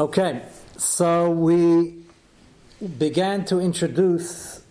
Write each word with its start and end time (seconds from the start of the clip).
Okay, 0.00 0.42
so 0.76 1.28
we 1.28 2.04
began 2.98 3.44
to 3.46 3.58
introduce 3.58 4.62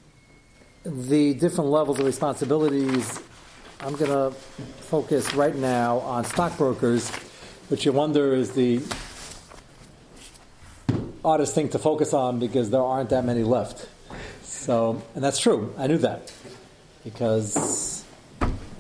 the 0.86 1.34
different 1.34 1.70
levels 1.70 2.00
of 2.00 2.06
responsibilities. 2.06 3.20
I'm 3.82 3.98
going 3.98 4.10
to 4.10 4.32
focus 4.84 5.34
right 5.34 5.54
now 5.54 5.98
on 5.98 6.24
stockbrokers, 6.24 7.10
which 7.68 7.86
you 7.86 7.92
wonder 7.92 8.36
is 8.36 8.52
the 8.52 8.82
oddest 11.26 11.54
thing 11.54 11.68
to 11.72 11.80
focus 11.80 12.14
on 12.14 12.40
because 12.40 12.70
there 12.70 12.82
aren't 12.82 13.10
that 13.10 13.26
many 13.26 13.44
left. 13.44 13.90
So, 14.44 15.04
and 15.14 15.22
that's 15.22 15.40
true. 15.40 15.74
I 15.78 15.88
knew 15.88 15.98
that 15.98 16.32
because 17.04 17.97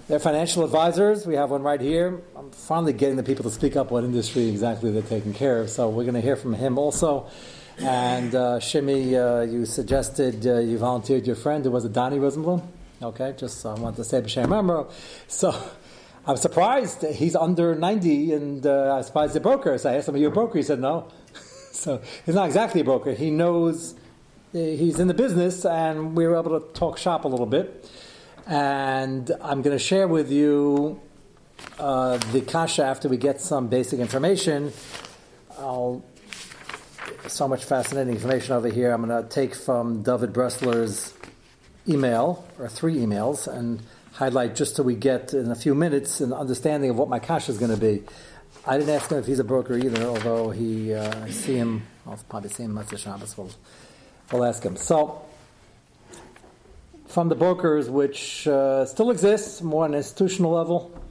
they're 0.07 0.19
financial 0.19 0.63
advisors. 0.63 1.27
We 1.27 1.35
have 1.35 1.51
one 1.51 1.63
right 1.63 1.81
here. 1.81 2.21
I'm 2.35 2.51
finally 2.51 2.93
getting 2.93 3.17
the 3.17 3.23
people 3.23 3.43
to 3.43 3.51
speak 3.51 3.75
up 3.75 3.91
what 3.91 4.05
industry 4.05 4.47
exactly 4.47 4.91
they're 4.91 5.01
taking 5.01 5.33
care 5.33 5.59
of. 5.59 5.69
So 5.69 5.89
we're 5.89 6.03
going 6.03 6.15
to 6.15 6.21
hear 6.21 6.37
from 6.37 6.53
him 6.53 6.77
also. 6.77 7.29
And 7.79 8.33
uh, 8.33 8.59
Shimi, 8.59 9.13
uh, 9.13 9.41
you 9.41 9.65
suggested 9.65 10.47
uh, 10.47 10.59
you 10.59 10.77
volunteered 10.77 11.27
your 11.27 11.35
friend. 11.35 11.63
Who 11.65 11.71
was 11.71 11.83
a 11.83 11.89
Donnie 11.89 12.19
Rosenblum? 12.19 12.65
Okay, 13.01 13.35
just 13.37 13.65
uh, 13.65 13.73
I 13.75 13.79
want 13.79 13.97
to 13.97 14.05
say 14.05 14.21
B'Shem 14.21 14.45
Memro. 14.45 14.89
So 15.27 15.53
I'm 16.25 16.37
surprised 16.37 17.03
he's 17.03 17.35
under 17.35 17.75
90 17.75 18.33
and 18.33 18.65
uh, 18.65 18.95
I 18.97 19.01
surprised 19.01 19.33
the 19.33 19.41
broker. 19.41 19.77
So 19.77 19.89
I 19.91 19.97
asked 19.97 20.07
him, 20.07 20.15
Are 20.15 20.19
you 20.19 20.29
a 20.29 20.31
broker? 20.31 20.57
He 20.57 20.63
said, 20.63 20.79
No. 20.79 21.09
so 21.73 22.01
he's 22.25 22.35
not 22.35 22.45
exactly 22.45 22.79
a 22.79 22.85
broker. 22.85 23.11
He 23.13 23.29
knows 23.29 23.93
uh, 24.55 24.57
he's 24.57 24.99
in 24.99 25.07
the 25.07 25.13
business 25.13 25.65
and 25.65 26.15
we 26.15 26.25
were 26.25 26.39
able 26.39 26.59
to 26.61 26.73
talk 26.73 26.97
shop 26.97 27.25
a 27.25 27.27
little 27.27 27.45
bit. 27.45 27.91
And 28.47 29.29
I'm 29.41 29.61
going 29.61 29.77
to 29.77 29.83
share 29.83 30.07
with 30.07 30.31
you 30.31 31.01
uh, 31.77 32.17
the 32.31 32.39
kasha 32.39 32.85
after 32.85 33.09
we 33.09 33.17
get 33.17 33.41
some 33.41 33.67
basic 33.67 33.99
information. 33.99 34.71
I'll, 35.57 36.01
so 37.27 37.45
much 37.49 37.65
fascinating 37.65 38.13
information 38.13 38.53
over 38.53 38.69
here. 38.69 38.93
I'm 38.93 39.05
going 39.05 39.21
to 39.21 39.27
take 39.27 39.53
from 39.53 40.01
David 40.01 40.31
Bressler's 40.31 41.13
email, 41.89 42.47
or 42.57 42.69
three 42.69 42.95
emails, 42.95 43.53
and 43.53 43.81
highlight 44.13 44.55
just 44.55 44.77
so 44.77 44.83
we 44.83 44.95
get 44.95 45.33
in 45.33 45.51
a 45.51 45.55
few 45.55 45.75
minutes 45.75 46.21
an 46.21 46.31
understanding 46.31 46.89
of 46.89 46.97
what 46.97 47.09
my 47.09 47.19
kasha 47.19 47.51
is 47.51 47.57
going 47.57 47.71
to 47.71 47.77
be. 47.77 48.03
I 48.65 48.77
didn't 48.77 48.95
ask 48.95 49.11
him 49.11 49.17
if 49.17 49.25
he's 49.25 49.39
a 49.39 49.43
broker 49.43 49.77
either, 49.77 50.03
although 50.03 50.51
he, 50.51 50.93
uh, 50.93 51.27
see 51.27 51.55
him, 51.55 51.83
I'll 52.05 52.19
probably 52.29 52.49
see 52.49 52.63
him 52.63 52.77
at 52.77 52.97
Shabbos. 52.97 53.37
We'll, 53.37 53.51
we'll 54.31 54.45
ask 54.45 54.63
him. 54.63 54.77
So, 54.77 55.25
from 57.07 57.29
the 57.29 57.35
brokers, 57.35 57.89
which 57.89 58.47
uh, 58.47 58.85
still 58.85 59.09
exists 59.11 59.61
more 59.61 59.85
on 59.85 59.93
an 59.93 59.97
institutional 59.97 60.51
level. 60.51 61.01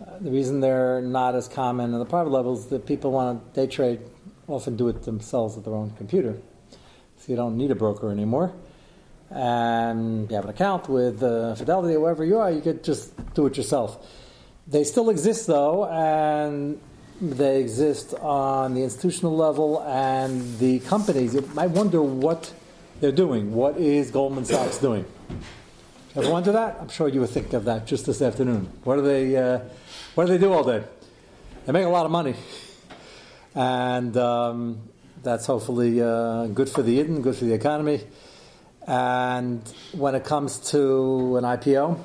Uh, 0.00 0.18
the 0.20 0.30
reason 0.30 0.60
they're 0.60 1.00
not 1.00 1.34
as 1.34 1.48
common 1.48 1.92
on 1.92 1.98
the 1.98 2.06
private 2.06 2.30
level 2.30 2.56
is 2.56 2.66
that 2.66 2.86
people 2.86 3.10
want 3.12 3.54
to 3.54 3.60
day 3.60 3.66
trade, 3.66 4.00
often 4.46 4.76
do 4.76 4.88
it 4.88 5.02
themselves 5.02 5.56
at 5.56 5.64
their 5.64 5.74
own 5.74 5.90
computer. 5.96 6.36
So 7.18 7.24
you 7.28 7.36
don't 7.36 7.56
need 7.56 7.70
a 7.70 7.74
broker 7.74 8.10
anymore. 8.10 8.52
And 9.30 10.28
you 10.28 10.36
have 10.36 10.44
an 10.44 10.50
account 10.50 10.88
with 10.88 11.22
uh, 11.22 11.54
Fidelity 11.54 11.94
or 11.94 12.00
wherever 12.00 12.24
you 12.24 12.38
are, 12.38 12.50
you 12.50 12.60
could 12.60 12.82
just 12.82 13.12
do 13.34 13.46
it 13.46 13.56
yourself. 13.56 14.06
They 14.66 14.84
still 14.84 15.10
exist 15.10 15.46
though, 15.46 15.86
and 15.86 16.80
they 17.20 17.60
exist 17.60 18.14
on 18.14 18.74
the 18.74 18.82
institutional 18.82 19.36
level 19.36 19.82
and 19.82 20.58
the 20.58 20.80
companies. 20.80 21.34
You 21.34 21.42
might 21.54 21.70
wonder 21.70 22.02
what 22.02 22.52
they're 23.00 23.12
doing. 23.12 23.54
What 23.54 23.76
is 23.78 24.10
Goldman 24.10 24.44
Sachs 24.44 24.78
doing? 24.78 25.04
Ever 26.16 26.30
wonder 26.30 26.52
that? 26.52 26.78
I'm 26.80 26.88
sure 26.88 27.08
you 27.08 27.20
would 27.20 27.30
think 27.30 27.52
of 27.52 27.64
that 27.66 27.86
just 27.86 28.06
this 28.06 28.20
afternoon. 28.20 28.68
What 28.84 28.96
do 28.96 29.02
they, 29.02 29.36
uh, 29.36 29.60
what 30.14 30.26
do 30.26 30.32
they 30.32 30.38
do 30.38 30.52
all 30.52 30.64
day? 30.64 30.82
They 31.66 31.72
make 31.72 31.84
a 31.84 31.88
lot 31.88 32.04
of 32.04 32.10
money, 32.10 32.34
and 33.54 34.16
um, 34.16 34.80
that's 35.22 35.46
hopefully 35.46 36.02
uh, 36.02 36.46
good 36.46 36.68
for 36.68 36.82
the 36.82 36.92
Eden, 36.92 37.22
good 37.22 37.36
for 37.36 37.44
the 37.44 37.52
economy. 37.52 38.00
And 38.86 39.62
when 39.92 40.14
it 40.14 40.24
comes 40.24 40.58
to 40.70 41.36
an 41.36 41.44
IPO, 41.44 42.00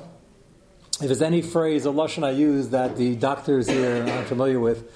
if 1.00 1.06
there's 1.06 1.22
any 1.22 1.42
phrase 1.42 1.84
or 1.86 1.92
lashon 1.92 2.24
I 2.24 2.30
use 2.30 2.68
that 2.68 2.96
the 2.96 3.16
doctors 3.16 3.68
here 3.68 4.06
aren't 4.08 4.28
familiar 4.28 4.60
with, 4.60 4.88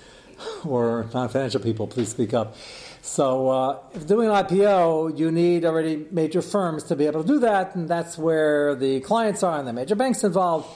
or 0.65 1.07
non-financial 1.13 1.61
people, 1.61 1.87
please 1.87 2.09
speak 2.09 2.33
up. 2.33 2.55
So, 3.03 3.49
uh, 3.49 3.79
if 3.95 4.07
doing 4.07 4.29
an 4.29 4.35
IPO, 4.35 5.19
you 5.19 5.33
need 5.33 5.65
already 5.65 6.07
major 6.11 6.43
firms 6.43 6.85
to 6.85 6.97
be 6.97 7.07
able 7.07 7.23
to 7.23 7.27
do 7.27 7.39
that, 7.41 7.75
and 7.75 7.89
that's 7.89 8.19
where 8.19 8.75
the 8.75 9.01
clients 9.01 9.43
are 9.43 9.59
and 9.59 9.67
the 9.67 9.73
major 9.73 9.95
banks 9.95 10.23
involved, 10.23 10.69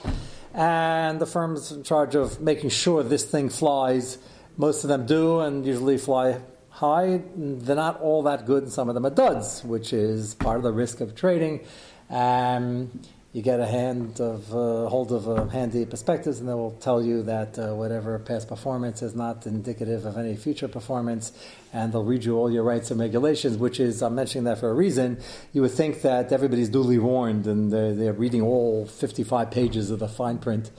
and 0.54 1.20
the 1.20 1.26
firms 1.26 1.70
in 1.70 1.82
charge 1.82 2.14
of 2.14 2.40
making 2.40 2.70
sure 2.70 3.02
this 3.02 3.24
thing 3.24 3.50
flies. 3.50 4.18
Most 4.56 4.84
of 4.84 4.88
them 4.88 5.04
do, 5.04 5.40
and 5.40 5.66
usually 5.66 5.98
fly 5.98 6.40
high. 6.70 7.20
They're 7.36 7.76
not 7.76 8.00
all 8.00 8.22
that 8.22 8.46
good, 8.46 8.64
and 8.64 8.72
some 8.72 8.88
of 8.88 8.94
them 8.94 9.04
are 9.04 9.10
duds, 9.10 9.62
which 9.62 9.92
is 9.92 10.34
part 10.34 10.56
of 10.56 10.62
the 10.62 10.72
risk 10.72 11.00
of 11.00 11.14
trading. 11.14 11.60
Um, 12.08 13.02
you 13.34 13.42
get 13.42 13.58
a 13.58 13.66
hand 13.66 14.20
of 14.20 14.54
uh, 14.54 14.88
hold 14.88 15.10
of 15.10 15.26
a 15.26 15.50
handy 15.50 15.84
perspectives, 15.84 16.38
and 16.38 16.48
they 16.48 16.54
will 16.54 16.70
tell 16.70 17.02
you 17.02 17.24
that 17.24 17.58
uh, 17.58 17.74
whatever 17.74 18.16
past 18.20 18.46
performance 18.46 19.02
is 19.02 19.16
not 19.16 19.44
indicative 19.44 20.04
of 20.04 20.16
any 20.16 20.36
future 20.36 20.68
performance, 20.68 21.32
and 21.72 21.92
they'll 21.92 22.04
read 22.04 22.24
you 22.24 22.36
all 22.36 22.48
your 22.48 22.62
rights 22.62 22.92
and 22.92 23.00
regulations. 23.00 23.56
Which 23.56 23.80
is, 23.80 24.02
I'm 24.02 24.14
mentioning 24.14 24.44
that 24.44 24.58
for 24.58 24.70
a 24.70 24.72
reason. 24.72 25.18
You 25.52 25.62
would 25.62 25.72
think 25.72 26.02
that 26.02 26.30
everybody's 26.30 26.68
duly 26.68 26.96
warned, 26.96 27.48
and 27.48 27.72
they're, 27.72 27.92
they're 27.92 28.12
reading 28.12 28.40
all 28.40 28.86
55 28.86 29.50
pages 29.50 29.90
of 29.90 29.98
the 29.98 30.08
fine 30.08 30.38
print. 30.38 30.70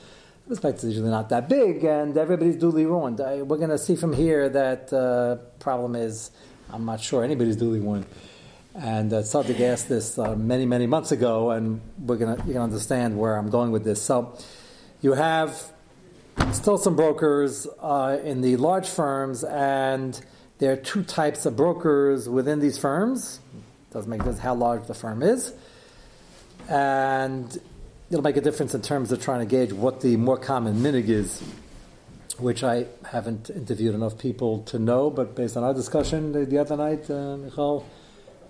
The 0.45 0.55
prospectus 0.55 0.85
is 0.85 0.89
usually 0.91 1.11
not 1.11 1.27
that 1.29 1.49
big, 1.49 1.83
and 1.83 2.17
everybody's 2.17 2.55
duly 2.55 2.85
warned. 2.85 3.19
I, 3.19 3.41
we're 3.41 3.57
going 3.57 3.69
to 3.69 3.77
see 3.77 3.97
from 3.97 4.13
here 4.13 4.47
that 4.47 4.93
uh, 4.93 5.43
problem 5.59 5.97
is, 5.97 6.31
I'm 6.71 6.85
not 6.85 7.01
sure 7.01 7.21
anybody's 7.21 7.57
duly 7.57 7.81
warned. 7.81 8.05
And 8.77 9.13
uh, 9.13 9.21
Sadiq 9.21 9.61
asked 9.61 9.87
this 9.87 10.19
uh, 10.19 10.35
many, 10.35 10.65
many 10.65 10.85
months 10.85 11.13
ago, 11.13 11.51
and 11.51 11.79
we're 11.97 12.17
gonna 12.17 12.35
you 12.45 12.51
can 12.51 12.61
understand 12.61 13.17
where 13.17 13.37
I'm 13.37 13.49
going 13.49 13.71
with 13.71 13.85
this. 13.85 14.01
So, 14.01 14.37
you 15.01 15.13
have 15.13 15.71
still 16.51 16.77
some 16.77 16.97
brokers 16.97 17.67
uh, 17.79 18.19
in 18.21 18.41
the 18.41 18.57
large 18.57 18.89
firms, 18.89 19.45
and 19.45 20.19
there 20.57 20.73
are 20.73 20.75
two 20.75 21.03
types 21.03 21.45
of 21.45 21.55
brokers 21.55 22.27
within 22.27 22.59
these 22.59 22.77
firms. 22.77 23.39
It 23.53 23.93
Doesn't 23.93 24.09
make 24.09 24.19
difference 24.19 24.39
how 24.39 24.55
large 24.55 24.87
the 24.87 24.93
firm 24.93 25.23
is, 25.23 25.53
and 26.67 27.57
it'll 28.11 28.23
make 28.23 28.35
a 28.35 28.41
difference 28.41 28.75
in 28.75 28.81
terms 28.81 29.13
of 29.13 29.23
trying 29.23 29.39
to 29.39 29.45
gauge 29.45 29.71
what 29.71 30.01
the 30.01 30.17
more 30.17 30.37
common 30.37 30.81
minig 30.81 31.07
is, 31.07 31.41
which 32.39 32.61
I 32.61 32.87
haven't 33.05 33.49
interviewed 33.49 33.95
enough 33.95 34.17
people 34.17 34.63
to 34.63 34.79
know. 34.79 35.09
But 35.09 35.33
based 35.33 35.55
on 35.55 35.63
our 35.63 35.73
discussion 35.73 36.33
the, 36.33 36.45
the 36.45 36.57
other 36.57 36.75
night, 36.75 37.09
uh, 37.09 37.37
Michal 37.37 37.85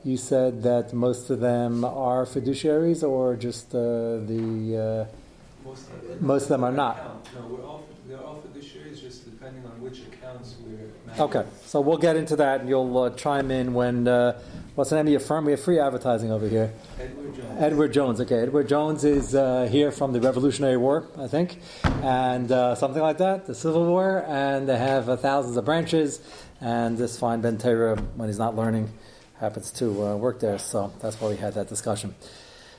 you 0.05 0.17
said 0.17 0.61
that 0.61 0.93
most 0.93 1.31
of 1.31 1.39
them 1.39 1.83
are 1.83 2.25
fiduciaries, 2.25 3.01
or 3.01 3.35
just 3.35 3.73
uh, 3.73 4.21
the 4.31 5.07
uh, 5.07 5.67
most, 5.67 5.89
of 5.89 6.07
them, 6.07 6.17
most 6.21 6.43
of 6.43 6.49
them 6.49 6.63
are 6.63 6.71
not. 6.71 6.97
No, 7.33 7.47
we're 7.47 7.65
all, 7.65 7.83
they're 8.07 8.21
all 8.21 8.39
fiduciaries, 8.39 9.01
just 9.01 9.25
depending 9.25 9.65
on 9.65 9.81
which 9.81 10.01
accounts 10.01 10.57
we're. 10.63 10.91
Managing. 11.07 11.23
Okay, 11.23 11.45
so 11.65 11.81
we'll 11.81 11.97
get 11.97 12.15
into 12.15 12.35
that, 12.35 12.59
and 12.61 12.69
you'll 12.69 12.95
uh, 12.99 13.09
chime 13.11 13.49
in 13.49 13.73
when. 13.73 14.07
Uh, 14.07 14.39
what's 14.75 14.91
the 14.91 14.95
name 14.95 15.07
of 15.07 15.11
your 15.11 15.19
firm? 15.19 15.45
We 15.45 15.53
have 15.53 15.61
free 15.61 15.79
advertising 15.79 16.31
over 16.31 16.47
here. 16.47 16.71
Edward 16.99 17.35
Jones. 17.35 17.61
Edward 17.61 17.93
Jones. 17.93 18.21
Okay, 18.21 18.39
Edward 18.41 18.69
Jones 18.69 19.03
is 19.03 19.33
uh, 19.33 19.67
here 19.71 19.91
from 19.91 20.13
the 20.13 20.21
Revolutionary 20.21 20.77
War, 20.77 21.07
I 21.17 21.27
think, 21.27 21.57
and 21.83 22.51
uh, 22.51 22.75
something 22.75 23.01
like 23.01 23.17
that, 23.17 23.47
the 23.47 23.55
Civil 23.55 23.87
War, 23.87 24.23
and 24.27 24.69
they 24.69 24.77
have 24.77 25.19
thousands 25.19 25.57
of 25.57 25.65
branches. 25.65 26.21
And 26.61 26.95
this 26.95 27.17
fine 27.17 27.41
Ben 27.41 27.57
Torah, 27.57 27.95
when 28.15 28.29
he's 28.29 28.39
not 28.39 28.55
learning 28.55 28.91
happens 29.39 29.71
to 29.71 30.05
uh, 30.05 30.15
work 30.15 30.39
there, 30.39 30.57
so 30.57 30.93
that's 31.01 31.19
why 31.19 31.29
we 31.29 31.35
had 31.35 31.53
that 31.55 31.67
discussion. 31.67 32.15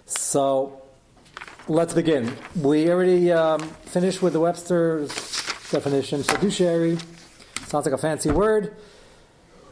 So 0.07 0.83
let's 1.69 1.95
begin. 1.95 2.37
We 2.55 2.91
already 2.91 3.33
um, 3.33 3.61
finished 3.87 4.23
with 4.23 4.33
the 4.33 4.41
Webster's 4.41 5.09
definition. 5.71 6.23
Fiduciary 6.23 6.99
sounds 7.67 7.87
like 7.87 7.95
a 7.95 7.99
fancy 7.99 8.31
word. 8.31 8.77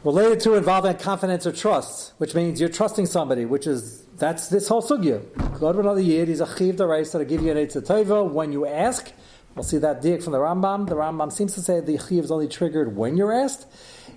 Related 0.03 0.39
to 0.41 0.53
involving 0.53 0.95
confidence 0.97 1.47
or 1.47 1.51
trust, 1.51 2.13
which 2.19 2.35
means 2.35 2.59
you're 2.59 2.69
trusting 2.69 3.07
somebody, 3.07 3.45
which 3.45 3.65
is 3.65 4.03
that's 4.17 4.49
this 4.49 4.67
whole 4.67 4.83
sugya. 4.83 5.23
Go 5.59 5.73
to 5.73 5.79
another 5.79 6.01
year. 6.01 6.25
He's 6.25 6.41
a 6.41 6.57
chiv 6.57 6.77
the 6.77 6.85
race 6.85 7.11
to 7.13 7.25
give 7.25 7.41
you 7.41 7.51
an 7.51 7.57
eitzah 7.57 8.31
when 8.31 8.51
you 8.51 8.67
ask. 8.67 9.11
We'll 9.55 9.63
see 9.63 9.77
that 9.79 10.03
diak 10.03 10.21
from 10.21 10.33
the 10.33 10.39
Rambam. 10.39 10.87
The 10.87 10.95
Rambam 10.95 11.31
seems 11.31 11.53
to 11.55 11.61
say 11.61 11.79
the 11.79 11.97
chiv 11.97 12.25
is 12.25 12.31
only 12.31 12.47
triggered 12.47 12.95
when 12.95 13.17
you're 13.17 13.33
asked. 13.33 13.65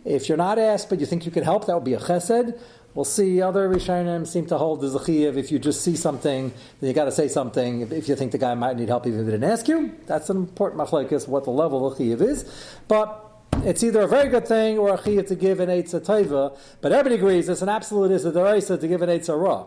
If 0.05 0.29
you're 0.29 0.39
not 0.39 0.59
asked, 0.59 0.89
but 0.89 1.01
you 1.01 1.07
think 1.07 1.27
you 1.27 1.33
can 1.33 1.45
help, 1.45 1.67
that 1.67 1.75
would 1.75 1.85
be 1.85 1.95
a 1.95 1.99
chesed. 1.99 2.59
We'll 2.95 3.05
see 3.05 3.41
other 3.43 3.69
Rishonim 3.69 4.27
seem 4.27 4.47
to 4.47 4.59
hold 4.59 4.81
the 4.81 4.89
Zachiv. 4.89 5.37
If 5.37 5.53
you 5.53 5.59
just 5.59 5.83
see 5.83 5.95
something, 5.95 6.53
then 6.81 6.89
you 6.89 6.95
got 6.95 7.05
to 7.05 7.13
say 7.13 7.29
something. 7.29 7.83
If 7.93 8.09
you 8.09 8.17
think 8.17 8.33
the 8.33 8.39
guy 8.39 8.55
might 8.55 8.77
need 8.77 8.89
help, 8.89 9.07
even 9.07 9.21
if 9.21 9.27
he 9.27 9.33
didn't 9.33 9.49
ask 9.49 9.69
you, 9.69 9.95
that's 10.07 10.31
an 10.31 10.37
important 10.37 10.81
machlekes, 10.81 11.29
what 11.29 11.45
the 11.45 11.51
level 11.51 11.87
of 11.87 11.97
Chiv 11.99 12.21
is. 12.23 12.45
But 12.89 13.25
it's 13.59 13.85
either 13.85 14.01
a 14.01 14.09
very 14.09 14.29
good 14.29 14.49
thing 14.49 14.79
or 14.79 14.95
a 14.95 15.03
Chiv 15.03 15.27
to 15.27 15.37
give 15.37 15.61
an 15.61 15.69
Eitz 15.69 15.95
Taiva. 15.95 16.59
But 16.81 16.93
everybody 16.93 17.17
agrees 17.17 17.49
it's 17.49 17.63
an 17.63 17.69
absolute 17.69 18.11
is 18.11 18.25
a 18.25 18.33
Deraisa 18.33 18.81
to 18.81 18.89
give 18.89 19.03
an 19.03 19.11
Eitz 19.11 19.29
Ra. 19.29 19.67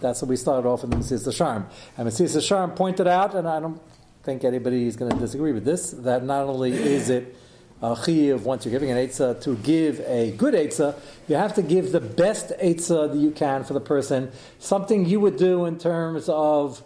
That's 0.00 0.22
what 0.22 0.28
we 0.28 0.36
started 0.36 0.68
off 0.68 0.84
in 0.84 0.90
the 0.90 0.96
Mesilas 0.96 1.26
Yesharim. 1.26 1.66
And 1.96 2.08
Mesilas 2.08 2.36
Yesharim 2.36 2.76
pointed 2.76 3.06
out, 3.06 3.34
and 3.34 3.48
I 3.48 3.60
don't 3.60 3.80
think 4.22 4.44
anybody 4.44 4.86
is 4.86 4.96
going 4.96 5.10
to 5.10 5.18
disagree 5.18 5.52
with 5.52 5.64
this, 5.64 5.90
that 5.90 6.22
not 6.22 6.44
only 6.44 6.72
is 6.72 7.10
it 7.10 7.36
a 7.82 7.96
chiv 8.04 8.44
once 8.44 8.64
you're 8.64 8.72
giving 8.72 8.90
an 8.90 8.96
eitzah 8.96 9.40
to 9.42 9.56
give 9.56 10.00
a 10.00 10.32
good 10.32 10.54
eitzah, 10.54 10.98
you 11.28 11.36
have 11.36 11.54
to 11.54 11.62
give 11.62 11.92
the 11.92 12.00
best 12.00 12.52
eitzah 12.62 13.12
that 13.12 13.18
you 13.18 13.30
can 13.30 13.64
for 13.64 13.74
the 13.74 13.80
person. 13.80 14.32
Something 14.58 15.04
you 15.04 15.20
would 15.20 15.36
do 15.36 15.66
in 15.66 15.78
terms 15.78 16.28
of 16.28 16.82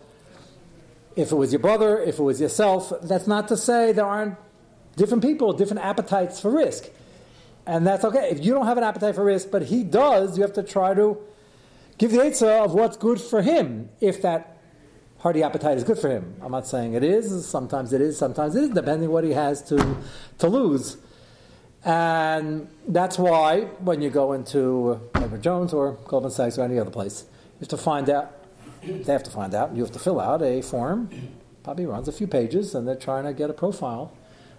if 1.16 1.32
it 1.32 1.36
was 1.36 1.52
your 1.52 1.60
brother, 1.60 1.98
if 1.98 2.18
it 2.18 2.22
was 2.22 2.40
yourself. 2.40 2.92
That's 3.02 3.26
not 3.26 3.48
to 3.48 3.56
say 3.56 3.92
there 3.92 4.06
aren't 4.06 4.36
different 4.96 5.22
people, 5.22 5.52
different 5.52 5.84
appetites 5.84 6.40
for 6.40 6.50
risk. 6.50 6.88
And 7.66 7.86
that's 7.86 8.04
okay. 8.04 8.30
If 8.30 8.44
you 8.44 8.52
don't 8.52 8.66
have 8.66 8.78
an 8.78 8.84
appetite 8.84 9.14
for 9.14 9.24
risk, 9.24 9.50
but 9.50 9.62
he 9.62 9.84
does, 9.84 10.36
you 10.36 10.42
have 10.42 10.54
to 10.54 10.62
try 10.62 10.94
to 10.94 11.18
give 11.98 12.10
the 12.10 12.18
eitzah 12.18 12.64
of 12.64 12.74
what's 12.74 12.96
good 12.96 13.20
for 13.20 13.42
him, 13.42 13.90
if 14.00 14.22
that 14.22 14.49
hearty 15.20 15.42
appetite 15.42 15.76
is 15.76 15.84
good 15.84 15.98
for 15.98 16.08
him. 16.08 16.34
I'm 16.42 16.50
not 16.50 16.66
saying 16.66 16.94
it 16.94 17.04
is. 17.04 17.46
Sometimes 17.46 17.92
it 17.92 18.00
is. 18.00 18.18
Sometimes 18.18 18.56
it 18.56 18.64
is, 18.64 18.70
depending 18.70 19.10
what 19.10 19.24
he 19.24 19.32
has 19.32 19.62
to 19.64 19.96
to 20.38 20.48
lose. 20.48 20.96
And 21.84 22.68
that's 22.86 23.18
why 23.18 23.62
when 23.80 24.02
you 24.02 24.10
go 24.10 24.32
into 24.32 25.00
Edward 25.14 25.42
Jones 25.42 25.72
or 25.72 25.92
Goldman 26.06 26.30
Sachs 26.30 26.58
or 26.58 26.64
any 26.64 26.78
other 26.78 26.90
place, 26.90 27.24
you 27.54 27.60
have 27.60 27.68
to 27.68 27.76
find 27.78 28.10
out. 28.10 28.36
They 28.82 29.12
have 29.12 29.22
to 29.24 29.30
find 29.30 29.54
out. 29.54 29.74
You 29.74 29.82
have 29.82 29.92
to 29.92 29.98
fill 29.98 30.20
out 30.20 30.42
a 30.42 30.62
form. 30.62 31.10
Probably 31.62 31.86
runs 31.86 32.08
a 32.08 32.12
few 32.12 32.26
pages, 32.26 32.74
and 32.74 32.88
they're 32.88 32.96
trying 32.96 33.24
to 33.24 33.34
get 33.34 33.50
a 33.50 33.52
profile 33.52 34.12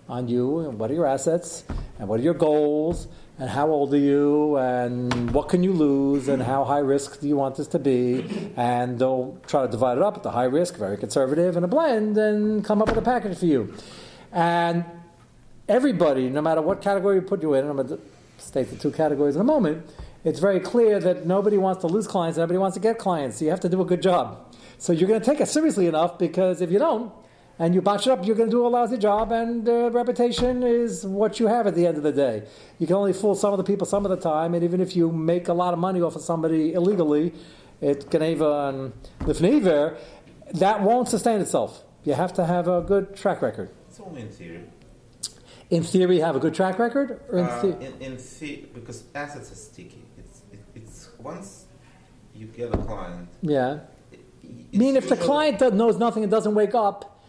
on 0.07 0.27
you 0.27 0.59
and 0.59 0.77
what 0.77 0.91
are 0.91 0.93
your 0.93 1.07
assets 1.07 1.63
and 1.99 2.07
what 2.07 2.19
are 2.19 2.23
your 2.23 2.33
goals 2.33 3.07
and 3.41 3.49
how 3.49 3.71
old 3.71 3.91
are 3.91 3.97
you? 3.97 4.55
And 4.57 5.31
what 5.31 5.49
can 5.49 5.63
you 5.63 5.73
lose? 5.73 6.27
And 6.27 6.43
how 6.43 6.63
high 6.63 6.77
risk 6.77 7.19
do 7.21 7.27
you 7.27 7.35
want 7.35 7.55
this 7.55 7.67
to 7.69 7.79
be? 7.79 8.53
And 8.55 8.99
they'll 8.99 9.35
try 9.47 9.63
to 9.63 9.67
divide 9.67 9.97
it 9.97 10.03
up 10.03 10.15
at 10.15 10.21
the 10.21 10.29
high 10.29 10.43
risk 10.45 10.77
very 10.77 10.95
conservative 10.95 11.55
and 11.55 11.65
a 11.65 11.67
blend 11.67 12.19
and 12.19 12.63
come 12.63 12.83
up 12.83 12.89
with 12.89 12.99
a 12.99 13.01
package 13.01 13.39
for 13.39 13.47
you. 13.47 13.73
And 14.31 14.85
everybody 15.67 16.29
no 16.29 16.41
matter 16.41 16.61
what 16.61 16.81
category 16.81 17.15
you 17.15 17.21
put 17.21 17.41
you 17.41 17.53
in 17.53 17.65
i'm 17.65 17.77
going 17.77 17.88
to 17.88 17.99
state 18.38 18.69
the 18.69 18.75
two 18.75 18.91
categories 18.91 19.35
in 19.35 19.41
a 19.41 19.45
moment 19.45 19.85
it's 20.25 20.39
very 20.39 20.59
clear 20.59 20.99
that 20.99 21.25
nobody 21.25 21.57
wants 21.57 21.81
to 21.81 21.87
lose 21.87 22.07
clients 22.07 22.37
everybody 22.37 22.57
wants 22.59 22.75
to 22.75 22.81
get 22.81 22.97
clients. 22.97 23.37
So 23.37 23.45
you 23.45 23.51
have 23.51 23.61
to 23.61 23.69
do 23.69 23.81
a 23.81 23.85
good 23.85 24.01
job. 24.01 24.53
So 24.77 24.94
you're 24.94 25.07
going 25.07 25.19
to 25.19 25.25
take 25.25 25.39
it 25.39 25.47
seriously 25.47 25.87
enough 25.87 26.19
because 26.19 26.61
if 26.61 26.71
you 26.71 26.77
don't 26.77 27.11
and 27.61 27.75
you 27.75 27.81
botch 27.81 28.07
it 28.07 28.11
up, 28.11 28.25
you're 28.25 28.35
going 28.35 28.49
to 28.49 28.55
do 28.59 28.65
a 28.65 28.71
lousy 28.77 28.97
job, 28.97 29.31
and 29.31 29.69
uh, 29.69 29.91
reputation 29.91 30.63
is 30.63 31.05
what 31.05 31.39
you 31.39 31.45
have 31.45 31.67
at 31.67 31.75
the 31.75 31.85
end 31.85 31.95
of 31.95 32.01
the 32.01 32.11
day. 32.11 32.41
You 32.79 32.87
can 32.87 32.95
only 32.95 33.13
fool 33.13 33.35
some 33.35 33.53
of 33.53 33.57
the 33.59 33.63
people 33.63 33.85
some 33.85 34.03
of 34.03 34.09
the 34.09 34.17
time, 34.17 34.55
and 34.55 34.63
even 34.63 34.81
if 34.81 34.95
you 34.95 35.11
make 35.11 35.47
a 35.47 35.53
lot 35.53 35.71
of 35.71 35.79
money 35.79 36.01
off 36.01 36.15
of 36.15 36.23
somebody 36.23 36.73
illegally, 36.73 37.33
it 37.79 38.09
can 38.09 38.23
even 38.23 38.93
lifnei 39.27 39.57
iver, 39.57 39.95
that 40.55 40.81
won't 40.81 41.07
sustain 41.07 41.39
itself. 41.39 41.83
You 42.03 42.13
have 42.13 42.33
to 42.33 42.45
have 42.47 42.67
a 42.67 42.81
good 42.81 43.15
track 43.15 43.43
record. 43.43 43.69
It's 43.89 43.99
only 43.99 44.21
in 44.21 44.29
theory. 44.29 44.63
In 45.69 45.83
theory, 45.83 46.17
have 46.19 46.35
a 46.35 46.39
good 46.39 46.55
track 46.55 46.79
record, 46.79 47.21
or 47.31 47.37
in, 47.37 47.45
Uh, 47.45 47.61
the- 47.61 47.79
in, 47.85 47.93
in 48.01 48.17
the, 48.17 48.65
because 48.73 49.03
assets 49.13 49.51
are 49.51 49.55
sticky. 49.69 50.01
It's 50.17 50.41
it, 50.51 50.59
it's 50.73 51.09
once 51.19 51.65
you 52.33 52.47
get 52.47 52.73
a 52.73 52.77
client. 52.77 53.27
yeah. 53.41 53.81
it- 54.11 54.19
I 54.73 54.77
mean, 54.77 54.95
if 54.95 55.07
the 55.07 55.15
client 55.29 55.59
knows 55.75 55.97
nothing 55.99 56.23
and 56.23 56.31
doesn't 56.31 56.55
wake 56.55 56.73
up. 56.73 57.19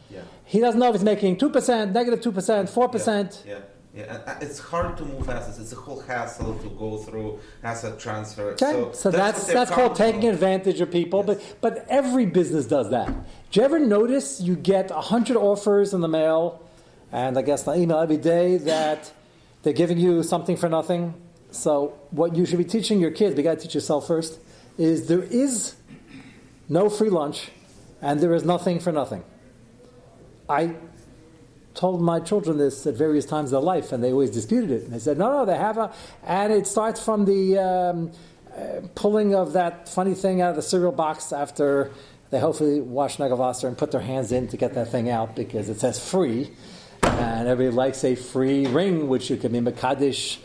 He 0.44 0.61
doesn't 0.61 0.79
know 0.79 0.89
if 0.89 0.94
he's 0.94 1.05
making 1.05 1.39
two 1.39 1.50
percent, 1.50 1.93
negative 1.93 1.94
negative 1.94 2.25
two 2.25 2.33
percent, 2.33 2.69
four 2.69 2.89
percent. 2.89 3.43
Yeah, 3.47 3.59
yeah, 3.94 4.21
uh, 4.27 4.37
it's 4.41 4.59
hard 4.59 4.97
to 4.97 5.05
move 5.05 5.29
assets. 5.29 5.59
It's 5.59 5.73
a 5.73 5.77
whole 5.77 6.00
hassle 6.00 6.55
to 6.59 6.69
go 6.71 6.97
through 6.99 7.41
asset 7.62 7.99
transfer. 7.99 8.50
Okay, 8.50 8.73
so, 8.73 8.93
So, 8.93 9.11
that's 9.11 9.47
they're 9.47 9.55
that's 9.55 9.71
called 9.71 9.97
taking 9.97 10.25
advantage 10.29 10.81
of 10.81 10.91
people. 10.91 11.25
Yes. 11.27 11.55
But 11.61 11.75
but 11.75 11.87
every 11.89 12.27
business 12.27 12.67
does 12.67 12.91
that. 12.91 13.09
Do 13.50 13.61
you 13.61 13.65
ever 13.65 13.79
notice 13.79 14.41
you 14.41 14.56
get 14.56 14.91
hundred 14.91 15.37
offers 15.37 15.93
in 15.93 16.00
the 16.00 16.09
mail, 16.09 16.62
and 17.12 17.39
I 17.39 17.43
guess 17.43 17.65
the 17.65 17.75
email 17.75 17.99
every 17.99 18.17
day 18.17 18.56
that 18.59 19.12
they're 19.62 19.73
giving 19.73 19.99
you 19.99 20.23
something 20.23 20.56
for 20.56 20.69
nothing? 20.69 21.15
So 21.50 21.99
what 22.11 22.35
you 22.35 22.47
should 22.47 22.59
be 22.59 22.65
teaching 22.65 22.99
your 22.99 23.11
kids, 23.11 23.35
but 23.35 23.39
you 23.39 23.44
got 23.44 23.59
to 23.59 23.62
teach 23.65 23.75
yourself 23.75 24.06
first, 24.06 24.41
is 24.79 25.06
there 25.06 25.23
is 25.23 25.77
no 26.67 26.89
free 26.89 27.11
lunch, 27.11 27.50
and 28.00 28.21
there 28.21 28.35
is 28.35 28.43
nothing 28.43 28.81
for 28.81 28.91
nothing. 28.91 29.23
I 30.53 30.75
told 31.73 32.03
my 32.03 32.21
children 32.21 32.59
this 32.59 32.87
at 32.87 32.95
various 32.95 33.25
times 33.25 33.47
of 33.53 33.63
their 33.63 33.67
life, 33.75 33.93
and 33.93 34.05
they 34.05 34.13
always 34.13 34.31
disputed 34.31 34.71
it. 34.71 34.83
And 34.85 34.93
they 34.93 34.99
said, 34.99 35.17
no, 35.17 35.33
no, 35.33 35.47
they 35.47 35.57
have 35.57 35.79
a, 35.79 35.91
and 36.25 36.53
it 36.53 36.67
starts 36.67 37.03
from 37.03 37.25
the 37.25 37.59
um, 37.59 38.13
uh, 38.55 38.87
pulling 38.95 39.35
of 39.35 39.55
that 39.55 39.89
funny 39.89 40.13
thing 40.13 40.43
out 40.43 40.51
of 40.51 40.57
the 40.57 40.63
cereal 40.63 40.93
box 40.93 41.33
after 41.33 41.91
they 42.29 42.39
hopefully 42.39 42.83
wash 42.83 43.17
negel 43.17 43.39
vasser 43.39 43.67
and 43.67 43.79
put 43.79 43.93
their 43.93 44.03
hands 44.03 44.33
in 44.33 44.49
to 44.49 44.59
get 44.59 44.75
that 44.75 44.89
thing 44.89 45.09
out 45.09 45.35
because 45.35 45.71
it 45.71 45.81
says 45.81 45.99
free, 45.99 46.51
and 47.03 47.49
everybody 47.49 47.75
likes 47.75 48.05
a 48.05 48.15
free 48.15 48.67
ring, 48.67 49.09
which 49.09 49.31
you 49.31 49.39
can 49.39 49.53
be 49.53 49.61
Makadish, 49.61 50.39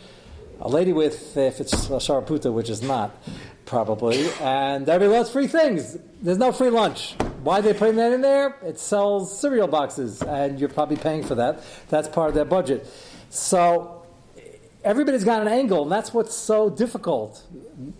a 0.61 0.69
lady 0.69 0.93
with, 0.93 1.35
if 1.35 1.59
it's 1.59 1.73
a 1.73 1.99
Sharaputa, 1.99 2.53
which 2.53 2.69
is 2.69 2.81
not, 2.81 3.11
probably, 3.65 4.29
and 4.39 4.87
everybody 4.87 5.17
loves 5.17 5.31
free 5.31 5.47
things. 5.47 5.97
There's 6.21 6.37
no 6.37 6.53
free 6.53 6.69
lunch. 6.69 7.15
Why 7.43 7.61
they 7.61 7.73
putting 7.73 7.95
that 7.97 8.11
in 8.11 8.21
there? 8.21 8.55
It 8.63 8.79
sells 8.79 9.39
cereal 9.39 9.67
boxes, 9.67 10.21
and 10.21 10.59
you're 10.59 10.69
probably 10.69 10.97
paying 10.97 11.23
for 11.23 11.35
that. 11.35 11.63
That's 11.89 12.07
part 12.07 12.29
of 12.29 12.35
their 12.35 12.45
budget. 12.45 12.87
So 13.29 14.05
everybody's 14.83 15.23
got 15.23 15.41
an 15.41 15.47
angle, 15.47 15.83
and 15.83 15.91
that's 15.91 16.13
what's 16.13 16.35
so 16.35 16.69
difficult. 16.69 17.43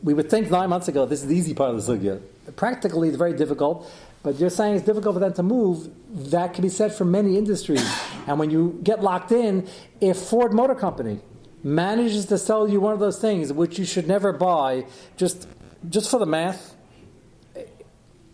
We 0.03 0.13
would 0.13 0.29
think 0.29 0.49
nine 0.49 0.69
months 0.69 0.87
ago 0.87 1.05
this 1.05 1.21
is 1.21 1.27
the 1.27 1.35
easy 1.35 1.53
part 1.53 1.73
of 1.73 1.85
the 1.85 1.93
sugya. 1.93 2.21
Practically, 2.55 3.09
it's 3.09 3.17
very 3.17 3.33
difficult. 3.33 3.89
But 4.23 4.39
you're 4.39 4.49
saying 4.49 4.75
it's 4.75 4.85
difficult 4.85 5.15
for 5.15 5.19
them 5.19 5.33
to 5.35 5.43
move. 5.43 5.89
That 6.31 6.53
can 6.53 6.61
be 6.61 6.69
said 6.69 6.93
for 6.93 7.05
many 7.05 7.37
industries. 7.37 7.87
And 8.25 8.39
when 8.39 8.49
you 8.49 8.79
get 8.83 9.01
locked 9.01 9.31
in, 9.31 9.67
if 10.01 10.17
Ford 10.17 10.53
Motor 10.53 10.75
Company 10.75 11.19
manages 11.63 12.25
to 12.25 12.37
sell 12.37 12.67
you 12.67 12.81
one 12.81 12.93
of 12.93 12.99
those 12.99 13.19
things 13.19 13.53
which 13.53 13.79
you 13.79 13.85
should 13.85 14.07
never 14.07 14.33
buy, 14.33 14.85
just 15.15 15.47
just 15.87 16.09
for 16.09 16.19
the 16.19 16.25
math, 16.25 16.75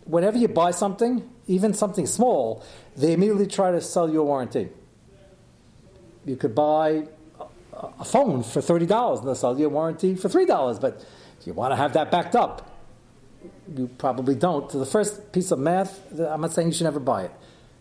whenever 0.04 0.38
you 0.38 0.48
buy 0.48 0.70
something, 0.70 1.28
even 1.46 1.74
something 1.74 2.06
small, 2.06 2.64
they 2.96 3.12
immediately 3.12 3.46
try 3.46 3.70
to 3.70 3.80
sell 3.80 4.08
you 4.10 4.20
a 4.20 4.24
warranty. 4.24 4.68
You 6.24 6.36
could 6.36 6.54
buy 6.54 7.08
a- 7.72 8.04
phone 8.04 8.42
for 8.42 8.60
thirty 8.60 8.86
dollars, 8.86 9.18
and 9.20 9.28
they'll 9.28 9.34
sell 9.34 9.58
you 9.58 9.66
a 9.66 9.68
warranty 9.68 10.14
for 10.14 10.28
three 10.28 10.46
dollars. 10.46 10.78
But 10.78 11.04
you 11.44 11.52
want 11.52 11.72
to 11.72 11.76
have 11.76 11.92
that 11.94 12.10
backed 12.10 12.34
up. 12.34 12.70
You 13.76 13.88
probably 13.98 14.34
don't. 14.34 14.70
So 14.70 14.78
the 14.78 14.86
first 14.86 15.32
piece 15.32 15.50
of 15.50 15.58
math, 15.58 16.18
I'm 16.18 16.40
not 16.40 16.52
saying 16.52 16.68
you 16.68 16.74
should 16.74 16.84
never 16.84 17.00
buy 17.00 17.24
it. 17.24 17.32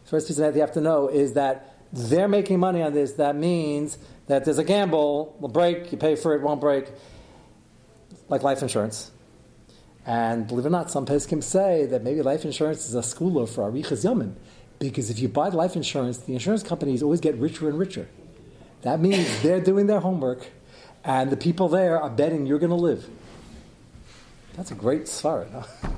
The 0.03 0.09
First 0.09 0.27
piece 0.27 0.37
of 0.37 0.45
math 0.45 0.55
you 0.55 0.61
have 0.61 0.73
to 0.73 0.81
know 0.81 1.07
is 1.07 1.33
that 1.33 1.77
they're 1.93 2.27
making 2.27 2.59
money 2.59 2.81
on 2.81 2.93
this. 2.93 3.13
That 3.13 3.35
means 3.35 3.97
that 4.27 4.45
there's 4.45 4.57
a 4.57 4.63
gamble, 4.63 5.35
will 5.39 5.49
break, 5.49 5.91
you 5.91 5.97
pay 5.97 6.15
for 6.15 6.33
it, 6.35 6.41
won't 6.41 6.59
break, 6.59 6.89
like 8.29 8.43
life 8.43 8.61
insurance. 8.61 9.11
And 10.05 10.47
believe 10.47 10.65
it 10.65 10.67
or 10.67 10.71
not, 10.71 10.91
some 10.91 11.05
peskim 11.05 11.41
say 11.41 11.85
that 11.85 12.03
maybe 12.03 12.21
life 12.21 12.43
insurance 12.43 12.87
is 12.87 12.95
a 12.95 12.99
schooler 12.99 13.47
for 13.47 13.71
Arichas 13.71 14.03
Yamim. 14.03 14.33
Because 14.79 15.09
if 15.09 15.19
you 15.19 15.29
buy 15.29 15.47
life 15.49 15.75
insurance, 15.75 16.17
the 16.17 16.33
insurance 16.33 16.61
companies 16.61 17.01
always 17.01 17.21
get 17.21 17.35
richer 17.35 17.69
and 17.69 17.79
richer. 17.79 18.09
That 18.81 18.99
means 18.99 19.41
they're 19.41 19.61
doing 19.61 19.87
their 19.87 20.01
homework, 20.01 20.45
and 21.05 21.29
the 21.29 21.37
people 21.37 21.69
there 21.69 22.01
are 22.01 22.09
betting 22.09 22.45
you're 22.45 22.59
going 22.59 22.69
to 22.69 22.75
live. 22.75 23.07
That's 24.55 24.71
a 24.71 24.75
great 24.75 25.03
svara. 25.03 25.49
Huh? 25.51 25.89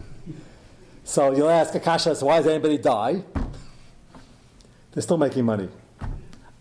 So 1.07 1.35
you'll 1.35 1.51
ask 1.51 1.75
Akasha, 1.75 2.15
so 2.15 2.25
why 2.25 2.37
does 2.37 2.47
anybody 2.47 2.79
die? 2.79 3.21
They're 4.91 5.03
still 5.03 5.19
making 5.19 5.45
money. 5.45 5.69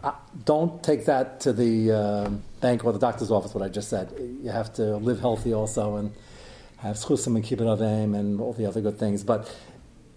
Uh, 0.03 0.13
don't 0.45 0.83
take 0.83 1.07
that 1.07 1.41
to 1.41 1.53
the 1.55 1.93
um 1.93 2.43
bank 2.61 2.85
or 2.85 2.93
the 2.93 2.99
doctor's 2.99 3.31
office, 3.31 3.55
what 3.55 3.65
I 3.65 3.71
just 3.71 3.89
said. 3.89 4.13
You 4.43 4.51
have 4.51 4.71
to 4.75 4.97
live 4.99 5.19
healthy 5.19 5.55
also 5.55 5.97
and 5.97 6.13
have 6.85 6.97
schusim 6.97 7.35
and 7.35 7.45
kibbut 7.45 7.67
avim 7.79 8.15
and 8.15 8.41
all 8.41 8.53
the 8.53 8.67
other 8.67 8.81
good 8.81 8.99
things. 8.99 9.25
But 9.25 9.51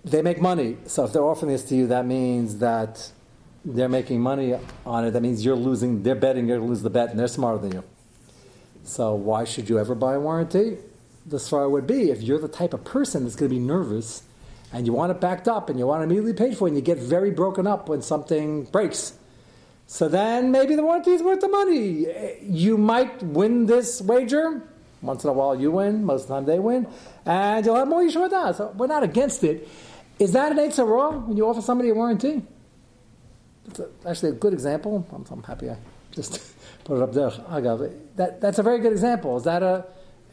they 0.03 0.21
make 0.21 0.41
money. 0.41 0.77
So 0.85 1.05
if 1.05 1.13
they're 1.13 1.23
offering 1.23 1.51
this 1.51 1.63
to 1.65 1.75
you, 1.75 1.87
that 1.87 2.05
means 2.05 2.57
that 2.59 3.11
they're 3.63 3.89
making 3.89 4.21
money 4.21 4.55
on 4.85 5.05
it. 5.05 5.11
That 5.11 5.21
means 5.21 5.43
you're 5.43 5.55
losing, 5.55 6.03
they're 6.03 6.15
betting 6.15 6.47
you're 6.47 6.57
going 6.57 6.67
to 6.67 6.69
lose 6.69 6.81
the 6.81 6.89
bet, 6.89 7.09
and 7.09 7.19
they're 7.19 7.27
smarter 7.27 7.57
than 7.57 7.71
you. 7.71 7.83
So 8.83 9.15
why 9.15 9.45
should 9.45 9.69
you 9.69 9.79
ever 9.79 9.95
buy 9.95 10.15
a 10.15 10.19
warranty? 10.19 10.77
The 11.25 11.37
svara 11.37 11.69
would 11.69 11.87
be 11.87 12.11
if 12.11 12.21
you're 12.21 12.39
the 12.39 12.47
type 12.47 12.73
of 12.73 12.83
person 12.83 13.23
that's 13.23 13.35
going 13.35 13.49
to 13.49 13.55
be 13.55 13.61
nervous 13.61 14.23
and 14.71 14.85
you 14.85 14.93
want 14.93 15.11
it 15.11 15.19
backed 15.19 15.47
up 15.47 15.69
and 15.69 15.79
you 15.79 15.87
want 15.87 16.01
it 16.01 16.05
immediately 16.05 16.33
paid 16.33 16.57
for 16.57 16.67
and 16.67 16.75
you 16.75 16.81
get 16.81 16.97
very 16.97 17.31
broken 17.31 17.67
up 17.67 17.89
when 17.89 18.01
something 18.01 18.63
breaks. 18.65 19.13
So 19.87 20.07
then 20.07 20.51
maybe 20.51 20.75
the 20.75 20.83
warranty 20.83 21.11
is 21.11 21.23
worth 21.23 21.41
the 21.41 21.49
money. 21.49 22.05
You 22.41 22.77
might 22.77 23.23
win 23.23 23.65
this 23.65 24.01
wager. 24.01 24.61
Once 25.01 25.23
in 25.23 25.29
a 25.29 25.33
while 25.33 25.59
you 25.59 25.71
win, 25.71 26.03
most 26.03 26.23
of 26.23 26.27
the 26.29 26.33
time 26.35 26.45
they 26.45 26.59
win, 26.59 26.87
and 27.25 27.65
you'll 27.65 27.75
have 27.75 27.87
more 27.87 28.01
Yeshua 28.01 28.29
Das. 28.29 28.57
So 28.57 28.73
we're 28.75 28.87
not 28.87 29.03
against 29.03 29.43
it. 29.43 29.67
Is 30.19 30.31
that 30.33 30.51
an 30.51 30.57
Eitzah 30.57 31.27
when 31.27 31.37
you 31.37 31.47
offer 31.47 31.61
somebody 31.61 31.89
a 31.89 31.93
warranty? 31.93 32.41
That's 33.65 33.79
a, 33.79 33.89
actually 34.07 34.29
a 34.29 34.33
good 34.33 34.53
example. 34.53 35.05
I'm, 35.11 35.25
I'm 35.29 35.43
happy 35.43 35.69
I 35.69 35.77
just 36.11 36.41
put 36.83 36.97
it 36.97 37.03
up 37.03 37.13
there. 37.13 37.29
Agav. 37.29 37.93
That, 38.15 38.41
that's 38.41 38.57
a 38.57 38.63
very 38.63 38.79
good 38.79 38.91
example. 38.91 39.37
Is 39.37 39.43
that 39.43 39.61
a 39.61 39.85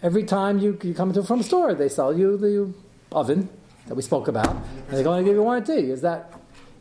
every 0.04 0.24
time 0.24 0.58
you, 0.58 0.78
you 0.82 0.94
come 0.94 1.08
into 1.08 1.22
from 1.22 1.40
a 1.40 1.42
store, 1.42 1.74
they 1.74 1.88
sell 1.88 2.16
you 2.16 2.36
the 2.36 2.72
oven 3.10 3.48
that 3.88 3.94
we 3.94 4.02
spoke 4.02 4.28
about, 4.28 4.50
and 4.50 4.90
they're 4.90 5.02
going 5.02 5.24
to 5.24 5.28
give 5.28 5.34
you 5.34 5.40
a 5.40 5.44
warranty. 5.44 5.90
Is 5.90 6.02
that, 6.02 6.32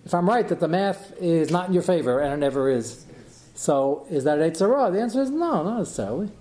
if 0.06 0.14
I'm 0.14 0.28
right, 0.28 0.48
that 0.48 0.60
the 0.60 0.68
math 0.68 1.14
is 1.20 1.50
not 1.50 1.68
in 1.68 1.74
your 1.74 1.84
favor, 1.84 2.20
and 2.20 2.34
it 2.34 2.38
never 2.38 2.70
is? 2.70 3.06
So 3.56 4.06
is 4.10 4.26
that 4.26 4.40
an 4.40 4.52
Eitzara? 4.52 4.92
The 4.92 5.02
answer 5.02 5.22
is 5.22 5.30
no, 5.30 5.64
not 5.64 5.80
necessarily. 5.80 6.32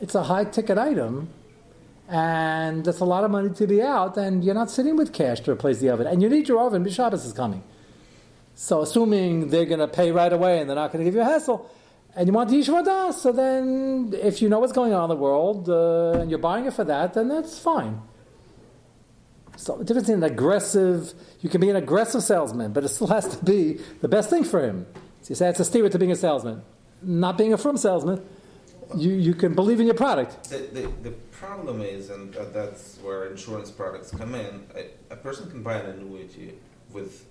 It's 0.00 0.14
a 0.14 0.22
high 0.22 0.44
ticket 0.44 0.78
item, 0.78 1.28
and 2.08 2.84
that's 2.84 3.00
a 3.00 3.04
lot 3.04 3.24
of 3.24 3.30
money 3.30 3.50
to 3.50 3.66
be 3.66 3.82
out, 3.82 4.16
and 4.16 4.42
you're 4.42 4.54
not 4.54 4.70
sitting 4.70 4.96
with 4.96 5.12
cash 5.12 5.40
to 5.40 5.52
replace 5.52 5.78
the 5.78 5.90
oven. 5.90 6.06
And 6.06 6.22
you 6.22 6.28
need 6.28 6.48
your 6.48 6.60
oven, 6.60 6.88
Shabbos 6.88 7.24
is 7.24 7.32
coming. 7.32 7.62
So 8.54 8.80
assuming 8.80 9.48
they're 9.48 9.66
going 9.66 9.80
to 9.80 9.88
pay 9.88 10.10
right 10.10 10.32
away 10.32 10.60
and 10.60 10.68
they're 10.68 10.76
not 10.76 10.92
going 10.92 11.04
to 11.04 11.08
give 11.08 11.14
you 11.14 11.20
a 11.20 11.24
hassle, 11.24 11.70
and 12.16 12.26
you 12.26 12.32
want 12.32 12.50
the 12.50 12.56
Yishmadah, 12.56 13.12
so 13.12 13.30
then 13.30 14.12
if 14.20 14.42
you 14.42 14.48
know 14.48 14.58
what's 14.58 14.72
going 14.72 14.92
on 14.92 15.04
in 15.04 15.08
the 15.10 15.22
world 15.22 15.68
uh, 15.68 16.18
and 16.18 16.30
you're 16.30 16.40
buying 16.40 16.66
it 16.66 16.72
for 16.72 16.84
that, 16.84 17.14
then 17.14 17.28
that's 17.28 17.58
fine. 17.58 18.02
So 19.56 19.76
the 19.76 19.84
difference 19.84 20.08
in 20.08 20.16
an 20.16 20.24
aggressive, 20.24 21.12
you 21.40 21.50
can 21.50 21.60
be 21.60 21.68
an 21.68 21.76
aggressive 21.76 22.22
salesman, 22.22 22.72
but 22.72 22.82
it 22.84 22.88
still 22.88 23.08
has 23.08 23.28
to 23.36 23.44
be 23.44 23.78
the 24.00 24.08
best 24.08 24.30
thing 24.30 24.42
for 24.44 24.60
him. 24.60 24.86
So 25.22 25.30
you 25.30 25.34
say 25.34 25.50
it's 25.50 25.60
a 25.60 25.64
steward 25.64 25.92
to 25.92 25.98
being 25.98 26.10
a 26.10 26.16
salesman. 26.16 26.62
Not 27.02 27.38
being 27.38 27.52
a 27.52 27.58
firm 27.58 27.76
salesman, 27.76 28.26
you, 28.96 29.12
you 29.12 29.34
can 29.34 29.54
believe 29.54 29.80
in 29.80 29.86
your 29.86 29.94
product. 29.94 30.50
The, 30.50 30.58
the, 30.58 30.88
the 31.02 31.10
problem 31.32 31.80
is, 31.82 32.10
and 32.10 32.32
that's 32.52 32.98
where 32.98 33.26
insurance 33.26 33.70
products 33.70 34.10
come 34.10 34.34
in, 34.34 34.66
a, 34.74 34.86
a 35.12 35.16
person 35.16 35.50
can 35.50 35.62
buy 35.62 35.74
an 35.74 35.86
annuity 35.90 36.54
with 36.92 37.26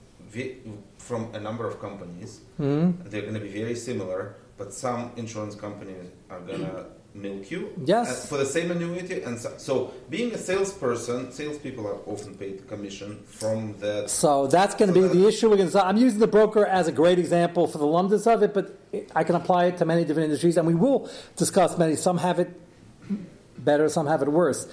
from 0.97 1.33
a 1.33 1.39
number 1.39 1.67
of 1.67 1.79
companies. 1.79 2.41
Mhm. 2.59 3.09
They're 3.09 3.21
going 3.23 3.33
to 3.33 3.39
be 3.39 3.49
very 3.49 3.75
similar, 3.75 4.35
but 4.57 4.73
some 4.73 5.11
insurance 5.15 5.55
companies 5.55 6.05
are 6.29 6.39
going 6.41 6.61
to 6.61 6.85
milk 7.13 7.49
you 7.49 7.69
Yes. 7.85 8.27
for 8.29 8.37
the 8.37 8.45
same 8.45 8.71
annuity. 8.71 9.21
And 9.23 9.39
so, 9.39 9.51
so, 9.57 9.91
being 10.09 10.31
a 10.33 10.37
salesperson, 10.37 11.31
salespeople 11.31 11.85
are 11.87 11.97
often 12.05 12.35
paid 12.35 12.67
commission 12.67 13.19
from 13.25 13.75
that. 13.79 14.09
So 14.09 14.47
that's 14.47 14.75
going 14.75 14.89
to 14.89 14.93
be 14.93 15.01
that- 15.01 15.13
the 15.13 15.27
issue. 15.27 15.49
We're 15.49 15.57
going 15.57 15.69
to, 15.71 15.85
I'm 15.85 15.97
using 15.97 16.19
the 16.19 16.27
broker 16.27 16.65
as 16.65 16.87
a 16.87 16.91
great 16.91 17.17
example 17.19 17.67
for 17.67 17.77
the 17.79 17.85
lumdus 17.85 18.27
of 18.31 18.43
it, 18.43 18.53
but 18.53 18.77
I 19.15 19.23
can 19.23 19.35
apply 19.35 19.65
it 19.65 19.77
to 19.77 19.85
many 19.85 20.05
different 20.05 20.25
industries, 20.25 20.55
and 20.57 20.67
we 20.67 20.75
will 20.75 21.09
discuss 21.35 21.77
many. 21.77 21.95
Some 21.95 22.19
have 22.19 22.39
it 22.39 22.49
better, 23.57 23.89
some 23.89 24.07
have 24.07 24.21
it 24.21 24.29
worse. 24.31 24.67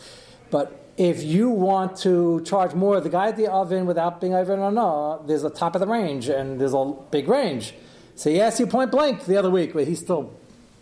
But 0.50 0.78
if 0.96 1.22
you 1.22 1.50
want 1.50 1.96
to 1.98 2.40
charge 2.42 2.74
more, 2.74 3.00
the 3.00 3.08
guy 3.10 3.28
at 3.28 3.36
the 3.36 3.50
oven 3.50 3.86
without 3.86 4.20
being 4.20 4.34
oven 4.34 4.60
or 4.60 4.70
no, 4.70 5.22
there's 5.26 5.42
a 5.44 5.50
top 5.50 5.74
of 5.74 5.80
the 5.80 5.86
range, 5.86 6.28
and 6.28 6.60
there's 6.60 6.74
a 6.74 6.94
big 7.10 7.28
range. 7.28 7.74
So 8.14 8.30
he 8.30 8.40
asked 8.40 8.60
you 8.60 8.66
point 8.66 8.90
blank 8.90 9.24
the 9.26 9.36
other 9.36 9.50
week, 9.50 9.72
but 9.74 9.86
he's 9.86 10.00
still 10.00 10.32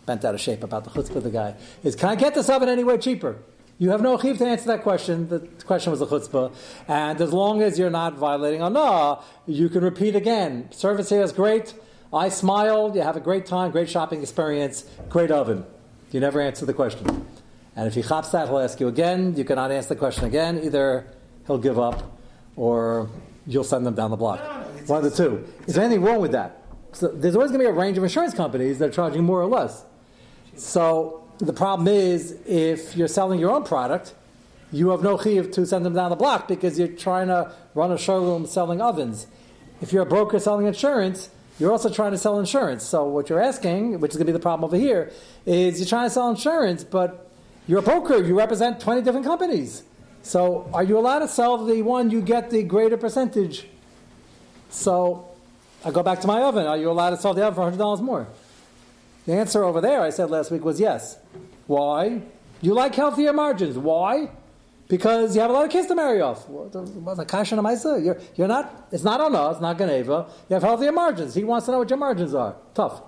bent 0.06 0.24
out 0.24 0.34
of 0.34 0.40
shape 0.40 0.62
about 0.62 0.84
the 0.84 0.90
chutzpah 0.90 1.16
of 1.16 1.24
the 1.24 1.30
guy. 1.30 1.54
Is 1.82 1.96
can 1.96 2.08
I 2.08 2.14
get 2.14 2.34
this 2.34 2.48
oven 2.48 2.68
anywhere 2.68 2.98
cheaper? 2.98 3.36
You 3.78 3.90
have 3.90 4.02
no 4.02 4.16
chiv 4.18 4.38
to 4.38 4.46
answer 4.46 4.66
that 4.66 4.82
question. 4.82 5.28
The 5.28 5.40
question 5.64 5.90
was 5.90 6.00
the 6.00 6.06
chutzpah, 6.06 6.54
and 6.86 7.20
as 7.20 7.32
long 7.32 7.60
as 7.60 7.78
you're 7.78 7.90
not 7.90 8.14
violating 8.14 8.60
no, 8.60 9.22
you 9.46 9.68
can 9.68 9.82
repeat 9.82 10.14
again. 10.14 10.70
Service 10.70 11.08
here 11.08 11.22
is 11.22 11.32
great. 11.32 11.74
I 12.12 12.28
smiled. 12.28 12.94
You 12.94 13.02
have 13.02 13.16
a 13.16 13.20
great 13.20 13.46
time, 13.46 13.72
great 13.72 13.90
shopping 13.90 14.22
experience, 14.22 14.84
great 15.08 15.32
oven. 15.32 15.64
You 16.12 16.20
never 16.20 16.40
answer 16.40 16.64
the 16.64 16.74
question. 16.74 17.26
And 17.74 17.88
if 17.88 17.94
he 17.94 18.02
chops 18.02 18.30
that, 18.30 18.46
he'll 18.46 18.60
ask 18.60 18.78
you 18.78 18.86
again. 18.86 19.34
You 19.36 19.44
cannot 19.44 19.72
answer 19.72 19.88
the 19.88 19.96
question 19.96 20.24
again. 20.24 20.60
Either 20.62 21.08
he'll 21.48 21.58
give 21.58 21.76
up, 21.76 22.16
or 22.54 23.10
you'll 23.48 23.64
send 23.64 23.84
them 23.84 23.94
down 23.94 24.12
the 24.12 24.16
block. 24.16 24.38
One 24.86 25.04
of 25.04 25.10
the 25.10 25.16
two. 25.16 25.44
Is 25.66 25.74
there 25.74 25.84
anything 25.84 26.04
wrong 26.04 26.20
with 26.20 26.30
that? 26.32 26.62
So 26.92 27.08
there's 27.08 27.34
always 27.34 27.50
going 27.50 27.64
to 27.64 27.66
be 27.66 27.70
a 27.70 27.72
range 27.72 27.98
of 27.98 28.04
insurance 28.04 28.34
companies 28.34 28.78
that 28.78 28.90
are 28.90 28.92
charging 28.92 29.24
more 29.24 29.40
or 29.40 29.46
less. 29.46 29.84
So 30.56 31.24
the 31.38 31.52
problem 31.52 31.88
is, 31.88 32.38
if 32.46 32.96
you're 32.96 33.08
selling 33.08 33.40
your 33.40 33.50
own 33.50 33.64
product, 33.64 34.14
you 34.72 34.90
have 34.90 35.02
no 35.02 35.18
chiv 35.18 35.50
to 35.52 35.66
send 35.66 35.84
them 35.84 35.94
down 35.94 36.10
the 36.10 36.16
block 36.16 36.48
because 36.48 36.78
you're 36.78 36.88
trying 36.88 37.28
to 37.28 37.52
run 37.74 37.92
a 37.92 37.98
showroom 37.98 38.46
selling 38.46 38.80
ovens. 38.80 39.26
If 39.80 39.92
you're 39.92 40.02
a 40.02 40.06
broker 40.06 40.38
selling 40.38 40.66
insurance, 40.66 41.30
you're 41.58 41.70
also 41.70 41.88
trying 41.88 42.12
to 42.12 42.18
sell 42.18 42.40
insurance. 42.40 42.84
So 42.84 43.04
what 43.04 43.28
you're 43.28 43.40
asking, 43.40 44.00
which 44.00 44.12
is 44.12 44.16
going 44.16 44.26
to 44.26 44.32
be 44.32 44.36
the 44.36 44.42
problem 44.42 44.64
over 44.64 44.76
here, 44.76 45.12
is 45.46 45.78
you're 45.78 45.88
trying 45.88 46.06
to 46.06 46.10
sell 46.10 46.28
insurance, 46.30 46.82
but 46.82 47.30
you're 47.66 47.78
a 47.78 47.82
broker. 47.82 48.22
You 48.22 48.36
represent 48.36 48.80
20 48.80 49.02
different 49.02 49.26
companies. 49.26 49.82
So 50.22 50.68
are 50.72 50.82
you 50.82 50.98
allowed 50.98 51.20
to 51.20 51.28
sell 51.28 51.64
the 51.64 51.82
one 51.82 52.10
you 52.10 52.20
get 52.20 52.50
the 52.50 52.62
greater 52.62 52.96
percentage? 52.96 53.68
So 54.70 55.28
I 55.84 55.90
go 55.90 56.02
back 56.02 56.20
to 56.22 56.26
my 56.26 56.42
oven. 56.42 56.66
Are 56.66 56.76
you 56.76 56.90
allowed 56.90 57.10
to 57.10 57.16
sell 57.18 57.34
the 57.34 57.46
oven 57.46 57.76
for 57.76 57.78
$100 57.78 58.00
more? 58.00 58.26
The 59.26 59.32
answer 59.34 59.64
over 59.64 59.80
there, 59.80 60.00
I 60.00 60.10
said 60.10 60.30
last 60.30 60.50
week, 60.50 60.64
was 60.64 60.78
yes. 60.78 61.18
Why? 61.66 62.20
You 62.60 62.74
like 62.74 62.94
healthier 62.94 63.32
margins. 63.32 63.78
Why? 63.78 64.28
Because 64.88 65.34
you 65.34 65.40
have 65.40 65.50
a 65.50 65.54
lot 65.54 65.64
of 65.64 65.70
kids 65.70 65.88
to 65.88 65.94
marry 65.94 66.20
off. 66.20 66.44
You're, 66.48 68.20
you're 68.36 68.48
not, 68.48 68.88
it's 68.92 69.02
not 69.02 69.20
on 69.20 69.34
us, 69.34 69.60
not 69.60 69.78
geneivah. 69.78 70.28
You 70.48 70.54
have 70.54 70.62
healthier 70.62 70.92
margins. 70.92 71.34
He 71.34 71.42
wants 71.42 71.66
to 71.66 71.72
know 71.72 71.78
what 71.78 71.88
your 71.88 71.98
margins 71.98 72.34
are. 72.34 72.54
Tough. 72.74 73.00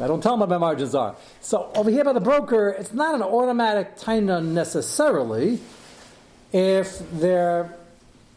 I 0.00 0.06
don't 0.06 0.22
tell 0.22 0.34
him 0.34 0.40
what 0.40 0.48
my 0.48 0.58
margins 0.58 0.94
are. 0.94 1.16
So 1.40 1.70
over 1.74 1.90
here 1.90 2.04
by 2.04 2.12
the 2.12 2.20
broker, 2.20 2.68
it's 2.68 2.92
not 2.92 3.14
an 3.14 3.22
automatic 3.22 3.96
taina 3.96 4.44
necessarily. 4.44 5.60
If 6.52 6.98
there's 7.12 7.68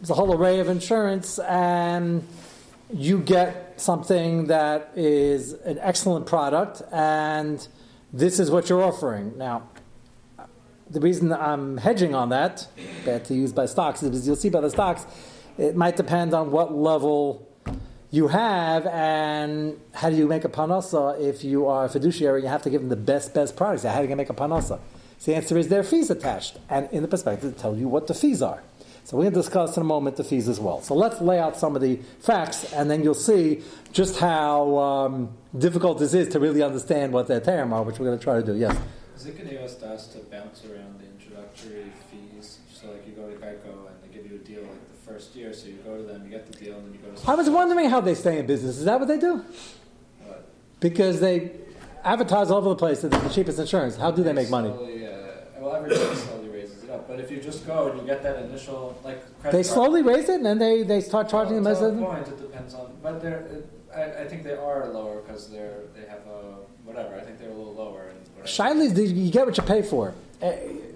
a 0.10 0.14
whole 0.14 0.34
array 0.36 0.60
of 0.60 0.70
insurance 0.70 1.40
and 1.40 2.28
you 2.92 3.20
get 3.20 3.71
something 3.82 4.48
that 4.48 4.92
is 4.96 5.54
an 5.54 5.78
excellent 5.80 6.26
product 6.26 6.82
and 6.92 7.68
this 8.14 8.40
is 8.40 8.52
what 8.52 8.70
you're 8.70 8.84
offering. 8.84 9.38
Now, 9.38 9.70
the 10.90 11.00
reason 11.00 11.32
I'm 11.32 11.78
hedging 11.78 12.14
on 12.14 12.30
that, 12.30 12.68
bad 13.06 13.24
to 13.26 13.34
use 13.34 13.54
by 13.54 13.66
stocks, 13.66 14.04
is 14.04 14.28
you'll 14.28 14.36
see 14.36 14.50
by 14.50 14.62
the 14.62 14.70
stocks, 14.70 15.06
it 15.58 15.76
might 15.76 15.96
depend 15.96 16.34
on 16.34 16.52
what 16.52 16.74
level 16.74 17.48
you 18.12 18.28
have 18.28 18.86
and 18.88 19.80
how 19.94 20.10
do 20.10 20.18
you 20.18 20.28
make 20.28 20.44
a 20.44 20.50
parnassah 20.50 21.20
if 21.22 21.46
you 21.46 21.66
are 21.68 21.86
a 21.86 21.90
fiduciary 21.90 22.42
you 22.42 22.48
have 22.50 22.62
to 22.62 22.70
give 22.70 22.82
them 22.82 22.90
the 22.90 22.96
best 22.96 23.34
best 23.34 23.56
products. 23.56 23.84
How 23.84 24.02
do 24.02 24.08
you 24.08 24.16
make 24.16 24.30
a 24.30 24.34
parnassah 24.34 24.80
the 25.24 25.36
answer 25.36 25.58
is 25.58 25.70
there 25.70 25.80
are 25.80 25.84
fees 25.84 26.10
attached 26.10 26.58
and 26.70 26.90
in 26.92 27.04
the 27.04 27.08
prospectus 27.08 27.54
to 27.54 27.60
tell 27.60 27.78
you 27.78 27.88
what 27.88 28.08
the 28.08 28.14
fees 28.14 28.42
are 28.42 28.64
so 29.04 29.18
we're 29.18 29.24
going 29.24 29.34
to 29.34 29.40
discuss 29.40 29.76
in 29.78 29.82
a 29.82 29.86
moment 29.86 30.16
the 30.16 30.24
fees 30.24 30.48
as 30.48 30.60
well 30.60 30.82
so 30.82 30.94
let's 30.96 31.20
lay 31.22 31.40
out 31.40 31.58
some 31.58 31.76
of 31.76 31.82
the 31.82 31.98
facts 32.20 32.72
and 32.74 32.90
then 32.90 33.04
you'll 33.04 33.14
see 33.14 33.62
just 33.92 34.20
how 34.20 34.78
um, 34.78 35.30
difficult 35.58 36.00
this 36.00 36.14
is 36.14 36.28
to 36.30 36.40
really 36.40 36.62
understand 36.64 37.12
what 37.14 37.28
their 37.28 37.40
term 37.42 37.74
are 37.74 37.84
which 37.84 38.00
we're 38.00 38.06
going 38.08 38.18
to 38.18 38.24
try 38.24 38.36
to 38.40 38.46
do 38.46 38.56
yes 38.56 38.78
Is 39.18 39.26
it 39.26 39.38
going 39.38 39.50
to 39.50 39.62
ask 39.64 39.82
us 39.84 40.08
to 40.14 40.20
bounce 40.20 40.64
around 40.66 41.00
the 41.00 41.06
introductory 41.06 41.92
fees? 42.10 42.60
So, 42.74 42.88
like, 42.92 43.06
you 43.06 43.14
go 43.14 43.30
to 43.30 43.36
Geico 43.36 43.72
and 43.90 43.96
they 44.02 44.10
give 44.16 44.26
you 44.30 44.38
a 44.38 44.40
deal 44.40 44.62
like 44.64 44.88
the 44.96 45.12
first 45.12 45.36
year, 45.36 45.54
so 45.54 45.68
you 45.68 45.76
go 45.86 45.96
to 45.98 46.04
them, 46.04 46.24
you 46.26 46.32
get 46.32 46.52
the 46.52 46.58
deal, 46.58 46.76
and 46.78 46.86
then 46.88 46.94
you 46.94 47.00
go 47.08 47.14
to. 47.16 47.30
i 47.30 47.36
was 47.36 47.48
wondering 47.50 47.88
how 47.90 48.02
they 48.02 48.16
stay 48.16 48.40
in 48.40 48.46
business 48.48 48.78
is 48.78 48.86
that 48.86 48.98
what 49.00 49.08
they 49.08 49.20
do 49.20 49.44
What? 50.26 50.46
because 50.80 51.20
they 51.20 51.52
advertise 52.04 52.50
all 52.50 52.58
over 52.58 52.70
the 52.70 52.76
place 52.76 53.02
that 53.02 53.12
they're 53.12 53.22
the 53.22 53.30
cheapest 53.30 53.60
insurance 53.60 53.96
how 53.98 54.10
do 54.10 54.24
they 54.24 54.34
make 54.34 54.50
money 54.50 54.70
Slowly, 54.70 55.06
uh, 55.06 55.12
well, 55.60 56.16
slowly 56.16 56.50
raises 56.50 56.84
it 56.84 56.90
up. 56.90 57.01
But 57.12 57.20
if 57.20 57.30
you 57.30 57.42
just 57.42 57.68
go 57.68 57.90
and 57.92 58.00
you 58.00 58.06
get 58.08 58.24
that 58.24 58.42
initial, 58.42 58.98
like, 59.04 59.20
credit 59.42 59.58
They 59.58 59.64
card- 59.64 59.76
slowly 59.76 60.02
raise 60.02 60.30
it 60.30 60.36
and 60.36 60.46
then 60.46 60.60
they, 60.60 60.84
they 60.84 61.02
start 61.02 61.28
charging 61.28 61.56
them 61.56 61.66
Well, 61.66 61.74
as 61.74 61.80
to 61.80 61.88
a 61.88 62.08
point, 62.08 62.26
it 62.26 62.42
depends 62.42 62.74
on. 62.74 62.94
But 63.04 63.22
they're, 63.22 63.40
it, 63.40 63.70
I, 63.94 64.22
I 64.24 64.28
think 64.30 64.44
they 64.44 64.54
are 64.54 64.88
lower 64.88 65.20
because 65.20 65.50
they're 65.50 65.82
they 65.94 66.08
have 66.08 66.26
a 66.26 66.56
whatever. 66.86 67.14
I 67.16 67.20
think 67.20 67.38
they're 67.38 67.50
a 67.50 67.54
little 67.54 67.74
lower. 67.74 68.08
And. 68.08 68.48
Shiley's, 68.48 68.98
you 69.12 69.30
get 69.30 69.46
what 69.46 69.58
you 69.58 69.64
pay 69.64 69.82
for. 69.82 70.14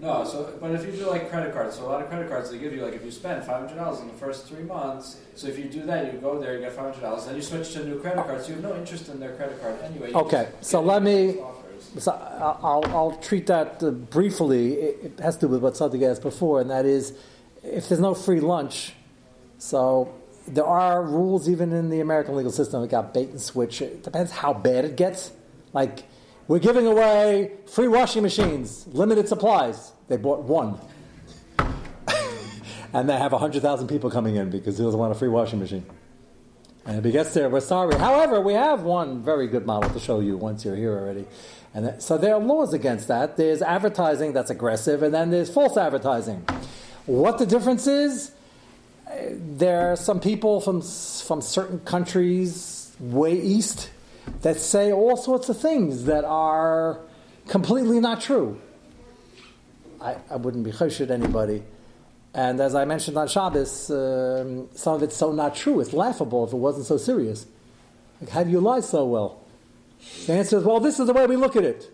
No, 0.02 0.24
so 0.24 0.54
but 0.62 0.72
if 0.72 0.86
you 0.86 0.94
do 0.94 1.10
like 1.10 1.30
credit 1.30 1.54
cards, 1.54 1.76
so 1.76 1.86
a 1.86 1.88
lot 1.88 2.02
of 2.02 2.08
credit 2.08 2.30
cards 2.30 2.50
they 2.50 2.60
give 2.60 2.74
you 2.74 2.82
like 2.86 2.94
if 2.94 3.04
you 3.04 3.12
spend 3.12 3.44
five 3.44 3.60
hundred 3.68 3.76
dollars 3.76 4.00
in 4.00 4.08
the 4.08 4.14
first 4.14 4.48
three 4.48 4.64
months. 4.64 5.20
So 5.36 5.48
if 5.48 5.60
you 5.60 5.66
do 5.66 5.82
that, 5.82 6.14
you 6.14 6.20
go 6.20 6.40
there, 6.40 6.54
you 6.56 6.62
get 6.62 6.72
five 6.72 6.86
hundred 6.86 7.02
dollars, 7.02 7.26
then 7.26 7.36
you 7.36 7.42
switch 7.42 7.74
to 7.74 7.82
a 7.82 7.86
new 7.86 8.00
credit 8.00 8.26
card. 8.26 8.42
So 8.42 8.48
you 8.50 8.54
have 8.56 8.64
no 8.64 8.76
interest 8.78 9.10
in 9.10 9.20
their 9.20 9.34
credit 9.36 9.62
card 9.62 9.76
anyway. 9.84 10.14
Okay, 10.14 10.48
so 10.62 10.80
let 10.82 11.04
me- 11.04 11.40
offers. 11.40 11.65
So 11.98 12.12
I'll, 12.12 12.84
I'll 12.88 13.18
treat 13.22 13.48
that 13.48 13.82
uh, 13.82 13.92
briefly. 13.92 14.74
It, 14.74 15.20
has 15.20 15.36
to 15.38 15.48
do 15.48 15.54
with 15.54 15.62
what 15.62 15.76
Sadiq 15.76 16.10
asked 16.10 16.22
before, 16.22 16.60
and 16.60 16.70
that 16.70 16.86
is 16.86 17.14
if 17.64 17.88
there's 17.90 18.02
no 18.02 18.14
free 18.14 18.40
lunch. 18.40 18.94
So 19.58 20.14
there 20.48 20.66
are 20.66 21.02
rules 21.04 21.48
even 21.48 21.72
in 21.72 21.90
the 21.90 22.02
American 22.02 22.36
legal 22.36 22.52
system. 22.52 22.86
Got 22.88 23.14
bait 23.14 23.30
and 23.30 23.42
switch. 23.42 23.82
It 23.82 24.04
depends 24.04 24.32
how 24.32 24.54
bad 24.54 24.86
it 24.86 24.98
gets. 24.98 25.32
Like 25.74 26.04
we're 26.48 26.60
giving 26.60 26.86
away 26.86 27.52
free 27.66 27.88
washing 27.88 28.24
machines, 28.24 28.86
limited 28.88 29.28
supplies. 29.28 29.94
They 30.08 30.18
bought 30.18 30.44
one. 30.44 30.78
and 32.94 33.10
they 33.10 33.18
have 33.18 33.32
100,000 33.32 33.88
people 33.88 34.12
coming 34.12 34.36
in 34.36 34.50
because 34.50 34.78
they 34.78 34.84
doesn't 34.84 35.00
want 35.00 35.12
a 35.12 35.16
free 35.16 35.30
washing 35.30 35.60
machine. 35.60 35.86
And 36.86 37.00
if 37.00 37.04
he 37.04 37.12
gets 37.12 37.34
there, 37.34 37.50
we're 37.50 37.62
sorry. 37.62 37.96
However, 37.96 38.40
we 38.40 38.54
have 38.54 38.84
one 38.84 39.24
very 39.24 39.48
good 39.48 39.66
model 39.66 39.90
to 39.90 40.00
show 40.00 40.20
you 40.20 40.38
once 40.38 40.64
you're 40.64 40.76
here 40.76 40.94
already. 40.98 41.26
And 41.74 41.86
that, 41.86 42.04
so 42.04 42.18
there 42.18 42.36
are 42.36 42.40
laws 42.40 42.74
against 42.74 43.08
that. 43.08 43.38
There's 43.38 43.62
advertising 43.62 44.34
that's 44.34 44.52
aggressive, 44.52 45.02
and 45.02 45.14
then 45.14 45.32
there's 45.32 45.50
false 45.50 45.78
advertising. 45.78 46.46
What 47.06 47.40
the 47.40 47.46
difference 47.46 47.88
is, 47.88 48.32
eh, 49.10 49.32
there 49.34 49.92
are 49.92 49.96
some 49.96 50.20
people 50.20 50.62
from 50.62 50.82
from 50.82 51.42
certain 51.42 51.80
countries 51.80 52.96
way 53.00 53.40
east 53.40 53.90
that 54.42 54.58
say 54.58 54.92
all 54.94 55.18
sorts 55.18 55.50
of 55.50 55.60
things 55.60 56.06
that 56.06 56.24
are 56.24 57.00
completely 57.48 58.00
not 58.00 58.22
true. 58.22 58.60
I, 60.00 60.16
I 60.30 60.36
wouldn't 60.36 60.64
be 60.64 60.72
choshed 60.72 61.10
anybody. 61.10 61.64
And 62.36 62.60
as 62.60 62.76
I 62.76 62.84
mentioned 62.84 63.18
on 63.18 63.30
Shabbos, 63.30 63.90
um, 63.90 64.68
some 64.76 64.96
of 64.96 65.04
it's 65.04 65.16
so 65.16 65.32
not 65.32 65.56
true. 65.56 65.80
It's 65.80 65.94
laughable 65.94 66.46
if 66.46 66.52
it 66.52 66.58
wasn't 66.58 66.86
so 66.86 66.98
serious. 66.98 67.46
Like, 68.20 68.30
how 68.30 68.44
do 68.44 68.50
you 68.50 68.60
lie 68.60 68.82
so 68.82 69.06
well? 69.06 69.42
The 70.28 70.34
answer 70.34 70.58
is, 70.58 70.66
well, 70.66 70.82
this 70.82 71.00
is 71.00 71.08
the 71.08 71.14
way 71.14 71.26
we 71.28 71.38
look 71.38 71.56
at 71.56 71.64
it. 71.64 71.90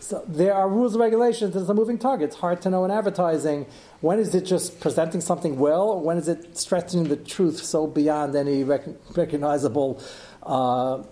So 0.00 0.22
there 0.28 0.54
are 0.54 0.68
rules 0.68 0.92
and 0.92 1.00
regulations. 1.00 1.56
It's 1.56 1.68
a 1.68 1.74
moving 1.74 1.96
target. 1.96 2.28
It's 2.28 2.36
hard 2.36 2.60
to 2.62 2.70
know 2.70 2.84
in 2.84 2.90
advertising 2.90 3.66
when 4.02 4.18
is 4.18 4.34
it 4.34 4.44
just 4.44 4.80
presenting 4.80 5.22
something 5.22 5.58
well, 5.58 5.88
or 5.88 6.00
when 6.02 6.18
is 6.18 6.28
it 6.28 6.58
stretching 6.58 7.04
the 7.04 7.16
truth 7.16 7.62
so 7.62 7.86
beyond 7.86 8.36
any 8.36 8.64
rec- 8.64 8.86
recognizable 9.16 10.02
uh, 10.42 11.02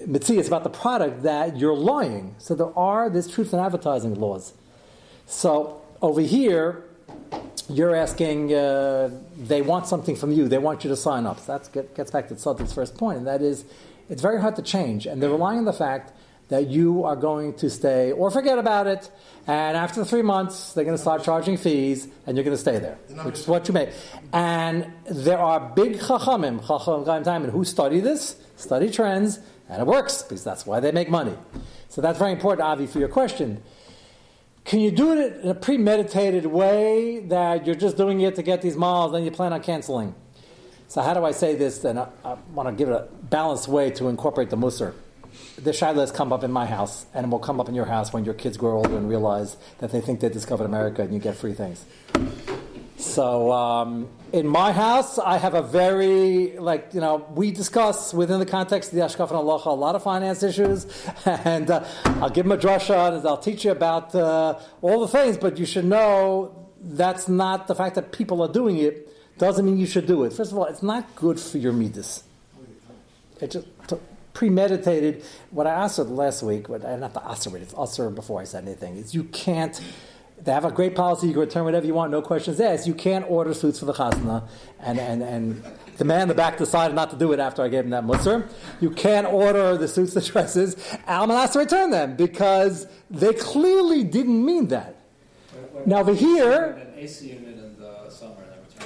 it's 0.00 0.48
about 0.48 0.64
the 0.64 0.70
product 0.70 1.22
that 1.22 1.56
you're 1.56 1.76
lying. 1.76 2.34
So 2.38 2.54
there 2.54 2.76
are 2.78 3.08
this 3.08 3.30
truth 3.30 3.52
in 3.52 3.58
advertising 3.58 4.14
laws. 4.14 4.52
So 5.26 5.80
over 6.02 6.20
here, 6.20 6.84
you're 7.68 7.94
asking, 7.94 8.52
uh, 8.52 9.10
they 9.38 9.62
want 9.62 9.86
something 9.86 10.16
from 10.16 10.32
you. 10.32 10.48
They 10.48 10.58
want 10.58 10.84
you 10.84 10.90
to 10.90 10.96
sign 10.96 11.26
up. 11.26 11.40
So 11.40 11.56
that 11.56 11.72
get, 11.72 11.94
gets 11.94 12.10
back 12.10 12.28
to 12.28 12.34
Sadiq's 12.34 12.72
first 12.72 12.96
point, 12.96 13.18
and 13.18 13.26
that 13.26 13.42
is, 13.42 13.64
it's 14.08 14.22
very 14.22 14.40
hard 14.40 14.56
to 14.56 14.62
change. 14.62 15.06
And 15.06 15.22
they're 15.22 15.30
relying 15.30 15.58
on 15.58 15.64
the 15.64 15.72
fact 15.72 16.12
that 16.48 16.66
you 16.68 17.04
are 17.04 17.16
going 17.16 17.54
to 17.54 17.70
stay 17.70 18.12
or 18.12 18.30
forget 18.30 18.58
about 18.58 18.86
it. 18.86 19.10
And 19.46 19.76
after 19.76 20.04
three 20.04 20.22
months, 20.22 20.74
they're 20.74 20.84
going 20.84 20.96
to 20.96 21.00
start 21.00 21.24
charging 21.24 21.56
fees, 21.56 22.06
and 22.26 22.36
you're 22.36 22.44
going 22.44 22.56
to 22.56 22.60
stay 22.60 22.78
there, 22.78 22.98
which 23.24 23.38
is 23.38 23.48
what 23.48 23.66
you 23.68 23.74
make. 23.74 23.90
And 24.32 24.92
there 25.10 25.38
are 25.38 25.60
big 25.74 25.98
chachamim, 25.98 26.60
chacham 26.66 27.50
who 27.50 27.64
study 27.64 28.00
this, 28.00 28.36
study 28.56 28.90
trends, 28.90 29.40
and 29.68 29.80
it 29.80 29.86
works 29.86 30.22
because 30.22 30.44
that's 30.44 30.66
why 30.66 30.80
they 30.80 30.92
make 30.92 31.08
money. 31.08 31.34
So 31.88 32.02
that's 32.02 32.18
very 32.18 32.32
important, 32.32 32.66
Avi, 32.66 32.86
for 32.86 32.98
your 32.98 33.08
question. 33.08 33.62
Can 34.64 34.80
you 34.80 34.90
do 34.90 35.12
it 35.12 35.40
in 35.42 35.48
a 35.48 35.54
premeditated 35.54 36.46
way 36.46 37.20
that 37.20 37.66
you're 37.66 37.74
just 37.74 37.96
doing 37.96 38.20
it 38.20 38.34
to 38.36 38.42
get 38.42 38.62
these 38.62 38.76
miles, 38.76 39.12
then 39.12 39.24
you 39.24 39.30
plan 39.30 39.52
on 39.52 39.62
canceling? 39.62 40.14
So 40.88 41.02
how 41.02 41.14
do 41.14 41.24
I 41.24 41.32
say 41.32 41.54
this? 41.54 41.78
Then 41.78 41.98
I, 41.98 42.08
I 42.24 42.36
want 42.52 42.68
to 42.68 42.74
give 42.74 42.88
it 42.88 42.94
a 42.94 43.08
balanced 43.24 43.68
way 43.68 43.90
to 43.92 44.08
incorporate 44.08 44.50
the 44.50 44.56
musar 44.56 44.94
the 45.56 45.70
shilas 45.70 46.12
come 46.12 46.32
up 46.32 46.44
in 46.44 46.52
my 46.52 46.66
house, 46.66 47.06
and 47.14 47.26
it 47.26 47.28
will 47.30 47.38
come 47.38 47.60
up 47.60 47.68
in 47.68 47.74
your 47.74 47.86
house 47.86 48.12
when 48.12 48.24
your 48.24 48.34
kids 48.34 48.56
grow 48.56 48.76
older 48.76 48.96
and 48.96 49.08
realize 49.08 49.56
that 49.78 49.90
they 49.90 50.00
think 50.00 50.20
they 50.20 50.28
discovered 50.28 50.64
America 50.64 51.02
and 51.02 51.12
you 51.12 51.20
get 51.20 51.36
free 51.36 51.54
things. 51.54 51.84
So 52.96 53.50
um, 53.52 54.08
in 54.32 54.46
my 54.46 54.72
house, 54.72 55.18
I 55.18 55.38
have 55.38 55.54
a 55.54 55.62
very 55.62 56.56
like 56.58 56.94
you 56.94 57.00
know 57.00 57.26
we 57.34 57.50
discuss 57.50 58.14
within 58.14 58.38
the 58.38 58.46
context 58.46 58.92
of 58.92 58.96
the 58.96 59.04
Ashkaf 59.04 59.28
and 59.28 59.36
Allah 59.36 59.62
a 59.64 59.74
lot 59.74 59.94
of 59.94 60.02
finance 60.02 60.42
issues, 60.42 60.86
and 61.24 61.70
uh, 61.70 61.84
I'll 62.04 62.30
give 62.30 62.46
them 62.46 62.52
a 62.52 62.60
drasha 62.60 63.16
and 63.16 63.26
I'll 63.26 63.38
teach 63.38 63.64
you 63.64 63.72
about 63.72 64.14
uh, 64.14 64.58
all 64.80 65.00
the 65.00 65.08
things. 65.08 65.36
But 65.36 65.58
you 65.58 65.66
should 65.66 65.84
know 65.84 66.70
that's 66.80 67.28
not 67.28 67.66
the 67.66 67.74
fact 67.74 67.94
that 67.96 68.12
people 68.12 68.42
are 68.42 68.52
doing 68.52 68.78
it 68.78 69.08
doesn't 69.38 69.64
mean 69.64 69.78
you 69.78 69.86
should 69.86 70.06
do 70.06 70.24
it. 70.24 70.32
First 70.32 70.52
of 70.52 70.58
all, 70.58 70.66
it's 70.66 70.82
not 70.82 71.16
good 71.16 71.40
for 71.40 71.58
your 71.58 71.72
midas. 71.72 72.22
It 73.40 73.50
just 73.50 73.66
premeditated. 74.32 75.24
What 75.50 75.66
I 75.66 75.70
asked 75.70 75.98
last 75.98 76.42
week, 76.42 76.68
what, 76.68 76.82
not 76.82 77.14
the 77.14 77.20
asr, 77.20 77.54
it's 77.54 77.74
asr 77.74 78.14
before 78.14 78.40
I 78.40 78.44
said 78.44 78.64
anything, 78.64 78.96
is 78.96 79.14
you 79.14 79.24
can't. 79.24 79.80
They 80.44 80.52
have 80.52 80.66
a 80.66 80.70
great 80.70 80.94
policy. 80.94 81.26
You 81.28 81.32
can 81.32 81.40
return 81.40 81.64
whatever 81.64 81.86
you 81.86 81.94
want, 81.94 82.10
no 82.12 82.20
questions 82.20 82.60
asked. 82.60 82.86
You 82.86 82.94
can't 82.94 83.24
order 83.30 83.54
suits 83.54 83.78
for 83.78 83.86
the 83.86 83.94
chasna, 83.94 84.46
and, 84.78 84.98
and, 84.98 85.22
and 85.22 85.64
the 85.96 86.04
man 86.04 86.22
in 86.22 86.28
the 86.28 86.34
back 86.34 86.58
decided 86.58 86.94
not 86.94 87.10
to 87.10 87.16
do 87.16 87.32
it 87.32 87.40
after 87.40 87.62
I 87.62 87.68
gave 87.68 87.84
him 87.84 87.90
that 87.90 88.04
musr. 88.04 88.46
You 88.78 88.90
can't 88.90 89.26
order 89.26 89.78
the 89.78 89.88
suits, 89.88 90.12
the 90.12 90.20
dresses. 90.20 90.76
Alman 91.08 91.36
has 91.36 91.52
to 91.52 91.60
return 91.60 91.90
them 91.90 92.16
because 92.16 92.86
they 93.10 93.32
clearly 93.32 94.04
didn't 94.04 94.44
mean 94.44 94.68
that. 94.68 94.96
now 95.86 96.00
over 96.00 96.12
here, 96.12 96.78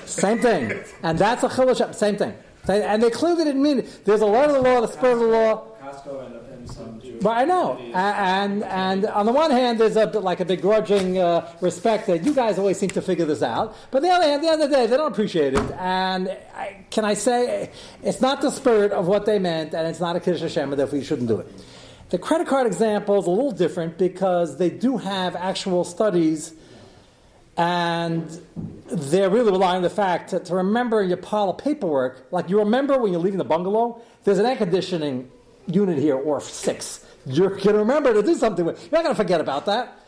same 0.05 0.39
thing, 0.39 0.81
and 1.03 1.19
that's 1.19 1.43
a 1.43 1.49
chilush. 1.49 1.95
Same 1.95 2.17
thing. 2.17 2.35
And 2.69 3.03
they 3.03 3.11
clearly 3.11 3.45
didn't 3.45 3.63
mean 3.63 3.81
it. 3.81 4.05
There's 4.05 4.21
a 4.21 4.27
lot 4.27 4.49
of 4.49 4.55
the 4.57 4.61
law, 4.61 4.81
the 4.81 4.89
spirit 4.89 5.15
of 5.15 5.21
the 5.21 5.27
law. 5.27 5.65
Costco 5.83 6.27
and, 6.27 6.39
some 6.69 6.98
but 7.21 7.31
I 7.31 7.45
know, 7.45 7.79
and 7.95 8.63
and 8.65 9.07
on 9.07 9.27
the 9.27 9.33
one 9.33 9.51
hand, 9.51 9.79
there's 9.79 9.97
a 9.97 10.07
like 10.07 10.41
a 10.41 10.45
begrudging 10.45 11.19
uh, 11.19 11.53
respect 11.61 12.07
that 12.07 12.25
you 12.25 12.35
guys 12.35 12.59
always 12.59 12.79
seem 12.79 12.91
to 12.91 13.03
figure 13.03 13.25
this 13.25 13.43
out. 13.43 13.77
But 13.91 14.03
the 14.03 14.11
other 14.11 14.25
hand, 14.25 14.43
the 14.43 14.49
other 14.49 14.69
day, 14.69 14.87
they 14.87 14.97
don't 14.97 15.13
appreciate 15.13 15.55
it. 15.55 15.71
And 15.79 16.29
I, 16.55 16.85
can 16.91 17.05
I 17.05 17.15
say, 17.15 17.71
it's 18.03 18.21
not 18.21 18.41
the 18.41 18.51
spirit 18.51 18.93
of 18.93 19.07
what 19.07 19.27
they 19.27 19.39
meant, 19.39 19.75
and 19.75 19.87
it's 19.87 20.01
not 20.01 20.17
a 20.17 20.21
kiddush 20.21 20.43
Hashem, 20.43 20.71
therefore 20.71 20.99
you 20.99 21.05
shouldn't 21.05 21.29
do 21.29 21.39
it. 21.39 21.47
The 22.11 22.19
credit 22.19 22.47
card 22.47 22.67
example 22.67 23.19
is 23.19 23.27
a 23.27 23.31
little 23.31 23.53
different 23.53 23.99
because 23.99 24.57
they 24.57 24.71
do 24.71 24.97
have 24.97 25.37
actual 25.37 25.85
studies 25.85 26.55
and 27.59 28.41
they're 28.87 29.29
really 29.29 29.51
relying 29.51 29.79
on 29.79 29.83
the 29.83 29.91
fact 29.91 30.31
to, 30.31 30.39
to 30.39 30.55
remember 30.55 31.03
your 31.03 31.17
pile 31.17 31.51
of 31.51 31.59
paperwork, 31.59 32.29
like 32.31 32.49
you 32.49 32.61
remember 32.61 32.97
when 32.99 33.13
you're 33.13 33.21
leaving 33.21 33.39
the 33.39 33.45
bungalow, 33.45 34.01
there's 34.23 34.39
an 34.39 34.47
air 34.47 34.57
conditioning 34.57 35.29
unit 35.67 35.99
here, 35.99 36.17
or 36.17 36.41
six. 36.41 37.05
You're 37.29 37.51
going 37.51 37.63
to 37.63 37.79
remember 37.79 38.15
to 38.15 38.23
do 38.23 38.35
something 38.35 38.65
with. 38.65 38.81
You're 38.83 38.93
not 38.93 39.05
going 39.05 39.15
to 39.15 39.23
forget 39.23 39.41
about 39.41 39.67
that. 39.67 39.99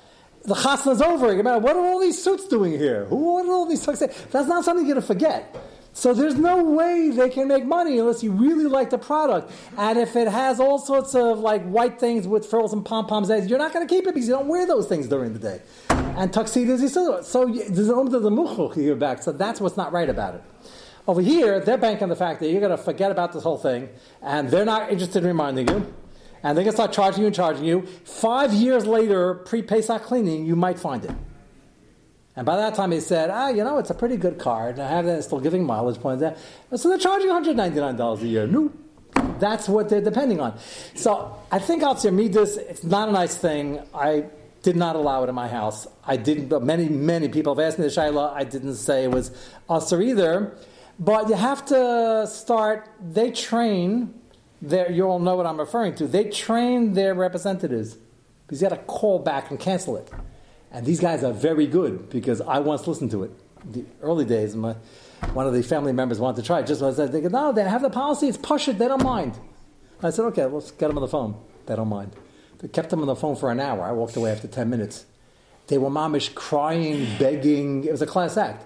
The 0.45 0.55
chasna's 0.55 1.03
over. 1.03 1.35
You 1.35 1.43
what 1.43 1.77
are 1.77 1.85
all 1.85 2.01
these 2.01 2.23
suits 2.23 2.49
doing 2.49 2.73
here? 2.73 3.05
Who 3.07 3.39
are 3.39 3.53
all 3.53 3.67
these 3.67 3.83
suits? 3.83 4.01
That's 4.01 4.49
not 4.49 4.65
something 4.65 4.87
you're 4.87 4.95
going 4.95 5.03
to 5.03 5.07
forget. 5.07 5.55
So 5.93 6.15
there's 6.15 6.37
no 6.37 6.63
way 6.63 7.11
they 7.11 7.29
can 7.29 7.49
make 7.49 7.65
money 7.65 7.99
unless 7.99 8.23
you 8.23 8.31
really 8.31 8.65
like 8.65 8.91
the 8.91 8.99
product. 8.99 9.53
And 9.77 9.99
if 9.99 10.15
it 10.17 10.29
has 10.29 10.61
all 10.61 10.79
sorts 10.79 11.15
of 11.15 11.41
like 11.41 11.65
white 11.65 11.99
things 11.99 12.29
with 12.29 12.47
frills 12.47 12.73
and 12.73 12.85
pom 12.85 13.07
poms, 13.07 13.29
you're 13.29 13.59
not 13.59 13.73
going 13.73 13.87
to 13.87 13.93
keep 13.93 14.07
it 14.07 14.15
because 14.15 14.29
you 14.29 14.35
don't 14.35 14.47
wear 14.47 14.67
those 14.67 14.87
things 14.87 15.09
during 15.09 15.33
the 15.33 15.39
day. 15.39 15.61
And 15.91 16.33
tuxedos, 16.33 16.93
so 16.93 17.21
so 17.23 17.47
there's 17.47 17.89
an 17.89 18.09
the 18.11 18.31
muchuch 18.31 18.77
here 18.77 18.95
back. 18.95 19.23
So 19.23 19.33
that's 19.33 19.61
what's 19.61 19.77
not 19.77 19.93
right 19.93 20.09
about 20.09 20.37
it. 20.37 20.45
Over 21.09 21.23
here, 21.23 21.61
they're 21.61 21.79
banking 21.79 22.05
on 22.05 22.09
the 22.09 22.17
fact 22.17 22.41
that 22.41 22.51
you're 22.51 22.61
going 22.61 22.77
to 22.77 22.83
forget 22.83 23.11
about 23.11 23.33
this 23.33 23.43
whole 23.43 23.59
thing, 23.59 23.89
and 24.23 24.49
they're 24.49 24.65
not 24.65 24.93
interested 24.93 25.23
in 25.23 25.29
reminding 25.29 25.69
you. 25.69 25.93
And 26.43 26.57
they're 26.57 26.65
going 26.65 26.73
to 26.73 26.77
start 26.77 26.93
charging 26.93 27.21
you 27.21 27.27
and 27.27 27.35
charging 27.35 27.65
you. 27.65 27.83
Five 28.05 28.53
years 28.55 28.87
later, 28.87 29.35
pre 29.35 29.63
Pesach 29.63 30.03
cleaning, 30.03 30.47
you 30.47 30.57
might 30.57 30.79
find 30.79 31.05
it. 31.05 31.13
And 32.37 32.47
by 32.47 32.57
that 32.57 32.75
time, 32.75 32.93
he 32.93 33.01
said, 33.01 33.29
ah, 33.31 33.49
you 33.49 33.65
know, 33.65 33.79
it's 33.79 33.91
a 33.91 33.95
pretty 33.95 34.17
good 34.17 34.39
card. 34.39 34.79
I 34.79 34.89
have 34.89 35.05
that, 35.05 35.25
still 35.25 35.41
giving 35.41 35.65
mileage 35.65 36.01
points. 36.01 36.25
So 36.75 36.89
they're 36.89 36.99
charging 36.99 37.29
$199 37.29 38.23
a 38.23 38.27
year. 38.27 38.47
No. 38.47 38.73
That's 39.39 39.69
what 39.69 39.89
they're 39.89 40.01
depending 40.01 40.41
on. 40.41 40.59
So 40.95 41.37
I 41.51 41.59
think 41.59 41.83
Al 41.83 41.95
this. 41.95 42.57
it's 42.57 42.85
not 42.85 43.09
a 43.09 43.13
nice 43.13 43.37
thing. 43.37 43.83
I 43.93 44.27
did 44.63 44.77
not 44.77 44.97
allow 44.97 45.25
it 45.25 45.29
in 45.29 45.35
my 45.35 45.49
house. 45.49 45.87
I 46.05 46.17
didn't, 46.17 46.49
but 46.49 46.63
many, 46.63 46.89
many 46.89 47.29
people 47.29 47.55
have 47.55 47.65
asked 47.65 47.79
me 47.79 47.85
the 47.85 47.91
Shaila. 47.91 48.33
I 48.33 48.45
didn't 48.45 48.75
say 48.75 49.05
it 49.05 49.11
was 49.11 49.31
Usr 49.69 50.05
either. 50.05 50.57
But 50.99 51.29
you 51.29 51.35
have 51.35 51.65
to 51.67 52.27
start, 52.31 52.89
they 53.01 53.31
train, 53.31 54.15
their, 54.63 54.91
you 54.91 55.05
all 55.05 55.19
know 55.19 55.37
what 55.37 55.47
I'm 55.47 55.59
referring 55.59 55.95
to, 55.97 56.07
they 56.07 56.25
train 56.25 56.95
their 56.95 57.15
representatives. 57.15 57.97
Because 58.47 58.63
you 58.63 58.69
got 58.69 58.77
to 58.77 58.83
call 58.83 59.21
back 59.21 59.51
and 59.51 59.61
cancel 59.61 59.97
it. 59.97 60.11
And 60.73 60.85
these 60.85 61.01
guys 61.01 61.23
are 61.23 61.33
very 61.33 61.67
good 61.67 62.11
because 62.11 62.41
I 62.41 62.59
once 62.59 62.87
listened 62.87 63.11
to 63.13 63.25
it. 63.25 63.31
The 63.73 63.85
early 64.03 64.25
days, 64.25 64.57
my, 64.57 64.75
one 65.33 65.47
of 65.47 65.53
the 65.53 65.63
family 65.63 65.93
members 65.93 66.19
wanted 66.19 66.41
to 66.41 66.47
try 66.47 66.61
it. 66.61 66.67
Just 66.67 66.83
I 66.83 66.93
said, 66.93 67.13
they 67.13 67.21
go, 67.21 67.29
no, 67.29 67.53
they 67.53 67.63
have 67.63 67.83
the 67.83 67.91
policy. 67.91 68.29
It's 68.29 68.37
push 68.37 68.69
it. 68.69 68.79
They 68.79 68.89
don't 68.89 69.03
mind. 69.03 69.39
I 70.03 70.11
said, 70.11 70.25
okay, 70.27 70.47
let's 70.47 70.71
get 70.71 70.89
them 70.89 70.99
on 70.99 71.03
the 71.03 71.09
phone. 71.09 71.37
They 71.67 71.77
don't 71.77 71.89
mind. 71.89 72.17
They 72.59 72.69
kept 72.69 72.91
them 72.91 73.01
on 73.01 73.07
the 73.07 73.17
phone 73.17 73.37
for 73.37 73.51
an 73.51 73.61
hour. 73.61 73.83
I 73.83 73.93
walked 73.93 74.17
away 74.17 74.33
after 74.33 74.49
10 74.49 74.69
minutes. 74.69 75.07
They 75.69 75.79
were 75.79 75.91
mamish 75.91 76.35
crying, 76.35 77.07
begging. 77.19 77.85
It 77.85 77.93
was 77.93 78.03
a 78.03 78.07
class 78.07 78.37
act. 78.37 78.65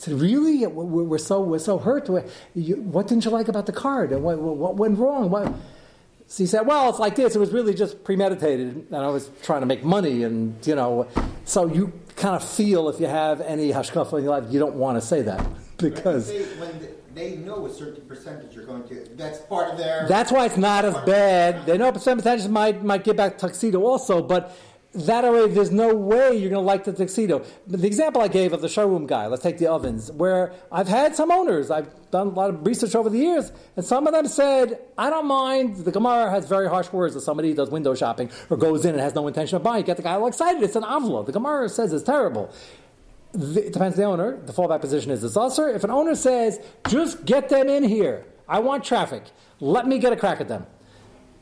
Said, 0.00 0.14
really? 0.14 0.66
We're 0.66 1.18
so, 1.18 1.42
we're 1.42 1.58
so 1.58 1.76
hurt. 1.76 2.08
What 2.08 3.06
didn't 3.06 3.24
you 3.26 3.30
like 3.30 3.48
about 3.48 3.66
the 3.66 3.72
card? 3.72 4.12
What, 4.12 4.38
what 4.38 4.76
went 4.76 4.98
wrong? 4.98 5.28
What? 5.28 5.52
So 6.26 6.42
he 6.42 6.46
said, 6.46 6.62
well, 6.62 6.88
it's 6.88 6.98
like 6.98 7.16
this. 7.16 7.36
It 7.36 7.38
was 7.38 7.52
really 7.52 7.74
just 7.74 8.02
premeditated, 8.02 8.86
and 8.90 8.96
I 8.96 9.08
was 9.08 9.28
trying 9.42 9.60
to 9.60 9.66
make 9.66 9.84
money, 9.84 10.22
and 10.22 10.56
you 10.66 10.74
know, 10.74 11.06
so 11.44 11.66
you 11.66 11.92
kind 12.16 12.34
of 12.34 12.42
feel 12.42 12.88
if 12.88 12.98
you 12.98 13.08
have 13.08 13.42
any 13.42 13.72
hashkafa 13.72 14.16
in 14.16 14.24
your 14.24 14.40
life, 14.40 14.44
you 14.50 14.58
don't 14.58 14.76
want 14.76 14.98
to 14.98 15.06
say 15.06 15.20
that 15.20 15.46
because 15.76 16.30
when 16.30 16.88
they 17.14 17.36
know 17.36 17.66
a 17.66 17.70
certain 17.70 18.06
percentage 18.06 18.54
you're 18.54 18.64
going 18.64 18.86
to. 18.88 19.06
That's 19.16 19.40
part 19.40 19.72
of 19.72 19.76
their. 19.76 20.06
That's 20.08 20.32
why 20.32 20.46
it's 20.46 20.56
not 20.56 20.84
as 20.86 20.94
bad. 21.04 21.66
They 21.66 21.76
know 21.76 21.88
a 21.88 21.92
percentage 21.92 22.48
might 22.48 22.82
might 22.82 23.04
get 23.04 23.16
back 23.16 23.36
tuxedo 23.36 23.82
also, 23.82 24.22
but 24.22 24.56
that 24.92 25.24
already, 25.24 25.52
there's 25.52 25.70
no 25.70 25.94
way 25.94 26.36
you're 26.36 26.50
going 26.50 26.60
to 26.62 26.66
like 26.66 26.82
the 26.84 26.92
tuxedo. 26.92 27.44
The 27.66 27.86
example 27.86 28.20
I 28.20 28.28
gave 28.28 28.52
of 28.52 28.60
the 28.60 28.68
showroom 28.68 29.06
guy, 29.06 29.28
let's 29.28 29.42
take 29.42 29.58
the 29.58 29.68
ovens, 29.68 30.10
where 30.10 30.52
I've 30.72 30.88
had 30.88 31.14
some 31.14 31.30
owners, 31.30 31.70
I've 31.70 31.88
done 32.10 32.28
a 32.28 32.30
lot 32.30 32.50
of 32.50 32.66
research 32.66 32.96
over 32.96 33.08
the 33.08 33.18
years, 33.18 33.52
and 33.76 33.84
some 33.84 34.08
of 34.08 34.12
them 34.12 34.26
said, 34.26 34.80
I 34.98 35.08
don't 35.08 35.26
mind. 35.26 35.76
The 35.76 35.92
Gemara 35.92 36.28
has 36.30 36.46
very 36.46 36.68
harsh 36.68 36.92
words 36.92 37.14
if 37.14 37.22
somebody 37.22 37.54
does 37.54 37.70
window 37.70 37.94
shopping 37.94 38.30
or 38.48 38.56
goes 38.56 38.84
in 38.84 38.92
and 38.92 39.00
has 39.00 39.14
no 39.14 39.28
intention 39.28 39.56
of 39.56 39.62
buying. 39.62 39.84
Get 39.84 39.96
the 39.96 40.02
guy 40.02 40.14
all 40.14 40.26
excited. 40.26 40.60
It's 40.62 40.76
an 40.76 40.84
envelope. 40.84 41.26
The 41.26 41.32
Gemara 41.32 41.68
says 41.68 41.92
it's 41.92 42.02
terrible. 42.02 42.52
It 43.32 43.72
depends 43.72 43.96
on 43.96 44.00
the 44.00 44.04
owner. 44.04 44.38
The 44.44 44.52
fallback 44.52 44.80
position 44.80 45.12
is 45.12 45.22
it's 45.22 45.36
also 45.36 45.66
if 45.66 45.84
an 45.84 45.90
owner 45.90 46.16
says, 46.16 46.58
just 46.88 47.24
get 47.24 47.48
them 47.48 47.68
in 47.68 47.84
here. 47.84 48.24
I 48.48 48.58
want 48.58 48.82
traffic. 48.82 49.22
Let 49.60 49.86
me 49.86 50.00
get 50.00 50.12
a 50.12 50.16
crack 50.16 50.40
at 50.40 50.48
them. 50.48 50.66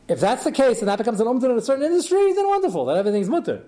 If 0.09 0.21
that's 0.21 0.45
the 0.45 0.53
case 0.53 0.81
and 0.81 0.89
that 0.89 0.97
becomes 0.97 1.21
an 1.21 1.27
umdin 1.27 1.51
in 1.51 1.59
a 1.59 1.61
certain 1.61 1.85
industry, 1.85 2.33
then 2.33 2.49
wonderful. 2.49 2.87
Then 2.87 2.97
everything's 2.97 3.29
mutter. 3.29 3.63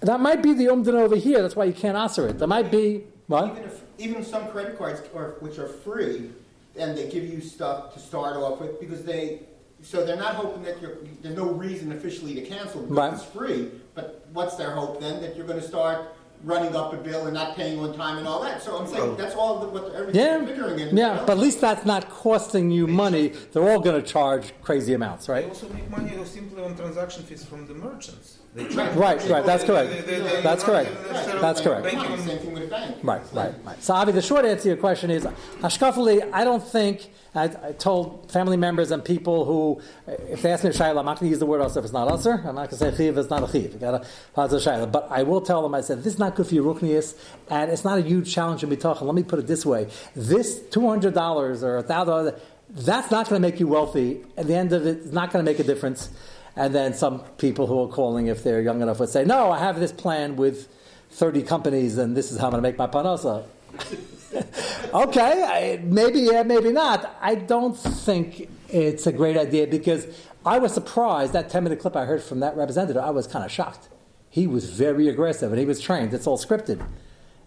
That 0.00 0.20
might 0.20 0.42
be 0.42 0.54
the 0.54 0.66
umdin 0.66 0.94
over 0.94 1.16
here. 1.16 1.42
That's 1.42 1.56
why 1.56 1.64
you 1.64 1.72
can't 1.72 1.96
answer 1.96 2.28
it. 2.28 2.38
That 2.38 2.46
might 2.46 2.70
be 2.70 3.04
what? 3.26 3.50
Even 3.50 3.64
if 3.64 3.80
even 3.98 4.24
some 4.24 4.46
credit 4.48 4.78
cards 4.78 5.02
are, 5.14 5.34
which 5.40 5.58
are 5.58 5.66
free, 5.68 6.30
and 6.76 6.96
they 6.96 7.08
give 7.10 7.24
you 7.24 7.40
stuff 7.40 7.92
to 7.94 7.98
start 7.98 8.36
off 8.36 8.60
with 8.60 8.78
because 8.78 9.04
they 9.04 9.40
so 9.82 10.04
they're 10.04 10.16
not 10.16 10.34
hoping 10.34 10.62
that 10.64 10.80
you're, 10.82 10.96
there's 11.22 11.36
no 11.36 11.46
reason 11.50 11.92
officially 11.92 12.34
to 12.34 12.42
cancel 12.42 12.82
because 12.82 12.96
Right. 12.96 13.12
it's 13.12 13.24
free. 13.24 13.70
But 13.94 14.26
what's 14.32 14.56
their 14.56 14.72
hope 14.72 15.00
then? 15.00 15.20
That 15.20 15.36
you're 15.36 15.46
going 15.46 15.60
to 15.60 15.66
start 15.66 16.08
running 16.44 16.74
up 16.76 16.92
a 16.92 16.96
bill 16.96 17.24
and 17.26 17.34
not 17.34 17.56
paying 17.56 17.78
on 17.80 17.96
time 17.96 18.18
and 18.18 18.26
all 18.28 18.40
that. 18.42 18.62
So 18.62 18.78
I'm 18.78 18.86
saying 18.86 19.02
Well- 19.02 19.16
that's 19.16 19.34
all 19.34 19.58
the, 19.60 19.66
what 19.68 19.92
everything 19.94 20.20
Yeah, 20.24 20.44
figuring 20.44 20.78
in. 20.78 20.96
yeah, 20.96 21.22
but 21.26 21.32
at 21.32 21.38
least 21.38 21.60
that's 21.60 21.84
not 21.84 22.08
costing 22.10 22.70
you 22.70 22.86
money. 22.86 23.32
They're 23.52 23.68
all 23.68 23.80
going 23.80 24.00
to 24.00 24.06
charge 24.06 24.52
crazy 24.62 24.94
amounts, 24.94 25.28
right? 25.28 25.42
They 25.44 25.48
also 25.50 25.68
make 25.70 25.90
money 25.90 26.12
simply 26.24 26.62
on 26.62 26.76
transaction 26.76 27.24
fees 27.24 27.44
from 27.44 27.66
the 27.66 27.74
merchants. 27.74 28.38
Right. 28.54 28.94
Right, 28.96 29.28
right, 29.28 29.44
that's 29.46 29.62
correct. 29.64 29.90
They- 29.90 30.00
they- 30.00 30.20
they- 30.20 30.42
That's 30.42 30.64
they're 30.64 30.84
correct. 30.84 30.90
necessarily 31.12 31.40
That's 31.40 31.60
correct. 31.60 31.82
banking 31.84 31.98
Money, 32.00 32.12
on- 32.14 32.26
same 32.28 32.38
thing 32.38 32.54
with 32.54 32.62
a 32.64 32.66
bank. 32.66 32.96
Right, 33.02 33.22
right, 33.32 33.54
right. 33.64 33.82
So, 33.84 33.94
Avi, 33.94 34.12
the 34.12 34.22
short 34.22 34.44
answer 34.44 34.62
to 34.62 34.68
your 34.68 34.76
question 34.78 35.10
is, 35.10 35.24
Hashkafali, 35.60 36.28
I 36.32 36.44
don't 36.44 36.62
think, 36.66 37.10
I, 37.34 37.44
I 37.44 37.72
told 37.72 38.30
family 38.30 38.56
members 38.56 38.90
and 38.90 39.04
people 39.04 39.44
who, 39.44 39.80
if 40.06 40.42
they 40.42 40.50
ask 40.50 40.64
me 40.64 40.70
shayla, 40.70 40.98
I'm 40.98 41.06
not 41.06 41.20
going 41.20 41.28
to 41.28 41.30
use 41.30 41.38
the 41.38 41.46
word 41.46 41.60
usher 41.60 41.78
if 41.78 41.84
it's 41.84 41.92
not 41.92 42.08
usher. 42.08 42.34
I'm 42.34 42.54
not 42.54 42.70
going 42.70 42.70
to 42.70 42.76
say 42.76 42.96
chiv 42.96 43.18
it's 43.18 43.30
not 43.30 43.42
a 43.42 43.52
chiv. 43.52 43.72
You 43.72 43.78
got 43.78 44.02
to 44.02 44.08
pause 44.32 44.52
Shaila. 44.52 44.90
But 44.90 45.08
I 45.10 45.22
will 45.22 45.40
tell 45.40 45.62
them, 45.62 45.74
I 45.74 45.80
said, 45.80 45.98
this 45.98 46.14
is 46.14 46.18
not 46.18 46.34
good 46.34 46.46
for 46.46 46.54
your 46.54 46.74
ruchniyus, 46.74 47.16
and 47.50 47.70
it's 47.70 47.84
not 47.84 47.98
a 47.98 48.02
huge 48.02 48.32
challenge 48.32 48.62
in 48.62 48.70
bitachon. 48.70 49.02
Let 49.02 49.14
me 49.14 49.22
put 49.22 49.38
it 49.38 49.46
this 49.46 49.66
way. 49.66 49.88
This 50.14 50.58
$200 50.58 51.62
or 51.62 51.82
$1,000, 51.82 52.40
that's 52.70 53.10
not 53.10 53.28
going 53.28 53.40
to 53.40 53.48
make 53.48 53.60
you 53.60 53.66
wealthy. 53.66 54.24
At 54.36 54.46
the 54.46 54.54
end 54.54 54.72
of 54.72 54.86
it, 54.86 54.98
it's 54.98 55.12
not 55.12 55.32
going 55.32 55.44
to 55.44 55.50
make 55.50 55.58
a 55.58 55.64
difference. 55.64 56.10
And 56.56 56.74
then 56.74 56.94
some 56.94 57.20
people 57.38 57.66
who 57.66 57.82
are 57.82 57.88
calling, 57.88 58.26
if 58.26 58.42
they're 58.42 58.60
young 58.60 58.82
enough, 58.82 59.00
would 59.00 59.10
say, 59.10 59.24
no, 59.24 59.50
I 59.50 59.58
have 59.58 59.78
this 59.78 59.92
plan 59.92 60.36
with 60.36 60.68
30 61.10 61.42
companies, 61.42 61.98
and 61.98 62.16
this 62.16 62.32
is 62.32 62.38
how 62.38 62.46
I'm 62.46 62.52
going 62.52 62.62
to 62.62 62.68
make 62.68 62.78
my 62.78 62.86
parnassah. 62.86 63.44
okay, 64.94 65.42
I, 65.44 65.80
maybe 65.84 66.20
yeah, 66.20 66.42
maybe 66.42 66.72
not. 66.72 67.16
I 67.20 67.34
don't 67.34 67.74
think 67.76 68.48
it's 68.68 69.06
a 69.06 69.12
great 69.12 69.36
idea 69.36 69.66
because 69.66 70.06
I 70.44 70.58
was 70.58 70.72
surprised 70.72 71.32
that 71.32 71.48
10 71.48 71.64
minute 71.64 71.80
clip 71.80 71.96
I 71.96 72.04
heard 72.04 72.22
from 72.22 72.40
that 72.40 72.56
representative. 72.56 73.02
I 73.02 73.10
was 73.10 73.26
kind 73.26 73.44
of 73.44 73.50
shocked. 73.50 73.88
He 74.30 74.46
was 74.46 74.70
very 74.70 75.08
aggressive 75.08 75.50
and 75.50 75.58
he 75.58 75.66
was 75.66 75.80
trained. 75.80 76.12
It's 76.12 76.26
all 76.26 76.38
scripted. 76.38 76.84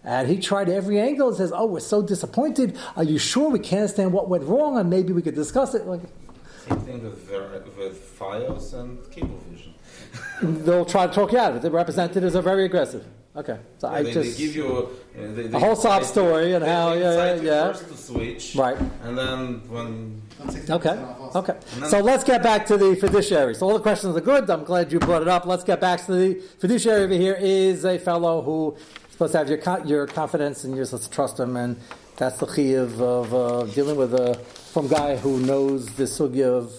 And 0.04 0.28
he 0.28 0.38
tried 0.38 0.68
every 0.68 0.98
angle 0.98 1.28
and 1.28 1.36
says, 1.36 1.52
Oh, 1.54 1.66
we're 1.66 1.80
so 1.80 2.02
disappointed. 2.02 2.76
Are 2.96 3.04
you 3.04 3.18
sure 3.18 3.50
we 3.50 3.60
can't 3.60 3.82
understand 3.82 4.12
what 4.12 4.28
went 4.28 4.42
wrong? 4.44 4.76
And 4.78 4.90
maybe 4.90 5.12
we 5.12 5.22
could 5.22 5.36
discuss 5.36 5.74
it. 5.74 5.86
Like, 5.86 6.00
Same 6.68 6.80
thing 6.80 7.04
with, 7.04 7.28
Ver- 7.28 7.62
with 7.78 8.18
Fios 8.18 8.74
and 8.74 8.98
Cablevision. 9.04 10.64
they'll 10.64 10.84
try 10.84 11.06
to 11.06 11.12
talk 11.12 11.30
you 11.30 11.38
out 11.38 11.52
of 11.52 11.56
it. 11.58 11.62
The 11.62 11.70
representatives 11.70 12.34
are 12.34 12.42
very 12.42 12.64
aggressive. 12.64 13.06
Okay. 13.34 13.58
So 13.78 13.88
I 13.88 14.02
they, 14.02 14.12
just. 14.12 14.36
they 14.38 14.44
give 14.46 14.56
you 14.56 14.66
uh, 15.16 15.20
they, 15.34 15.46
they 15.48 15.56
A 15.56 15.60
whole 15.60 15.74
sob 15.74 16.04
story 16.04 16.52
and 16.52 16.62
they 16.62 16.68
how- 16.68 16.92
yeah, 16.92 17.34
you 17.34 17.42
yeah, 17.42 17.50
yeah. 17.66 17.72
First 17.72 17.88
to 17.88 17.96
switch, 17.96 18.54
Right. 18.54 18.76
And 19.02 19.16
then 19.16 19.62
when 19.70 20.22
Okay. 20.68 20.90
Okay. 21.34 21.56
So 21.88 22.00
let's 22.00 22.24
get 22.24 22.42
back 22.42 22.66
to 22.66 22.76
the 22.76 22.94
fiduciary. 22.96 23.54
So 23.54 23.66
all 23.66 23.72
the 23.74 23.80
questions 23.80 24.14
are 24.16 24.20
good. 24.20 24.50
I'm 24.50 24.64
glad 24.64 24.92
you 24.92 24.98
brought 24.98 25.22
it 25.22 25.28
up. 25.28 25.46
Let's 25.46 25.64
get 25.64 25.80
back 25.80 26.04
to 26.06 26.12
the 26.12 26.34
fiduciary 26.58 27.04
over 27.04 27.14
here 27.14 27.36
is 27.40 27.84
a 27.86 27.98
fellow 27.98 28.42
who 28.42 28.76
is 28.76 29.12
supposed 29.12 29.32
to 29.32 29.38
have 29.38 29.48
your 29.48 29.86
your 29.86 30.06
confidence 30.06 30.64
and 30.64 30.76
you're 30.76 30.84
supposed 30.84 31.04
to 31.04 31.10
trust 31.10 31.40
him, 31.40 31.56
and 31.56 31.76
that's 32.16 32.38
the 32.38 32.46
key 32.46 32.74
of, 32.74 33.00
of 33.00 33.32
uh, 33.32 33.62
dealing 33.72 33.96
with 33.96 34.12
a 34.14 34.34
from 34.34 34.88
guy 34.88 35.16
who 35.16 35.40
knows 35.40 35.86
the 35.94 36.04
sugya 36.04 36.46
of 36.46 36.72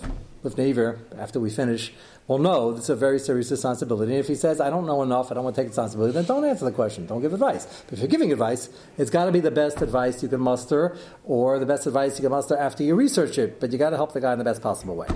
with 0.44 0.58
Naver 0.58 1.00
after 1.18 1.40
we 1.40 1.50
finish. 1.50 1.94
Will 2.28 2.38
know 2.38 2.72
it's 2.72 2.88
a 2.88 2.96
very 2.96 3.20
serious 3.20 3.52
responsibility. 3.52 4.14
And 4.14 4.20
if 4.20 4.30
he 4.30 4.36
says, 4.36 4.62
I 4.62 4.70
don't 4.70 4.86
know 4.86 5.04
enough, 5.04 5.30
I 5.30 5.36
don't 5.36 5.44
want 5.44 5.58
to 5.58 5.62
take 5.62 5.68
responsibility, 5.68 6.14
then 6.14 6.24
don't 6.24 6.46
answer 6.46 6.64
the 6.64 6.72
question. 6.72 7.06
Don't 7.06 7.22
give 7.22 7.34
advice. 7.34 7.66
But 7.86 7.94
if 7.94 8.00
you're 8.00 8.08
giving 8.08 8.32
advice, 8.32 8.70
it's 8.98 9.10
got 9.10 9.26
to 9.26 9.32
be 9.32 9.42
the 9.42 9.52
best 9.52 9.82
advice 9.82 10.24
you 10.24 10.30
can 10.30 10.40
muster 10.40 10.98
or 11.26 11.60
the 11.60 11.66
best 11.66 11.86
advice 11.86 12.18
you 12.18 12.22
can 12.22 12.32
muster 12.32 12.56
after 12.56 12.82
you 12.82 12.96
research 12.96 13.38
it. 13.38 13.60
But 13.60 13.74
you 13.74 13.78
got 13.78 13.90
to 13.90 13.98
help 13.98 14.14
the 14.14 14.22
guy 14.22 14.32
in 14.32 14.40
the 14.40 14.46
best 14.46 14.62
possible 14.62 14.96
way. 14.96 15.08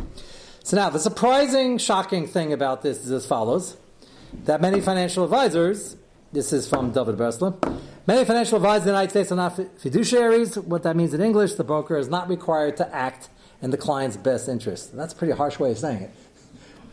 So 0.64 0.76
now, 0.76 0.90
the 0.90 1.00
surprising, 1.00 1.78
shocking 1.78 2.28
thing 2.28 2.52
about 2.52 2.82
this 2.82 3.06
is 3.06 3.12
as 3.12 3.26
follows 3.26 3.78
that 4.44 4.60
many 4.60 4.82
financial 4.82 5.24
advisors, 5.24 5.96
this 6.34 6.52
is 6.52 6.68
from 6.68 6.92
David 6.92 7.16
Bresler, 7.16 7.56
many 8.06 8.26
financial 8.26 8.58
advisors 8.58 8.82
in 8.82 8.88
the 8.88 8.92
United 8.92 9.12
States 9.12 9.32
are 9.32 9.36
not 9.36 9.56
fiduciaries. 9.56 10.62
What 10.62 10.84
that 10.84 10.98
means 10.98 11.14
in 11.14 11.22
English, 11.22 11.54
the 11.54 11.64
broker 11.64 11.98
is 11.98 12.10
not 12.10 12.28
required 12.28 12.76
to 12.78 12.94
act 12.94 13.30
in 13.62 13.72
the 13.72 13.78
client's 13.78 14.18
best 14.18 14.50
interest. 14.50 14.92
And 14.92 15.00
that's 15.00 15.14
a 15.14 15.16
pretty 15.16 15.34
harsh 15.34 15.58
way 15.58 15.72
of 15.72 15.78
saying 15.78 16.04
it. 16.04 16.12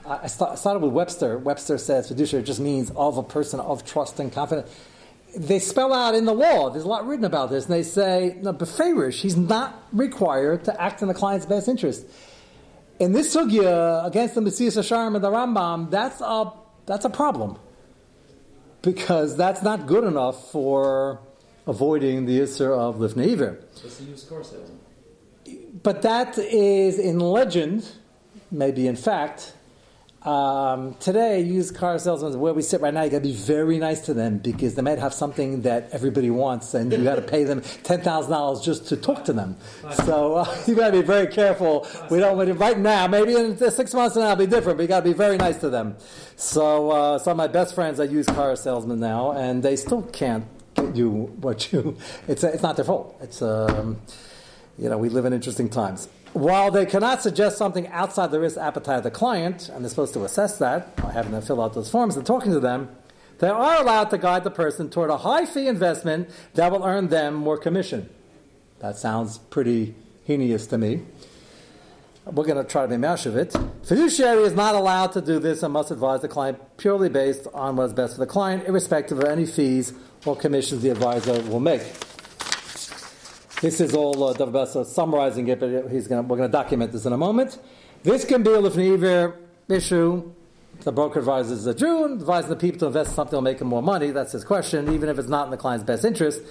I 0.06 0.26
started 0.26 0.80
with 0.80 0.92
Webster. 0.92 1.38
Webster 1.38 1.78
says 1.78 2.08
fiduciary 2.08 2.44
just 2.44 2.60
means 2.60 2.90
of 2.94 3.16
a 3.16 3.22
person 3.22 3.60
of 3.60 3.84
trust 3.84 4.20
and 4.20 4.30
confidence. 4.32 4.70
They 5.36 5.58
spell 5.58 5.92
out 5.92 6.14
in 6.14 6.26
the 6.26 6.34
law, 6.34 6.70
there's 6.70 6.84
a 6.84 6.88
lot 6.88 7.06
written 7.06 7.24
about 7.24 7.50
this, 7.50 7.64
and 7.64 7.74
they 7.74 7.82
say, 7.82 8.38
no, 8.40 8.52
Beferish, 8.52 9.20
he's 9.20 9.36
not 9.36 9.82
required 9.92 10.64
to 10.66 10.80
act 10.80 11.02
in 11.02 11.08
the 11.08 11.14
client's 11.14 11.46
best 11.46 11.66
interest. 11.66 12.06
In 13.00 13.12
this 13.12 13.34
sugya, 13.34 14.06
against 14.06 14.36
the 14.36 14.40
Mesilas 14.40 14.78
Yesharim 14.78 15.16
and 15.16 15.24
the 15.24 15.30
Rambam, 15.30 15.90
that's 15.90 16.20
a, 16.20 16.52
that's 16.86 17.04
a 17.04 17.10
problem. 17.10 17.58
Because 18.82 19.36
that's 19.36 19.62
not 19.62 19.86
good 19.86 20.04
enough 20.04 20.52
for 20.52 21.18
avoiding 21.66 22.26
the 22.26 22.38
Isser 22.40 22.70
of 22.70 22.96
Lifnei 22.96 23.32
Iver. 23.32 23.58
It's 23.72 24.00
a 24.00 24.04
used 24.04 24.28
car 24.28 24.44
salesman. 24.44 24.78
But 25.82 26.02
that 26.02 26.38
is 26.38 26.98
in 26.98 27.18
legend, 27.18 27.88
maybe 28.50 28.86
in 28.86 28.96
fact. 28.96 29.54
Um, 30.24 30.94
today, 31.00 31.42
used 31.42 31.74
car 31.74 31.98
salesmen, 31.98 32.40
where 32.40 32.54
we 32.54 32.62
sit 32.62 32.80
right 32.80 32.94
now, 32.94 33.02
you 33.02 33.10
got 33.10 33.18
to 33.18 33.28
be 33.28 33.34
very 33.34 33.78
nice 33.78 34.00
to 34.06 34.14
them 34.14 34.38
because 34.38 34.74
they 34.74 34.80
might 34.80 34.98
have 34.98 35.12
something 35.12 35.60
that 35.62 35.90
everybody 35.92 36.30
wants, 36.30 36.72
and 36.72 36.90
you 36.90 37.04
got 37.04 37.16
to 37.16 37.22
pay 37.22 37.44
them 37.44 37.60
ten 37.82 38.00
thousand 38.00 38.30
dollars 38.32 38.62
just 38.62 38.88
to 38.88 38.96
talk 38.96 39.24
to 39.26 39.34
them. 39.34 39.56
So 40.06 40.36
uh, 40.36 40.56
you 40.66 40.74
got 40.76 40.92
to 40.92 41.00
be 41.00 41.06
very 41.06 41.26
careful. 41.26 41.86
We 42.10 42.20
don't 42.20 42.38
want 42.38 42.48
to 42.48 42.54
right 42.54 42.78
now. 42.78 43.06
Maybe 43.06 43.34
in 43.36 43.58
six 43.58 43.92
months 43.92 44.14
from 44.14 44.22
now, 44.22 44.32
it'll 44.32 44.46
be 44.46 44.50
different. 44.50 44.78
But 44.78 44.84
you 44.84 44.88
got 44.88 45.00
to 45.00 45.10
be 45.10 45.12
very 45.12 45.36
nice 45.36 45.58
to 45.58 45.68
them. 45.68 45.96
So 46.36 46.90
uh, 46.90 47.18
some 47.18 47.32
of 47.32 47.36
my 47.36 47.48
best 47.48 47.74
friends 47.74 48.00
are 48.00 48.06
used 48.06 48.30
car 48.30 48.56
salesmen 48.56 49.00
now, 49.00 49.32
and 49.32 49.62
they 49.62 49.76
still 49.76 50.02
can't 50.04 50.46
get 50.74 50.96
you 50.96 51.10
what 51.42 51.70
you. 51.70 51.98
It's 52.28 52.42
it's 52.42 52.62
not 52.62 52.76
their 52.76 52.86
fault. 52.86 53.18
It's 53.20 53.42
um, 53.42 54.00
you 54.78 54.88
know, 54.88 54.96
we 54.96 55.10
live 55.10 55.26
in 55.26 55.34
interesting 55.34 55.68
times. 55.68 56.08
While 56.34 56.72
they 56.72 56.84
cannot 56.84 57.22
suggest 57.22 57.56
something 57.56 57.86
outside 57.88 58.32
the 58.32 58.40
risk 58.40 58.56
appetite 58.56 58.98
of 58.98 59.04
the 59.04 59.10
client, 59.12 59.68
and 59.68 59.84
they're 59.84 59.88
supposed 59.88 60.14
to 60.14 60.24
assess 60.24 60.58
that 60.58 60.96
by 60.96 61.12
having 61.12 61.30
them 61.30 61.42
fill 61.42 61.62
out 61.62 61.74
those 61.74 61.88
forms 61.88 62.16
and 62.16 62.26
talking 62.26 62.50
to 62.50 62.58
them, 62.58 62.88
they 63.38 63.48
are 63.48 63.80
allowed 63.80 64.10
to 64.10 64.18
guide 64.18 64.42
the 64.42 64.50
person 64.50 64.90
toward 64.90 65.10
a 65.10 65.18
high 65.18 65.46
fee 65.46 65.68
investment 65.68 66.28
that 66.54 66.72
will 66.72 66.84
earn 66.84 67.06
them 67.06 67.34
more 67.34 67.56
commission. 67.56 68.08
That 68.80 68.96
sounds 68.96 69.38
pretty 69.38 69.94
heinous 70.24 70.66
to 70.66 70.76
me. 70.76 71.02
We're 72.26 72.44
going 72.44 72.56
to 72.56 72.64
try 72.64 72.82
to 72.82 72.88
be 72.88 72.96
mash 72.96 73.26
of 73.26 73.36
it. 73.36 73.54
Fiduciary 73.84 74.42
is 74.42 74.54
not 74.54 74.74
allowed 74.74 75.12
to 75.12 75.20
do 75.20 75.38
this 75.38 75.62
and 75.62 75.72
must 75.72 75.92
advise 75.92 76.22
the 76.22 76.28
client 76.28 76.58
purely 76.78 77.08
based 77.08 77.46
on 77.54 77.76
what 77.76 77.84
is 77.84 77.92
best 77.92 78.14
for 78.14 78.20
the 78.20 78.26
client, 78.26 78.66
irrespective 78.66 79.20
of 79.20 79.24
any 79.26 79.46
fees 79.46 79.92
or 80.24 80.34
commissions 80.34 80.82
the 80.82 80.88
advisor 80.88 81.40
will 81.42 81.60
make. 81.60 81.82
This 83.64 83.80
is 83.80 83.94
all 83.94 84.22
uh, 84.22 84.34
David 84.34 84.52
Bessa 84.52 84.84
summarizing 84.84 85.48
it, 85.48 85.58
but 85.58 85.90
he's 85.90 86.06
gonna, 86.06 86.20
we're 86.20 86.36
going 86.36 86.50
to 86.50 86.52
document 86.52 86.92
this 86.92 87.06
in 87.06 87.14
a 87.14 87.16
moment. 87.16 87.58
This 88.02 88.26
can 88.26 88.42
be 88.42 88.50
a 88.50 88.58
Lifnei 88.58 88.92
Iver 88.92 89.38
issue. 89.70 90.30
The 90.80 90.92
broker 90.92 91.20
advises 91.20 91.64
the 91.64 91.72
Jew, 91.72 92.12
advising 92.12 92.50
the 92.50 92.56
people 92.56 92.80
to 92.80 92.86
invest 92.88 93.08
in 93.08 93.14
something 93.14 93.30
that 93.30 93.36
will 93.38 93.42
make 93.42 93.56
them 93.56 93.68
more 93.68 93.82
money. 93.82 94.10
That's 94.10 94.32
his 94.32 94.44
question, 94.44 94.92
even 94.92 95.08
if 95.08 95.18
it's 95.18 95.30
not 95.30 95.46
in 95.46 95.50
the 95.50 95.56
client's 95.56 95.82
best 95.82 96.04
interest. 96.04 96.42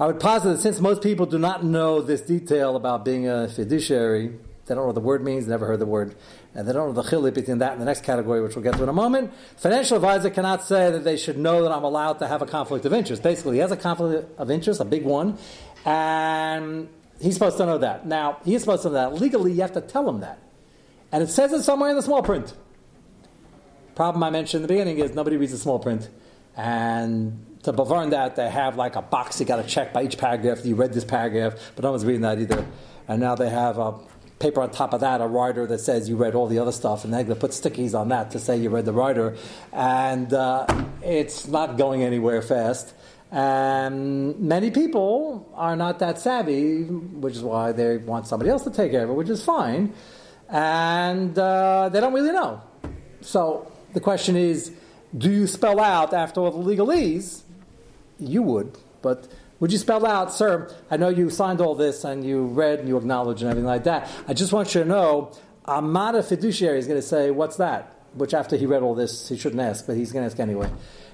I 0.00 0.08
would 0.08 0.18
posit 0.18 0.48
that 0.48 0.58
since 0.58 0.80
most 0.80 1.02
people 1.02 1.24
do 1.24 1.38
not 1.38 1.62
know 1.62 2.02
this 2.02 2.20
detail 2.20 2.74
about 2.74 3.04
being 3.04 3.28
a 3.28 3.46
fiduciary, 3.46 4.32
they 4.70 4.74
don't 4.74 4.82
know 4.82 4.86
what 4.86 4.94
the 4.94 5.00
word 5.00 5.24
means, 5.24 5.46
never 5.46 5.66
heard 5.66 5.78
the 5.78 5.86
word, 5.86 6.14
and 6.54 6.66
they 6.66 6.72
don't 6.72 6.94
know 6.94 7.02
the 7.02 7.08
chiluk 7.08 7.34
between 7.34 7.58
that 7.58 7.72
and 7.72 7.80
the 7.80 7.84
next 7.84 8.04
category, 8.04 8.40
which 8.40 8.54
we'll 8.54 8.62
get 8.62 8.74
to 8.74 8.82
in 8.84 8.88
a 8.88 8.92
moment. 8.92 9.32
Financial 9.56 9.96
advisor 9.96 10.30
cannot 10.30 10.62
say 10.62 10.90
that 10.92 11.02
they 11.02 11.16
should 11.16 11.38
know 11.38 11.62
that 11.62 11.72
I'm 11.72 11.82
allowed 11.82 12.20
to 12.20 12.28
have 12.28 12.40
a 12.40 12.46
conflict 12.46 12.84
of 12.86 12.92
interest. 12.92 13.22
Basically, 13.22 13.56
he 13.56 13.60
has 13.60 13.72
a 13.72 13.76
conflict 13.76 14.30
of 14.38 14.48
interest, 14.48 14.80
a 14.80 14.84
big 14.84 15.04
one, 15.04 15.38
and 15.84 16.88
he's 17.20 17.34
supposed 17.34 17.56
to 17.58 17.66
know 17.66 17.78
that. 17.78 18.06
Now, 18.06 18.38
he's 18.44 18.60
supposed 18.60 18.82
to 18.82 18.88
know 18.88 18.94
that. 18.94 19.14
Legally, 19.14 19.52
you 19.52 19.60
have 19.60 19.72
to 19.72 19.80
tell 19.80 20.08
him 20.08 20.20
that. 20.20 20.38
And 21.12 21.22
it 21.22 21.28
says 21.28 21.52
it 21.52 21.62
somewhere 21.62 21.90
in 21.90 21.96
the 21.96 22.02
small 22.02 22.22
print. 22.22 22.54
Problem 23.94 24.22
I 24.22 24.30
mentioned 24.30 24.62
in 24.62 24.62
the 24.62 24.68
beginning 24.68 24.98
is 24.98 25.14
nobody 25.14 25.36
reads 25.36 25.52
the 25.52 25.58
small 25.58 25.78
print. 25.78 26.08
And 26.56 27.58
to 27.62 27.72
govern 27.72 28.10
that, 28.10 28.36
they 28.36 28.48
have 28.48 28.76
like 28.76 28.96
a 28.96 29.02
box 29.02 29.40
you 29.40 29.46
got 29.46 29.56
to 29.56 29.68
check 29.68 29.92
by 29.92 30.04
each 30.04 30.18
paragraph. 30.18 30.64
You 30.64 30.74
read 30.74 30.92
this 30.92 31.04
paragraph, 31.04 31.54
but 31.74 31.82
no 31.82 31.90
one's 31.90 32.04
reading 32.04 32.22
that 32.22 32.38
either. 32.38 32.66
And 33.08 33.20
now 33.20 33.34
they 33.34 33.50
have 33.50 33.78
a 33.78 33.98
paper 34.38 34.62
on 34.62 34.70
top 34.70 34.94
of 34.94 35.00
that, 35.00 35.20
a 35.20 35.26
rider 35.26 35.66
that 35.66 35.80
says 35.80 36.08
you 36.08 36.16
read 36.16 36.34
all 36.34 36.46
the 36.46 36.58
other 36.58 36.72
stuff, 36.72 37.04
and 37.04 37.12
they're 37.12 37.24
going 37.24 37.34
to 37.34 37.40
put 37.40 37.50
stickies 37.50 37.98
on 37.98 38.08
that 38.08 38.30
to 38.30 38.38
say 38.38 38.56
you 38.56 38.70
read 38.70 38.86
the 38.86 38.92
rider. 38.92 39.36
And 39.72 40.32
uh, 40.32 40.66
it's 41.02 41.46
not 41.46 41.76
going 41.76 42.02
anywhere 42.02 42.40
fast. 42.40 42.94
And 43.30 44.40
many 44.40 44.70
people 44.70 45.48
are 45.54 45.76
not 45.76 46.00
that 46.00 46.18
savvy, 46.18 46.82
which 46.82 47.36
is 47.36 47.42
why 47.42 47.72
they 47.72 47.96
want 47.96 48.26
somebody 48.26 48.50
else 48.50 48.64
to 48.64 48.70
take 48.70 48.90
care 48.90 49.04
of 49.04 49.10
it, 49.10 49.12
which 49.12 49.28
is 49.28 49.44
fine. 49.44 49.94
And 50.48 51.38
uh, 51.38 51.90
they 51.90 52.00
don't 52.00 52.12
really 52.12 52.32
know. 52.32 52.60
So 53.20 53.70
the 53.92 54.00
question 54.00 54.36
is 54.36 54.72
do 55.16 55.30
you 55.30 55.46
spell 55.46 55.80
out 55.80 56.12
after 56.14 56.40
all 56.40 56.50
the 56.50 56.76
legalese? 56.76 57.42
You 58.18 58.42
would, 58.42 58.78
but 59.02 59.28
would 59.60 59.72
you 59.72 59.78
spell 59.78 60.06
out, 60.06 60.32
sir? 60.32 60.74
I 60.90 60.96
know 60.96 61.08
you 61.08 61.30
signed 61.30 61.60
all 61.60 61.74
this 61.74 62.04
and 62.04 62.24
you 62.24 62.46
read 62.46 62.80
and 62.80 62.88
you 62.88 62.96
acknowledge 62.96 63.42
and 63.42 63.50
everything 63.50 63.66
like 63.66 63.84
that. 63.84 64.08
I 64.26 64.34
just 64.34 64.52
want 64.52 64.74
you 64.74 64.82
to 64.82 64.88
know 64.88 65.32
I'm 65.64 65.92
not 65.92 66.14
a 66.14 66.22
fiduciary. 66.22 66.76
He's 66.76 66.86
going 66.86 67.00
to 67.00 67.06
say, 67.06 67.30
What's 67.30 67.56
that? 67.56 67.94
Which, 68.14 68.34
after 68.34 68.56
he 68.56 68.66
read 68.66 68.82
all 68.82 68.96
this, 68.96 69.28
he 69.28 69.36
shouldn't 69.36 69.60
ask, 69.60 69.86
but 69.86 69.96
he's 69.96 70.10
going 70.10 70.24
to 70.24 70.30
ask 70.32 70.40
anyway. 70.40 70.68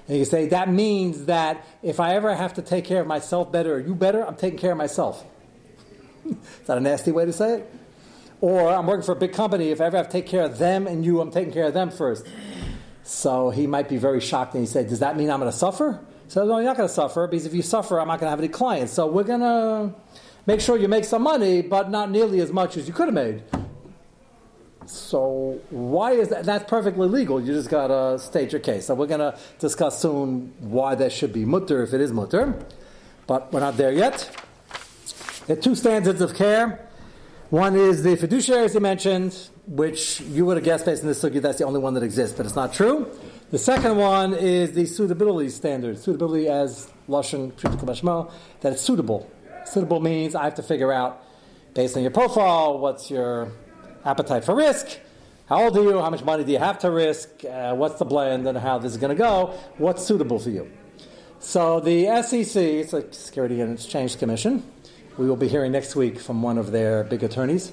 And 0.07 0.17
you 0.17 0.25
say, 0.25 0.47
That 0.47 0.69
means 0.69 1.25
that 1.25 1.65
if 1.83 1.99
I 1.99 2.15
ever 2.15 2.33
have 2.33 2.53
to 2.55 2.61
take 2.61 2.85
care 2.85 3.01
of 3.01 3.07
myself 3.07 3.51
better 3.51 3.75
or 3.75 3.79
you 3.79 3.95
better, 3.95 4.25
I'm 4.25 4.35
taking 4.35 4.59
care 4.59 4.71
of 4.71 4.77
myself. 4.77 5.23
Is 6.25 6.35
that 6.65 6.77
a 6.77 6.81
nasty 6.81 7.11
way 7.11 7.25
to 7.25 7.33
say 7.33 7.59
it? 7.59 7.73
Or 8.39 8.69
I'm 8.69 8.85
working 8.85 9.03
for 9.03 9.13
a 9.13 9.15
big 9.15 9.33
company. 9.33 9.69
If 9.69 9.81
I 9.81 9.85
ever 9.85 9.97
have 9.97 10.07
to 10.07 10.11
take 10.11 10.27
care 10.27 10.43
of 10.43 10.57
them 10.57 10.87
and 10.87 11.03
you, 11.03 11.21
I'm 11.21 11.31
taking 11.31 11.51
care 11.51 11.65
of 11.65 11.73
them 11.73 11.89
first. 11.89 12.25
So 13.03 13.49
he 13.49 13.67
might 13.67 13.89
be 13.89 13.97
very 13.97 14.21
shocked 14.21 14.53
and 14.53 14.61
he 14.61 14.67
said, 14.67 14.89
Does 14.89 14.99
that 14.99 15.17
mean 15.17 15.29
I'm 15.29 15.39
going 15.39 15.51
to 15.51 15.57
suffer? 15.57 15.99
So 16.27 16.45
no, 16.45 16.57
you're 16.57 16.65
not 16.65 16.77
going 16.77 16.89
to 16.89 16.93
suffer 16.93 17.25
because 17.27 17.45
if 17.45 17.53
you 17.53 17.61
suffer, 17.61 17.99
I'm 17.99 18.07
not 18.07 18.19
going 18.19 18.27
to 18.27 18.31
have 18.31 18.39
any 18.39 18.49
clients. 18.49 18.93
So 18.93 19.07
we're 19.07 19.23
going 19.23 19.39
to 19.39 19.93
make 20.45 20.59
sure 20.59 20.77
you 20.77 20.87
make 20.87 21.05
some 21.05 21.23
money, 21.23 21.61
but 21.61 21.89
not 21.89 22.11
nearly 22.11 22.41
as 22.41 22.51
much 22.51 22.75
as 22.77 22.87
you 22.87 22.93
could 22.93 23.07
have 23.07 23.13
made. 23.13 23.43
So 24.87 25.59
why 25.69 26.11
is 26.13 26.29
that? 26.29 26.45
That's 26.45 26.69
perfectly 26.69 27.07
legal. 27.07 27.41
You 27.41 27.53
just 27.53 27.69
got 27.69 27.87
to 27.87 28.17
state 28.19 28.51
your 28.51 28.61
case. 28.61 28.85
So 28.85 28.95
we're 28.95 29.07
to 29.07 29.37
discuss 29.59 30.01
soon 30.01 30.53
why 30.59 30.95
that 30.95 31.11
should 31.11 31.33
be 31.33 31.45
mutter 31.45 31.83
if 31.83 31.93
it 31.93 32.01
is 32.01 32.13
mutter, 32.13 32.57
but 33.27 33.51
we're 33.51 33.59
not 33.59 33.77
there 33.77 33.91
yet. 33.91 34.29
There 35.45 35.57
are 35.57 35.61
two 35.61 35.75
standards 35.75 36.21
of 36.21 36.35
care. 36.35 36.87
One 37.49 37.75
is 37.75 38.03
the 38.03 38.17
fiduciaries 38.17 38.73
you 38.73 38.81
mentioned, 38.81 39.49
which 39.67 40.19
you 40.21 40.45
would 40.45 40.57
have 40.57 40.65
guessed 40.65 40.85
based 40.85 41.01
on 41.03 41.07
this 41.07 41.21
sugi 41.21 41.41
that's 41.41 41.57
the 41.57 41.65
only 41.65 41.79
one 41.79 41.93
that 41.93 42.03
exists, 42.03 42.35
but 42.35 42.45
it's 42.45 42.55
not 42.55 42.73
true. 42.73 43.09
The 43.51 43.57
second 43.57 43.95
one 43.95 44.33
is 44.33 44.73
the 44.73 44.85
suitability 44.85 45.49
standard. 45.49 45.97
Suitability 45.97 46.49
as 46.49 46.91
Lashon 47.07 47.53
Mashmo, 47.53 48.31
that 48.59 48.73
it's 48.73 48.81
suitable. 48.81 49.31
Suitable 49.65 50.01
means 50.01 50.35
I 50.35 50.43
have 50.43 50.55
to 50.55 50.63
figure 50.63 50.91
out, 50.91 51.23
based 51.73 51.95
on 51.95 52.03
your 52.03 52.11
profile, 52.11 52.79
what's 52.79 53.09
your 53.09 53.51
appetite 54.05 54.43
for 54.43 54.55
risk, 54.55 54.99
how 55.47 55.63
old 55.63 55.77
are 55.77 55.83
you, 55.83 55.99
how 55.99 56.09
much 56.09 56.23
money 56.23 56.43
do 56.43 56.51
you 56.51 56.59
have 56.59 56.79
to 56.79 56.91
risk, 56.91 57.29
uh, 57.45 57.73
what's 57.73 57.99
the 57.99 58.05
blend, 58.05 58.47
and 58.47 58.57
how 58.57 58.77
this 58.77 58.91
is 58.91 58.97
going 58.97 59.15
to 59.15 59.21
go, 59.21 59.57
what's 59.77 60.05
suitable 60.05 60.39
for 60.39 60.49
you. 60.49 60.69
So 61.39 61.79
the 61.79 62.21
SEC, 62.23 62.61
it's 62.61 62.93
a 62.93 63.13
Security 63.13 63.61
and 63.61 63.73
Exchange 63.73 64.17
Commission, 64.17 64.63
we 65.17 65.27
will 65.27 65.35
be 65.35 65.47
hearing 65.47 65.71
next 65.71 65.95
week 65.95 66.19
from 66.19 66.41
one 66.41 66.57
of 66.57 66.71
their 66.71 67.03
big 67.03 67.23
attorneys, 67.23 67.71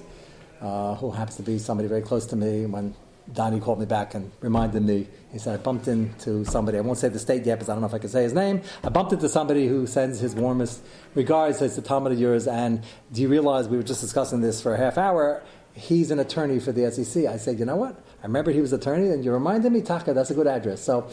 uh, 0.60 0.94
who 0.94 1.10
happens 1.10 1.36
to 1.36 1.42
be 1.42 1.58
somebody 1.58 1.88
very 1.88 2.02
close 2.02 2.26
to 2.26 2.36
me. 2.36 2.64
When 2.64 2.94
Donnie 3.32 3.60
called 3.60 3.80
me 3.80 3.86
back 3.86 4.14
and 4.14 4.30
reminded 4.40 4.82
me, 4.82 5.08
he 5.32 5.38
said, 5.38 5.58
I 5.58 5.62
bumped 5.62 5.88
into 5.88 6.44
somebody. 6.44 6.78
I 6.78 6.80
won't 6.82 6.98
say 6.98 7.08
the 7.08 7.18
state 7.18 7.44
yet 7.44 7.56
because 7.56 7.68
I 7.68 7.72
don't 7.72 7.80
know 7.80 7.88
if 7.88 7.94
I 7.94 7.98
can 7.98 8.08
say 8.08 8.22
his 8.22 8.32
name. 8.32 8.62
I 8.82 8.88
bumped 8.88 9.12
into 9.12 9.28
somebody 9.28 9.66
who 9.66 9.86
sends 9.86 10.20
his 10.20 10.34
warmest 10.34 10.84
regards. 11.14 11.60
It's 11.60 11.76
a 11.76 11.82
Talmud 11.82 12.12
of 12.12 12.20
yours. 12.20 12.46
And 12.46 12.82
do 13.12 13.20
you 13.20 13.28
realize 13.28 13.68
we 13.68 13.76
were 13.76 13.82
just 13.82 14.00
discussing 14.00 14.40
this 14.40 14.62
for 14.62 14.74
a 14.74 14.78
half 14.78 14.96
hour? 14.96 15.42
He's 15.74 16.10
an 16.10 16.20
attorney 16.20 16.60
for 16.60 16.72
the 16.72 16.90
SEC. 16.90 17.26
I 17.26 17.36
said, 17.36 17.58
you 17.58 17.64
know 17.64 17.76
what? 17.76 17.98
I 18.22 18.26
remember 18.26 18.52
he 18.52 18.60
was 18.60 18.72
attorney, 18.72 19.08
and 19.10 19.24
you 19.24 19.32
reminded 19.32 19.72
me, 19.72 19.82
Taka, 19.82 20.14
that's 20.14 20.30
a 20.30 20.34
good 20.34 20.46
address. 20.46 20.80
So 20.80 21.08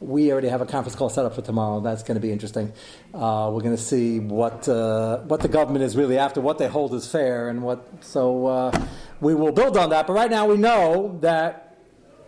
we 0.00 0.30
already 0.32 0.48
have 0.48 0.60
a 0.60 0.66
conference 0.66 0.96
call 0.96 1.08
set 1.08 1.24
up 1.24 1.34
for 1.34 1.42
tomorrow. 1.42 1.80
That's 1.80 2.02
going 2.02 2.16
to 2.16 2.20
be 2.20 2.30
interesting. 2.30 2.72
Uh, 3.14 3.50
we're 3.52 3.62
going 3.62 3.76
to 3.76 3.82
see 3.82 4.18
what 4.20 4.68
uh, 4.68 5.18
what 5.20 5.40
the 5.40 5.48
government 5.48 5.84
is 5.84 5.96
really 5.96 6.18
after, 6.18 6.40
what 6.40 6.58
they 6.58 6.68
hold 6.68 6.92
as 6.94 7.10
fair, 7.10 7.48
and 7.48 7.62
what. 7.62 7.86
So 8.00 8.46
uh, 8.46 8.86
we 9.20 9.34
will 9.34 9.52
build 9.52 9.76
on 9.76 9.90
that. 9.90 10.06
But 10.06 10.14
right 10.14 10.30
now, 10.30 10.46
we 10.46 10.56
know 10.56 11.18
that 11.22 11.78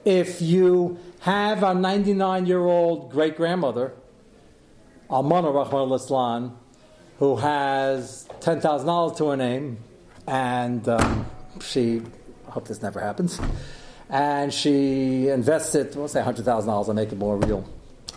if 0.05 0.41
you 0.41 0.99
have 1.21 1.63
a 1.63 1.75
99 1.75 2.47
year 2.47 2.61
old 2.61 3.11
great 3.11 3.37
grandmother, 3.37 3.93
Almana 5.11 5.53
Rahman 5.53 5.93
al 5.93 6.59
who 7.19 7.37
has 7.37 8.29
ten 8.41 8.61
thousand 8.61 8.87
dollars 8.87 9.19
to 9.19 9.29
her 9.29 9.37
name, 9.37 9.79
and 10.27 10.89
um, 10.89 11.27
she. 11.61 12.03
Hope 12.47 12.69
this 12.69 12.83
never 12.83 13.01
happens 13.01 13.41
and 14.11 14.53
she 14.53 15.29
invests 15.29 15.75
it, 15.75 15.97
we'll 15.97 16.09
say 16.09 16.23
$100,000, 16.23 16.69
I'll 16.69 16.95
make 16.95 17.13
it 17.13 17.19
more 17.19 17.37
real. 17.37 17.69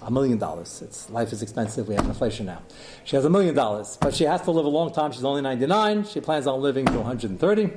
A 0.03 0.11
million 0.11 0.37
dollars. 0.37 0.81
It's 0.83 1.09
life 1.09 1.33
is 1.33 1.41
expensive. 1.41 1.87
We 1.87 1.95
have 1.95 2.05
inflation 2.05 2.45
now. 2.45 2.61
She 3.03 3.15
has 3.15 3.25
a 3.25 3.29
million 3.29 3.55
dollars, 3.55 3.97
but 3.99 4.13
she 4.13 4.25
has 4.25 4.41
to 4.43 4.51
live 4.51 4.65
a 4.65 4.69
long 4.69 4.93
time. 4.93 5.11
She's 5.11 5.25
only 5.25 5.41
99. 5.41 6.05
She 6.05 6.21
plans 6.21 6.45
on 6.47 6.61
living 6.61 6.85
to 6.85 6.99
130. 6.99 7.71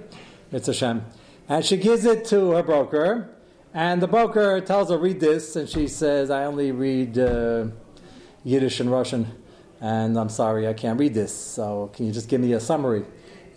It's 0.53 0.67
Hashem. 0.67 1.05
And 1.49 1.65
she 1.65 1.77
gives 1.77 2.05
it 2.05 2.27
to 2.27 2.53
her 2.53 2.63
broker, 2.63 3.31
and 3.73 4.03
the 4.03 4.07
broker 4.07 4.61
tells 4.61 4.91
her, 4.91 4.99
read 4.99 5.19
this, 5.19 5.57
and 5.57 5.69
she 5.69 5.89
says, 5.89 6.31
I 6.31 6.45
only 6.45 6.73
read 6.73 7.19
uh, 7.19 7.69
Yiddish 8.45 8.81
and 8.81 8.93
Russian, 8.93 9.27
and 9.81 10.17
I'm 10.17 10.29
sorry, 10.29 10.69
I 10.69 10.75
can't 10.75 11.01
read 11.01 11.15
this, 11.15 11.35
so 11.35 11.91
can 11.95 12.07
you 12.07 12.13
just 12.13 12.29
give 12.29 12.41
me 12.41 12.53
a 12.53 12.61
summary? 12.61 13.05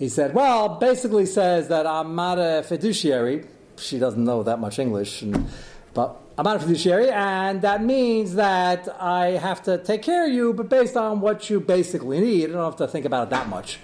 He 0.04 0.10
said, 0.10 0.34
well, 0.34 0.68
basically 0.68 1.26
says 1.26 1.70
that 1.70 1.88
I'm 1.88 2.14
not 2.14 2.38
a 2.38 2.62
fiduciary, 2.64 3.46
she 3.78 4.00
doesn't 4.00 4.22
know 4.22 4.44
that 4.44 4.60
much 4.60 4.78
English. 4.78 5.22
And, 5.22 5.48
but 5.94 6.18
I'm 6.38 6.44
not 6.44 6.58
a 6.58 6.60
fiduciary, 6.60 7.10
and 7.10 7.62
that 7.62 7.82
means 7.82 8.36
that 8.36 8.90
I 9.00 9.28
have 9.28 9.64
to 9.64 9.78
take 9.78 10.02
care 10.02 10.28
of 10.28 10.34
you, 10.34 10.52
but 10.52 10.68
based 10.68 10.98
on 10.98 11.22
what 11.22 11.50
you 11.50 11.62
basically 11.62 12.20
need. 12.20 12.50
I 12.50 12.52
don't 12.52 12.66
have 12.66 12.76
to 12.80 12.88
think 12.90 13.06
about 13.06 13.28
it 13.28 13.30
that 13.30 13.48
much, 13.48 13.80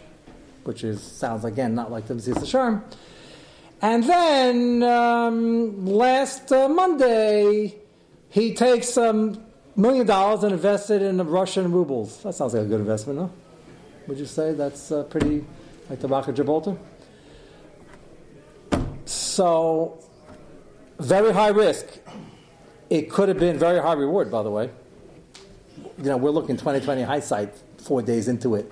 which 0.65 0.83
is 0.83 1.01
sounds 1.01 1.45
again 1.45 1.73
not 1.73 1.89
like 1.89 2.07
the 2.07 2.15
Mesilas 2.15 2.43
Yesharim. 2.43 2.83
And 3.81 4.03
then 4.03 4.83
um, 4.83 5.85
last 5.85 6.51
uh, 6.51 6.67
Monday, 6.67 7.75
he 8.27 8.53
takes 8.55 8.97
a 8.97 9.11
um, 9.11 9.41
million 9.77 10.05
dollars 10.05 10.43
and 10.43 10.51
invests 10.51 10.89
it 10.89 11.01
in 11.01 11.17
Russian 11.25 11.71
rubles. 11.71 12.21
That 12.23 12.35
sounds 12.35 12.55
like 12.55 12.63
a 12.63 12.67
good 12.67 12.81
investment, 12.81 13.19
no? 13.19 13.31
Would 14.07 14.17
you 14.17 14.25
say 14.25 14.51
that's 14.51 14.91
uh, 14.91 15.03
pretty 15.03 15.45
like 15.89 15.99
the 15.99 16.07
Rock 16.07 16.27
of 16.27 16.35
Gibraltar? 16.35 16.77
So, 19.05 20.03
very 20.99 21.31
high 21.33 21.49
risk. 21.49 21.87
It 22.89 23.09
could 23.09 23.29
have 23.29 23.39
been 23.39 23.57
very 23.57 23.79
high 23.79 23.93
reward, 23.93 24.31
by 24.31 24.43
the 24.43 24.51
way. 24.51 24.69
You 25.97 26.05
know, 26.05 26.17
we're 26.17 26.31
looking 26.31 26.57
2020 26.57 27.01
hindsight, 27.01 27.55
four 27.77 28.01
days 28.01 28.27
into 28.27 28.55
it. 28.55 28.71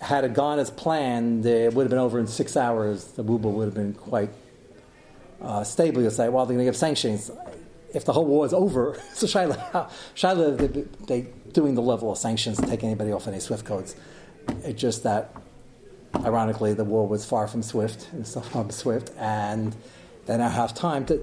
Had 0.00 0.24
it 0.24 0.34
gone 0.34 0.58
as 0.58 0.70
planned, 0.70 1.46
it 1.46 1.72
would 1.74 1.84
have 1.84 1.90
been 1.90 1.98
over 1.98 2.18
in 2.18 2.26
six 2.26 2.56
hours. 2.56 3.04
The 3.04 3.22
ruble 3.22 3.52
would 3.52 3.64
have 3.64 3.74
been 3.74 3.94
quite 3.94 4.30
uh, 5.40 5.64
stable. 5.64 6.02
You'll 6.02 6.10
say, 6.10 6.28
well, 6.28 6.46
they're 6.46 6.54
going 6.56 6.64
to 6.64 6.70
give 6.70 6.76
sanctions. 6.76 7.30
If 7.94 8.04
the 8.04 8.12
whole 8.12 8.26
war 8.26 8.44
is 8.44 8.52
over, 8.52 9.00
so 9.14 9.26
Shaila, 9.26 9.90
Shaila 10.14 10.56
they, 10.58 11.22
they 11.22 11.30
doing 11.52 11.74
the 11.74 11.82
level 11.82 12.12
of 12.12 12.18
sanctions, 12.18 12.58
to 12.58 12.66
take 12.66 12.84
anybody 12.84 13.12
off 13.12 13.26
any 13.26 13.40
SWIFT 13.40 13.64
codes. 13.64 13.96
It's 14.62 14.80
just 14.80 15.02
that 15.04 15.34
Ironically, 16.24 16.74
the 16.74 16.84
war 16.84 17.06
was 17.06 17.24
far 17.24 17.46
from 17.46 17.62
swift, 17.62 18.08
from 18.50 18.70
swift, 18.70 19.10
and 19.18 19.74
they 20.26 20.36
don't 20.36 20.50
have 20.50 20.74
time 20.74 21.06
to. 21.06 21.20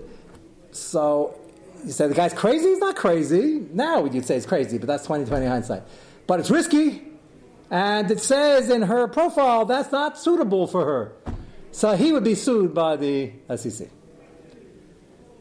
So 0.72 1.38
you 1.86 1.92
say 1.92 2.08
the 2.08 2.14
guy's 2.14 2.34
crazy? 2.34 2.70
He's 2.70 2.80
not 2.80 2.96
crazy. 2.96 3.66
Now 3.74 4.06
you'd 4.06 4.26
say 4.26 4.36
he's 4.36 4.46
crazy, 4.46 4.78
but 4.78 4.88
that's 4.88 5.04
2020 5.04 5.46
hindsight. 5.46 5.84
But 6.28 6.40
it's 6.40 6.50
risky, 6.50 7.02
and 7.70 8.10
it 8.10 8.20
says 8.20 8.70
in 8.70 8.84
her 8.84 9.08
profile 9.08 9.66
that's 9.66 9.92
not 9.92 10.18
suitable 10.18 10.68
for 10.68 10.86
her. 10.86 11.12
So 11.72 11.96
he 11.96 12.14
would 12.14 12.24
be 12.24 12.36
sued 12.36 12.74
by 12.74 12.96
the 12.96 13.32
SEC. 13.56 13.90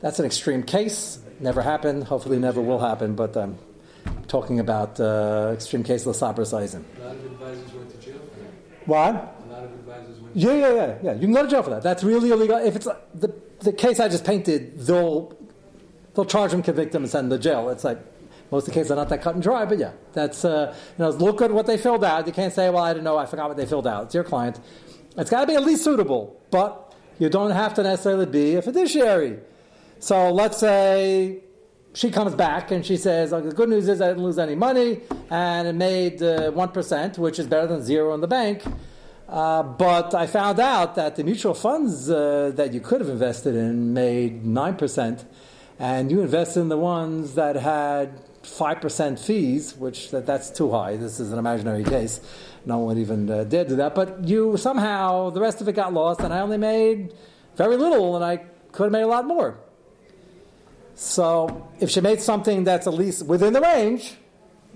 That's 0.01 0.19
an 0.19 0.25
extreme 0.25 0.62
case. 0.62 1.19
Never 1.41 1.62
happened. 1.62 2.05
Hopefully, 2.05 2.38
never 2.38 2.61
will 2.61 2.79
happen. 2.79 3.15
But 3.15 3.37
I'm 3.37 3.59
talking 4.27 4.59
about 4.59 4.99
uh, 4.99 5.51
extreme 5.53 5.85
case 5.85 6.07
of 6.07 6.17
Sabra 6.17 6.45
Seisen. 6.45 6.85
A 6.99 7.05
lot 7.05 7.17
of 7.17 7.25
advisors 7.25 7.73
went 7.73 7.91
to 7.91 7.97
jail 7.99 8.19
for 9.68 9.90
that. 9.90 10.09
What? 10.20 10.37
Yeah, 10.37 10.55
yeah, 10.55 10.75
yeah, 10.75 10.98
yeah. 11.03 11.12
You 11.14 11.20
can 11.20 11.33
go 11.33 11.42
to 11.42 11.48
jail 11.48 11.62
for 11.62 11.70
that. 11.70 11.83
That's 11.83 12.05
really 12.05 12.31
illegal. 12.31 12.57
If 12.57 12.77
it's 12.77 12.88
the 13.14 13.35
the 13.61 13.72
case 13.72 14.01
I 14.01 14.09
just 14.09 14.25
painted, 14.25 14.79
they'll 14.79 15.37
they'll 16.14 16.25
charge 16.25 16.53
him, 16.53 16.62
convict 16.62 16.94
him, 16.94 17.03
and 17.03 17.11
send 17.11 17.33
him 17.33 17.38
to 17.38 17.42
jail. 17.42 17.68
It's 17.70 17.85
like 17.85 17.98
most 18.51 18.68
of 18.68 18.75
the 18.75 18.81
cases 18.81 18.90
are 18.90 18.96
not 18.96 19.09
that 19.09 19.22
cut 19.22 19.35
and 19.35 19.42
dry, 19.42 19.64
but 19.64 19.79
yeah, 19.79 19.92
that's 20.12 20.44
uh, 20.44 20.75
you 20.98 21.05
know 21.05 21.11
look 21.11 21.40
at 21.42 21.51
what 21.51 21.66
they 21.66 21.79
filled 21.79 22.05
out. 22.05 22.27
You 22.27 22.33
can't 22.33 22.53
say, 22.53 22.68
well, 22.70 22.85
I 22.85 22.92
don't 22.94 23.05
know, 23.05 23.16
I 23.16 23.27
forgot 23.27 23.48
what 23.48 23.57
they 23.57 23.66
filled 23.66 23.87
out. 23.87 24.07
It's 24.07 24.14
your 24.14 24.25
client. 24.25 24.61
It's 25.16 25.31
got 25.31 25.42
to 25.42 25.46
be 25.46 25.55
at 25.55 25.64
least 25.64 25.85
suitable, 25.85 26.40
but 26.51 26.94
you 27.18 27.29
don't 27.29 27.51
have 27.51 27.75
to 27.75 27.83
necessarily 27.83 28.27
be 28.27 28.55
a 28.57 28.62
fiduciary. 28.62 29.38
So 29.98 30.33
let's 30.33 30.59
say 30.59 31.42
she 31.94 32.11
comes 32.11 32.35
back 32.35 32.70
and 32.70 32.85
she 32.85 32.96
says, 32.96 33.31
the 33.31 33.40
good 33.40 33.68
news 33.68 33.88
is 33.88 34.01
I 34.01 34.09
didn't 34.09 34.22
lose 34.22 34.38
any 34.38 34.55
money 34.55 35.03
and 35.31 35.68
it 35.68 35.75
made 35.75 36.22
uh, 36.22 36.51
1%, 36.51 37.18
which 37.18 37.38
is 37.38 37.46
better 37.46 37.66
than 37.66 37.83
zero 37.83 38.14
in 38.14 38.20
the 38.20 38.27
bank. 38.27 38.62
Uh, 39.33 39.62
but 39.62 40.14
I 40.14 40.27
found 40.27 40.61
out 40.61 40.95
that 40.97 41.16
the 41.16 41.25
mutual 41.25 41.55
funds 41.55 42.11
uh, 42.11 42.53
that 42.55 42.75
you 42.75 42.81
could 42.81 43.01
have 43.01 43.09
invested 43.09 43.55
in 43.55 43.95
made 43.95 44.45
9%, 44.45 45.25
and 45.79 46.11
you 46.11 46.21
invested 46.21 46.61
in 46.61 46.68
the 46.68 46.77
ones 46.77 47.35
that 47.37 47.57
had 47.57 48.21
5% 48.42 49.18
fees, 49.18 49.75
which 49.75 50.11
that, 50.11 50.27
that's 50.27 50.51
too 50.51 50.71
high. 50.71 50.97
This 50.97 51.18
is 51.18 51.33
an 51.33 51.38
imaginary 51.38 51.83
case. 51.83 52.21
No 52.66 52.81
one 52.81 52.99
even 52.99 53.31
uh, 53.31 53.45
do 53.45 53.64
that. 53.64 53.95
But 53.95 54.23
you 54.25 54.59
somehow, 54.59 55.31
the 55.31 55.40
rest 55.40 55.62
of 55.62 55.68
it 55.68 55.73
got 55.73 55.95
lost, 55.95 56.21
and 56.21 56.35
I 56.35 56.40
only 56.40 56.59
made 56.59 57.14
very 57.57 57.79
little, 57.79 58.14
and 58.16 58.23
I 58.23 58.37
could 58.71 58.85
have 58.85 58.92
made 58.92 59.01
a 59.01 59.07
lot 59.07 59.27
more. 59.27 59.59
So 60.95 61.71
if 61.81 61.88
she 61.88 62.03
made 62.03 62.21
something 62.21 62.64
that's 62.64 62.87
at 62.87 62.92
least 62.92 63.25
within 63.25 63.55
the 63.55 63.62
range, 63.62 64.14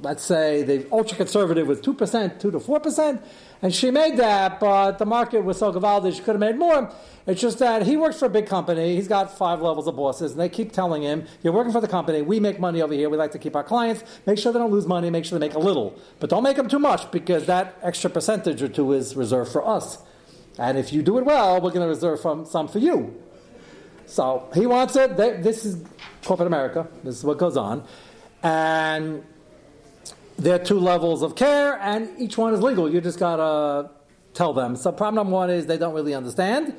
let's 0.03 0.23
say 0.23 0.63
the 0.63 0.87
ultra 0.93 1.17
conservative 1.17 1.67
was 1.67 1.81
2%, 1.81 2.41
2 2.41 2.51
to 2.51 2.59
4%, 2.59 3.23
and 3.63 3.75
she 3.75 3.91
made 3.91 4.19
that, 4.19 4.61
but 4.61 4.99
the 4.99 5.07
market 5.07 5.43
was 5.43 5.59
so 5.59 5.73
gavaldic 5.73 6.15
she 6.15 6.19
could 6.21 6.35
have 6.35 6.41
made 6.41 6.57
more. 6.57 6.93
It's 7.27 7.41
just 7.41 7.59
that 7.61 7.83
he 7.85 7.97
works 7.97 8.19
for 8.19 8.27
a 8.27 8.31
big 8.31 8.47
company, 8.47 8.95
he's 8.95 9.09
got 9.09 9.37
five 9.37 9.61
levels 9.63 9.87
of 9.87 9.97
bosses, 9.97 10.33
and 10.33 10.41
they 10.41 10.49
keep 10.49 10.73
telling 10.73 11.03
him, 11.03 11.27
You're 11.43 11.53
working 11.53 11.73
for 11.73 11.81
the 11.81 11.89
company, 11.89 12.23
we 12.23 12.41
make 12.41 12.61
money 12.61 12.83
over 12.83 12.93
here, 12.93 13.09
we 13.09 13.17
like 13.17 13.33
to 13.33 13.39
keep 13.39 13.57
our 13.57 13.65
clients, 13.65 14.05
make 14.27 14.39
sure 14.39 14.53
they 14.53 14.59
don't 14.59 14.71
lose 14.71 14.87
money, 14.87 15.09
make 15.11 15.25
sure 15.25 15.39
they 15.39 15.47
make 15.47 15.57
a 15.57 15.61
little. 15.61 15.99
But 16.21 16.31
don't 16.31 16.43
make 16.43 16.57
them 16.57 16.69
too 16.69 16.79
much 16.79 17.11
because 17.11 17.47
that 17.47 17.79
extra 17.83 18.11
percentage 18.11 18.63
or 18.63 18.69
two 18.69 18.93
is 18.93 19.17
reserved 19.17 19.51
for 19.51 19.67
us. 19.67 19.99
And 20.59 20.79
if 20.79 20.93
you 20.93 21.03
do 21.03 21.19
it 21.19 21.25
well, 21.25 21.61
we're 21.61 21.71
going 21.71 21.83
to 21.83 21.89
reserve 21.89 22.21
some 22.21 22.69
for 22.69 22.79
you. 22.79 23.23
So 24.07 24.49
he 24.55 24.67
wants 24.67 24.97
it. 24.97 25.17
They, 25.17 25.37
this 25.41 25.65
is 25.65 25.85
corporate 26.25 26.47
America. 26.47 26.89
This 27.03 27.17
is 27.17 27.25
what 27.25 27.39
goes 27.39 27.57
on. 27.57 27.85
And 28.43 29.25
there 30.39 30.55
are 30.55 30.65
two 30.65 30.79
levels 30.79 31.23
of 31.23 31.35
care, 31.35 31.79
and 31.81 32.11
each 32.19 32.37
one 32.37 32.53
is 32.53 32.63
legal. 32.63 32.91
You 32.91 33.01
just 33.01 33.19
got 33.19 33.37
to 33.37 33.91
tell 34.35 34.53
them. 34.53 34.77
So, 34.77 34.93
problem 34.93 35.17
number 35.17 35.33
one 35.33 35.51
is 35.51 35.67
they 35.67 35.79
don't 35.79 35.95
really 35.95 36.15
understand. 36.15 36.75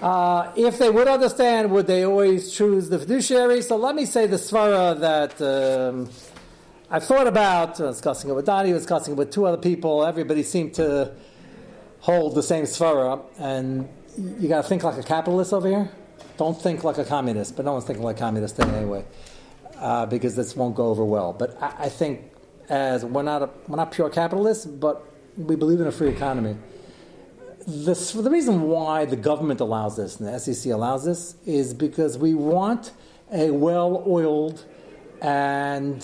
Uh, 0.00 0.52
if 0.56 0.78
they 0.78 0.90
would 0.90 1.08
understand, 1.08 1.70
would 1.70 1.86
they 1.86 2.04
always 2.04 2.52
choose 2.52 2.88
the 2.88 2.98
fiduciary? 2.98 3.62
So, 3.62 3.76
let 3.76 3.94
me 3.94 4.04
say 4.04 4.26
the 4.26 4.36
svara 4.36 4.98
that 5.00 5.42
um, 5.42 6.08
I've 6.88 7.04
thought 7.04 7.26
about, 7.26 7.80
uh, 7.80 7.88
discussing 7.88 8.30
it 8.30 8.34
with 8.34 8.46
Donnie, 8.46 8.72
discussing 8.72 9.14
it 9.14 9.16
with 9.16 9.32
two 9.32 9.44
other 9.44 9.60
people. 9.60 10.04
Everybody 10.04 10.44
seemed 10.44 10.74
to 10.74 11.14
hold 11.98 12.36
the 12.36 12.42
same 12.42 12.64
svara, 12.64 13.24
and 13.38 13.88
you 14.16 14.48
got 14.48 14.62
to 14.62 14.68
think 14.68 14.84
like 14.84 14.98
a 14.98 15.02
capitalist 15.02 15.52
over 15.52 15.68
here. 15.68 15.90
Don't 16.36 16.60
think 16.60 16.84
like 16.84 16.98
a 16.98 17.04
communist, 17.04 17.56
but 17.56 17.64
no 17.64 17.72
one's 17.72 17.86
thinking 17.86 18.04
like 18.04 18.16
a 18.16 18.20
communist 18.20 18.60
anyway, 18.60 19.04
uh, 19.78 20.06
because 20.06 20.36
this 20.36 20.54
won't 20.54 20.76
go 20.76 20.86
over 20.86 21.04
well. 21.04 21.32
But 21.32 21.60
I, 21.60 21.86
I 21.86 21.88
think 21.88 22.30
as 22.68 23.04
we're 23.04 23.22
not 23.22 23.42
a, 23.42 23.50
we're 23.68 23.76
not 23.76 23.92
pure 23.92 24.10
capitalists, 24.10 24.66
but 24.66 25.04
we 25.36 25.56
believe 25.56 25.80
in 25.80 25.86
a 25.86 25.92
free 25.92 26.08
economy. 26.08 26.56
This, 27.66 28.12
the 28.12 28.30
reason 28.30 28.62
why 28.62 29.04
the 29.04 29.16
government 29.16 29.60
allows 29.60 29.96
this 29.96 30.20
and 30.20 30.28
the 30.28 30.38
SEC 30.38 30.72
allows 30.72 31.04
this 31.04 31.34
is 31.44 31.74
because 31.74 32.16
we 32.16 32.32
want 32.34 32.92
a 33.32 33.50
well-oiled 33.50 34.64
and 35.20 36.00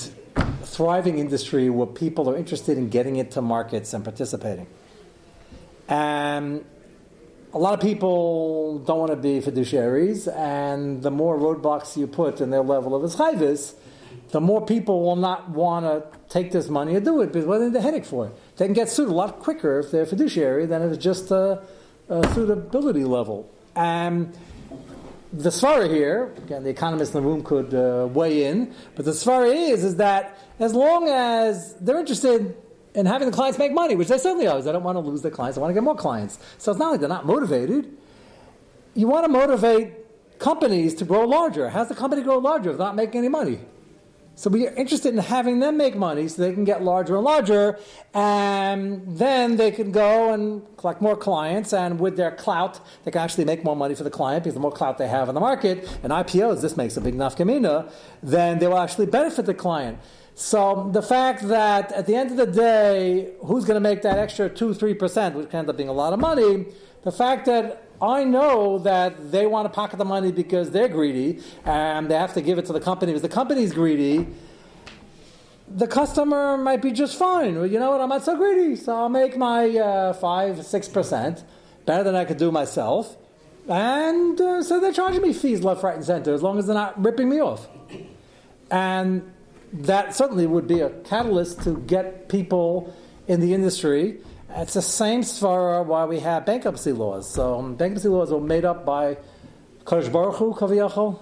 thriving 0.63 1.19
industry 1.19 1.71
where 1.71 1.87
people 1.87 2.29
are 2.29 2.37
interested 2.37 2.79
in 2.79 2.89
getting 2.89 3.17
into 3.17 3.41
markets 3.41 3.95
and 3.95 4.03
participating. 4.03 4.67
And 5.89 6.65
a 7.53 7.59
lot 7.59 7.75
of 7.75 7.81
people 7.81 8.79
don't 8.79 8.99
want 8.99 9.11
to 9.11 9.17
be 9.17 9.41
fiduciaries, 9.41 10.27
and 10.35 11.03
the 11.03 11.11
more 11.11 11.39
roadblocks 11.39 11.97
you 11.97 12.07
put 12.07 12.41
in 12.41 12.51
their 12.51 12.63
level 12.63 12.95
of 12.95 13.11
chayvis, 13.13 13.75
the 14.33 14.41
more 14.41 14.65
people 14.65 15.03
will 15.03 15.17
not 15.17 15.51
want 15.51 15.85
to 15.85 16.19
take 16.29 16.53
this 16.53 16.69
money 16.69 16.95
and 16.97 17.05
do 17.05 17.21
it 17.21 17.33
because 17.33 17.45
what 17.45 17.61
are 17.61 17.69
they 17.69 17.71
the 17.71 17.83
headache 17.83 18.07
for? 18.07 18.27
It. 18.27 18.33
They 18.57 18.65
can 18.65 18.75
get 18.75 18.89
sued 18.89 19.09
a 19.09 19.13
lot 19.13 19.39
quicker 19.39 19.79
if 19.79 19.91
they're 19.91 20.07
fiduciary 20.07 20.65
than 20.65 20.81
if 20.83 20.93
it's 20.93 21.05
just 21.05 21.31
a, 21.31 21.63
a 22.09 22.35
suitability 22.35 23.05
level. 23.05 23.51
And 23.77 24.37
the 25.35 25.51
svara 25.51 25.89
here, 25.89 26.33
again, 26.39 26.65
the 26.65 26.71
economists 26.71 27.15
in 27.15 27.23
the 27.23 27.29
room 27.29 27.45
could 27.45 27.75
uh, 27.75 28.07
weigh 28.07 28.47
in, 28.47 28.75
but 28.97 29.05
the 29.05 29.11
svara 29.11 29.55
is 29.55 29.85
is 29.85 29.97
that 29.97 30.39
as 30.59 30.73
long 30.75 31.09
as 31.09 31.75
they're 31.75 32.01
interested 32.01 32.57
in 32.95 33.05
having 33.05 33.31
the 33.31 33.35
clients 33.35 33.59
make 33.59 33.73
money, 33.73 33.97
which 33.97 34.09
they 34.09 34.19
certainly 34.19 34.47
are, 34.47 34.61
they 34.63 34.73
don't 34.73 34.83
want 34.83 34.97
to 34.97 35.01
lose 35.01 35.21
their 35.21 35.31
clients, 35.31 35.57
they 35.57 35.61
want 35.61 35.71
to 35.71 35.75
get 35.75 35.83
more 35.83 35.95
clients. 35.95 36.39
So 36.57 36.71
it's 36.71 36.81
not 36.81 36.91
like 36.91 37.01
they're 37.01 37.09
not 37.09 37.27
motivated. 37.27 37.99
You 38.95 39.09
want 39.09 39.25
to 39.25 39.29
motivate 39.31 40.39
companies 40.39 40.95
to 40.97 41.05
grow 41.05 41.27
larger. 41.27 41.69
How's 41.69 41.89
the 41.89 41.95
company 41.95 42.23
grow 42.23 42.39
larger 42.39 42.71
if 42.71 42.79
not 42.79 42.97
making 42.97 43.19
any 43.19 43.29
money? 43.29 43.61
So 44.35 44.49
we 44.49 44.67
are 44.67 44.75
interested 44.75 45.13
in 45.13 45.19
having 45.19 45.61
them 45.61 45.77
make 45.77 45.95
money 45.95 46.27
so 46.27 46.43
they 46.43 46.55
can 46.55 46.65
get 46.65 46.83
larger 46.83 47.17
and 47.17 47.25
larger, 47.25 47.79
and 48.15 49.03
then 49.07 49.57
they 49.57 49.71
can 49.71 49.93
go 49.93 50.33
and 50.33 50.63
collect 50.79 51.03
more 51.03 51.17
clients, 51.17 51.73
and 51.73 52.01
with 52.01 52.17
their 52.17 52.31
clout, 52.31 52.81
they 53.05 53.11
can 53.11 53.21
actually 53.21 53.45
make 53.45 53.63
more 53.63 53.77
money 53.77 53.95
for 53.95 54.05
the 54.05 54.11
client 54.11 54.45
because 54.45 54.55
the 54.55 54.61
more 54.61 54.73
clout 54.73 54.97
they 54.97 55.09
have 55.09 55.29
in 55.29 55.35
the 55.35 55.41
market, 55.41 55.99
and 56.03 56.13
IPOs, 56.13 56.63
this 56.63 56.77
makes 56.79 56.97
a 56.97 57.01
big 57.01 57.15
nafkamina, 57.15 57.93
then 58.23 58.59
they 58.59 58.67
will 58.67 58.79
actually 58.79 59.07
benefit 59.07 59.45
the 59.45 59.55
client. 59.55 59.99
So 60.35 60.89
the 60.93 61.03
fact 61.03 61.47
that 61.49 61.93
at 61.93 62.07
the 62.07 62.17
end 62.17 62.31
of 62.31 62.39
the 62.39 62.47
day, 62.47 63.35
who's 63.45 63.67
going 63.67 63.77
to 63.77 63.81
make 63.81 64.01
that 64.03 64.19
extra 64.19 64.49
2 64.49 64.71
3%, 64.71 65.35
which 65.35 65.51
can 65.51 65.61
end 65.61 65.69
up 65.69 65.77
being 65.77 65.91
a 65.91 65.93
lot 65.93 66.15
of 66.15 66.21
money, 66.21 66.67
the 67.05 67.13
fact 67.13 67.45
that 67.47 67.92
I 68.03 68.25
know 68.25 68.79
that 68.81 69.31
they 69.31 69.47
want 69.47 69.67
to 69.67 69.69
pocket 69.73 69.97
the 69.97 70.05
money 70.05 70.33
because 70.33 70.73
they're 70.73 70.89
greedy 70.89 71.41
and 71.65 72.11
they 72.11 72.17
have 72.17 72.35
to 72.35 72.43
give 72.43 72.59
it 72.59 72.67
to 72.67 72.73
the 72.73 72.81
company 72.81 73.13
because 73.13 73.23
the 73.23 73.29
company's 73.29 73.73
greedy. 73.73 74.27
The 75.69 75.87
customer 75.87 76.59
might 76.59 76.83
be 76.83 76.91
just 76.91 77.17
fine. 77.17 77.55
Well, 77.55 77.67
you 77.67 77.79
know 77.79 77.93
what? 77.93 78.01
I'm 78.01 78.09
not 78.09 78.25
so 78.25 78.37
greedy, 78.37 78.75
so 78.75 78.97
I'll 78.97 79.09
make 79.09 79.37
my 79.39 79.71
uh, 79.71 80.13
five, 80.15 80.67
six 80.67 80.89
percent 80.89 81.45
better 81.87 82.03
than 82.03 82.17
I 82.17 82.25
could 82.25 82.37
do 82.37 82.51
myself, 82.51 83.17
and 83.69 84.39
uh, 84.41 84.63
so 84.63 84.81
they're 84.81 84.93
charging 84.93 85.23
me 85.23 85.33
fees 85.33 85.63
left, 85.63 85.83
right, 85.83 85.95
and 85.97 86.05
center 86.05 86.35
as 86.35 86.43
long 86.43 86.59
as 86.59 86.67
they're 86.67 86.75
not 86.75 87.03
ripping 87.03 87.29
me 87.29 87.41
off. 87.41 87.69
And 88.71 89.33
that 89.73 90.15
certainly 90.15 90.47
would 90.47 90.67
be 90.67 90.81
a 90.81 90.91
catalyst 90.91 91.63
to 91.63 91.79
get 91.79 92.29
people 92.29 92.95
in 93.27 93.41
the 93.41 93.55
industry 93.55 94.19
it's 94.57 94.75
the 94.75 94.83
same 94.83 95.23
svara 95.23 95.85
why 95.85 96.05
we 96.05 96.21
have 96.21 96.47
bankruptcy 96.47 96.93
laws. 96.93 97.33
So 97.33 97.59
um, 97.59 97.75
bankruptcy 97.75 98.09
laws 98.09 98.33
are 98.33 98.41
made 98.41 98.65
up 98.65 98.85
by 98.85 99.17
Kodesh 99.85 100.13
Baruch 100.13 100.37
Hu, 100.37 100.55
Kaviyachol, 100.55 101.19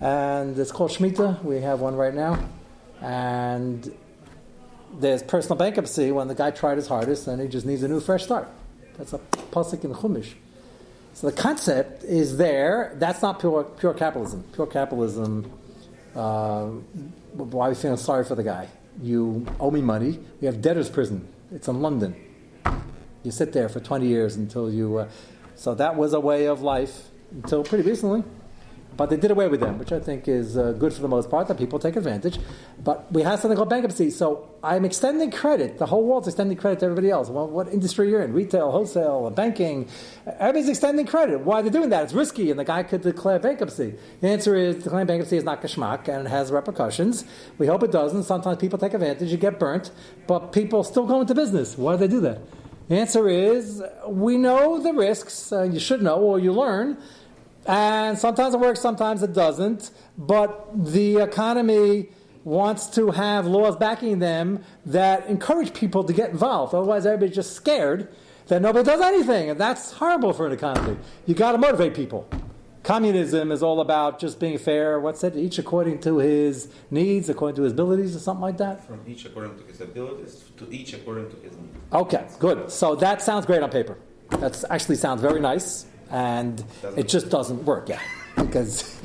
and 0.00 0.58
it's 0.58 0.72
called 0.72 0.90
Shemitah. 0.90 1.42
We 1.44 1.60
have 1.60 1.80
one 1.80 1.94
right 1.94 2.14
now. 2.14 2.42
And 3.00 3.94
there's 4.98 5.22
personal 5.22 5.56
bankruptcy 5.56 6.10
when 6.10 6.28
the 6.28 6.34
guy 6.34 6.50
tried 6.50 6.76
his 6.76 6.88
hardest 6.88 7.26
and 7.26 7.40
he 7.40 7.48
just 7.48 7.66
needs 7.66 7.82
a 7.82 7.88
new 7.88 8.00
fresh 8.00 8.24
start. 8.24 8.48
That's 8.98 9.12
a 9.12 9.18
pasuk 9.52 9.84
in 9.84 9.92
Chumash. 9.94 10.34
So 11.14 11.28
the 11.28 11.36
concept 11.36 12.04
is 12.04 12.36
there. 12.36 12.94
That's 12.98 13.22
not 13.22 13.40
pure 13.40 13.64
pure 13.64 13.94
capitalism. 13.94 14.44
Pure 14.52 14.68
capitalism. 14.68 15.50
Uh, 16.14 16.66
why 17.34 17.66
are 17.66 17.68
we 17.70 17.74
feeling 17.74 17.96
sorry 17.96 18.24
for 18.24 18.34
the 18.34 18.42
guy? 18.42 18.68
You 19.02 19.46
owe 19.58 19.70
me 19.70 19.80
money. 19.80 20.18
We 20.40 20.46
have 20.46 20.60
debtor's 20.60 20.90
prison. 20.90 21.28
It's 21.52 21.68
in 21.68 21.80
London. 21.82 22.14
You 23.22 23.30
sit 23.30 23.52
there 23.52 23.68
for 23.68 23.80
20 23.80 24.06
years 24.06 24.36
until 24.36 24.72
you. 24.72 24.98
Uh, 24.98 25.08
so 25.54 25.74
that 25.74 25.96
was 25.96 26.14
a 26.14 26.20
way 26.20 26.46
of 26.46 26.62
life 26.62 27.10
until 27.32 27.62
pretty 27.62 27.88
recently. 27.88 28.24
But 28.96 29.08
they 29.08 29.16
did 29.16 29.30
away 29.30 29.48
with 29.48 29.60
them, 29.60 29.78
which 29.78 29.92
I 29.92 30.00
think 30.00 30.26
is 30.28 30.58
uh, 30.58 30.72
good 30.72 30.92
for 30.92 31.00
the 31.00 31.08
most 31.08 31.30
part, 31.30 31.48
that 31.48 31.56
people 31.56 31.78
take 31.78 31.96
advantage. 31.96 32.38
But 32.82 33.10
we 33.12 33.22
have 33.22 33.40
something 33.40 33.56
called 33.56 33.70
bankruptcy. 33.70 34.10
So 34.10 34.50
I'm 34.62 34.84
extending 34.84 35.30
credit. 35.30 35.78
The 35.78 35.86
whole 35.86 36.04
world's 36.04 36.28
extending 36.28 36.58
credit 36.58 36.80
to 36.80 36.86
everybody 36.86 37.08
else. 37.08 37.28
Well, 37.28 37.46
what 37.46 37.68
industry 37.68 38.10
you're 38.10 38.22
in? 38.22 38.32
Retail, 38.32 38.70
wholesale, 38.70 39.30
banking. 39.30 39.88
Everybody's 40.26 40.68
extending 40.68 41.06
credit. 41.06 41.40
Why 41.40 41.60
are 41.60 41.62
they 41.62 41.70
doing 41.70 41.88
that? 41.90 42.04
It's 42.04 42.12
risky, 42.12 42.50
and 42.50 42.58
the 42.58 42.64
guy 42.64 42.82
could 42.82 43.02
declare 43.02 43.38
bankruptcy. 43.38 43.94
The 44.20 44.28
answer 44.28 44.56
is 44.56 44.82
declaring 44.82 45.06
bankruptcy 45.06 45.36
is 45.36 45.44
not 45.44 45.62
geschmack, 45.62 46.08
and 46.08 46.26
it 46.26 46.30
has 46.30 46.50
repercussions. 46.50 47.24
We 47.58 47.68
hope 47.68 47.82
it 47.82 47.92
doesn't. 47.92 48.24
Sometimes 48.24 48.58
people 48.58 48.78
take 48.78 48.92
advantage, 48.92 49.30
you 49.30 49.38
get 49.38 49.58
burnt, 49.58 49.92
but 50.26 50.52
people 50.52 50.84
still 50.84 51.06
go 51.06 51.20
into 51.20 51.34
business. 51.34 51.78
Why 51.78 51.92
do 51.92 51.98
they 51.98 52.08
do 52.08 52.20
that? 52.20 52.40
Answer 52.90 53.28
is 53.28 53.84
we 54.08 54.36
know 54.36 54.80
the 54.82 54.92
risks, 54.92 55.52
uh, 55.52 55.62
you 55.62 55.78
should 55.78 56.02
know, 56.02 56.16
or 56.16 56.40
you 56.40 56.52
learn, 56.52 56.98
and 57.64 58.18
sometimes 58.18 58.52
it 58.52 58.58
works, 58.58 58.80
sometimes 58.80 59.22
it 59.22 59.32
doesn't, 59.32 59.92
but 60.18 60.68
the 60.74 61.18
economy 61.18 62.08
wants 62.42 62.88
to 62.88 63.12
have 63.12 63.46
laws 63.46 63.76
backing 63.76 64.18
them 64.18 64.64
that 64.86 65.24
encourage 65.28 65.72
people 65.72 66.02
to 66.02 66.12
get 66.12 66.30
involved. 66.30 66.74
Otherwise, 66.74 67.06
everybody's 67.06 67.36
just 67.36 67.52
scared 67.52 68.08
that 68.48 68.60
nobody 68.60 68.84
does 68.84 69.00
anything, 69.00 69.50
and 69.50 69.60
that's 69.60 69.92
horrible 69.92 70.32
for 70.32 70.46
an 70.46 70.52
economy. 70.52 70.96
You 71.26 71.34
got 71.34 71.52
to 71.52 71.58
motivate 71.58 71.94
people. 71.94 72.28
Communism 72.90 73.52
is 73.52 73.62
all 73.62 73.80
about 73.80 74.18
just 74.18 74.40
being 74.40 74.58
fair. 74.58 74.98
What's 74.98 75.22
it? 75.22 75.36
Each 75.36 75.60
according 75.60 76.00
to 76.00 76.18
his 76.18 76.68
needs, 76.90 77.28
according 77.28 77.54
to 77.54 77.62
his 77.62 77.72
abilities, 77.72 78.16
or 78.16 78.18
something 78.18 78.42
like 78.42 78.58
that. 78.58 78.84
From 78.84 79.00
each 79.06 79.24
according 79.24 79.56
to 79.58 79.64
his 79.64 79.80
abilities 79.80 80.42
to 80.56 80.68
each 80.72 80.92
according 80.92 81.30
to 81.30 81.36
his 81.36 81.56
needs. 81.56 81.78
Okay, 81.92 82.26
good. 82.40 82.68
So 82.68 82.96
that 82.96 83.22
sounds 83.22 83.46
great 83.46 83.62
on 83.62 83.70
paper. 83.70 83.96
That 84.30 84.64
actually 84.70 84.96
sounds 84.96 85.20
very 85.20 85.38
nice, 85.38 85.86
and 86.10 86.64
it 86.96 87.06
just 87.06 87.30
doesn't 87.30 87.64
work 87.64 87.88
Yeah, 87.88 88.00
because 88.36 89.00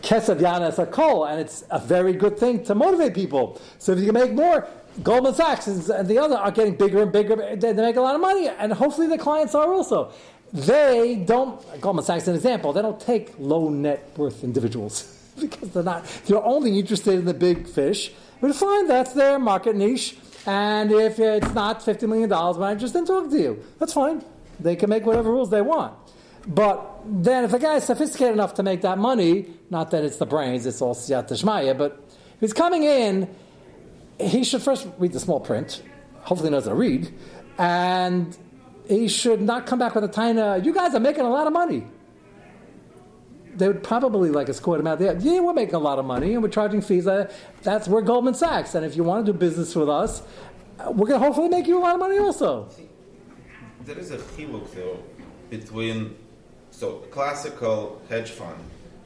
kesed 0.00 0.40
yana 0.40 0.70
is 0.70 0.78
a 0.78 0.86
call, 0.86 1.26
and 1.26 1.38
it's 1.38 1.64
a 1.70 1.80
very 1.80 2.14
good 2.14 2.38
thing 2.38 2.64
to 2.64 2.74
motivate 2.74 3.12
people. 3.12 3.60
So 3.76 3.92
if 3.92 3.98
you 3.98 4.06
can 4.06 4.14
make 4.14 4.32
more, 4.32 4.66
Goldman 5.02 5.34
Sachs 5.34 5.66
and 5.66 6.08
the 6.08 6.18
other 6.18 6.36
are 6.36 6.50
getting 6.50 6.76
bigger 6.76 7.02
and 7.02 7.12
bigger. 7.12 7.56
They 7.56 7.72
make 7.72 7.96
a 7.96 8.00
lot 8.00 8.14
of 8.14 8.20
money, 8.20 8.48
and 8.48 8.72
hopefully 8.72 9.06
the 9.06 9.18
clients 9.18 9.54
are 9.54 9.72
also 9.72 10.12
they 10.52 11.16
don't, 11.26 11.80
Goldman 11.80 12.04
Sachs 12.04 12.28
an 12.28 12.34
example, 12.34 12.72
they 12.72 12.82
don't 12.82 13.00
take 13.00 13.32
low 13.38 13.68
net 13.68 14.12
worth 14.16 14.44
individuals 14.44 15.32
because 15.40 15.70
they're 15.70 15.82
not, 15.82 16.04
they're 16.26 16.44
only 16.44 16.78
interested 16.78 17.14
in 17.14 17.24
the 17.24 17.34
big 17.34 17.66
fish. 17.66 18.12
But 18.40 18.54
fine, 18.54 18.88
that's 18.88 19.12
their 19.12 19.38
market 19.38 19.76
niche. 19.76 20.16
And 20.46 20.90
if 20.90 21.20
it's 21.20 21.54
not 21.54 21.80
$50 21.80 22.08
million, 22.08 22.28
not 22.28 22.72
interested 22.72 22.98
in 22.98 23.06
talking 23.06 23.30
to 23.30 23.38
you. 23.38 23.64
That's 23.78 23.92
fine. 23.92 24.24
They 24.58 24.74
can 24.76 24.90
make 24.90 25.06
whatever 25.06 25.30
rules 25.30 25.50
they 25.50 25.62
want. 25.62 25.94
But 26.46 27.02
then 27.06 27.44
if 27.44 27.52
a 27.52 27.58
guy 27.58 27.76
is 27.76 27.84
sophisticated 27.84 28.34
enough 28.34 28.54
to 28.54 28.64
make 28.64 28.82
that 28.82 28.98
money, 28.98 29.46
not 29.70 29.92
that 29.92 30.02
it's 30.02 30.16
the 30.16 30.26
brains, 30.26 30.66
it's 30.66 30.82
all 30.82 30.94
siyat 30.94 31.78
but 31.78 32.04
if 32.34 32.40
he's 32.40 32.52
coming 32.52 32.82
in 32.82 33.28
he 34.22 34.44
should 34.44 34.62
first 34.62 34.86
read 34.98 35.12
the 35.12 35.20
small 35.20 35.40
print. 35.40 35.82
Hopefully, 36.22 36.48
he 36.48 36.52
knows 36.52 36.64
how 36.64 36.70
to 36.70 36.76
read, 36.76 37.12
and 37.58 38.36
he 38.88 39.08
should 39.08 39.40
not 39.40 39.66
come 39.66 39.78
back 39.78 39.94
with 39.94 40.04
a 40.04 40.08
taynah. 40.08 40.64
You 40.64 40.72
guys 40.74 40.94
are 40.94 41.00
making 41.00 41.24
a 41.24 41.30
lot 41.30 41.46
of 41.46 41.52
money. 41.52 41.86
They 43.54 43.66
would 43.68 43.82
probably 43.82 44.30
like 44.30 44.48
escort 44.48 44.80
him 44.80 44.86
out 44.86 44.98
there. 44.98 45.16
Yeah, 45.18 45.40
we're 45.40 45.52
making 45.52 45.74
a 45.74 45.78
lot 45.78 45.98
of 45.98 46.04
money 46.06 46.32
and 46.32 46.42
we're 46.42 46.48
charging 46.48 46.80
fees. 46.80 47.06
Uh, 47.06 47.30
That's 47.62 47.86
we're 47.86 48.00
Goldman 48.00 48.34
Sachs, 48.34 48.74
and 48.74 48.84
if 48.84 48.96
you 48.96 49.04
want 49.04 49.26
to 49.26 49.32
do 49.32 49.38
business 49.38 49.74
with 49.76 49.90
us, 49.90 50.22
uh, 50.80 50.90
we're 50.90 51.06
going 51.06 51.20
to 51.20 51.26
hopefully 51.26 51.48
make 51.50 51.66
you 51.66 51.78
a 51.78 51.82
lot 51.82 51.94
of 51.94 52.00
money 52.00 52.18
also. 52.18 52.68
There 53.84 53.98
is 53.98 54.10
a 54.10 54.18
chiluk 54.18 54.72
though 54.74 55.02
between 55.50 56.16
so 56.70 57.02
a 57.04 57.06
classical 57.08 58.00
hedge 58.08 58.30
fund 58.30 58.56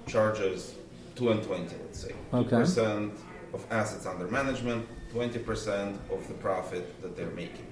charges 0.07 0.77
two 1.17 1.31
and 1.31 1.43
twenty, 1.43 1.75
let's 1.85 2.01
say 2.01 2.11
two 2.31 2.37
Okay. 2.37 2.57
percent 2.59 3.15
of 3.53 3.67
assets 3.73 4.07
under 4.07 4.29
management, 4.29 4.87
twenty 5.11 5.41
percent 5.41 5.99
of 6.13 6.27
the 6.29 6.35
profit 6.35 7.03
that 7.03 7.17
they're 7.17 7.31
making. 7.31 7.67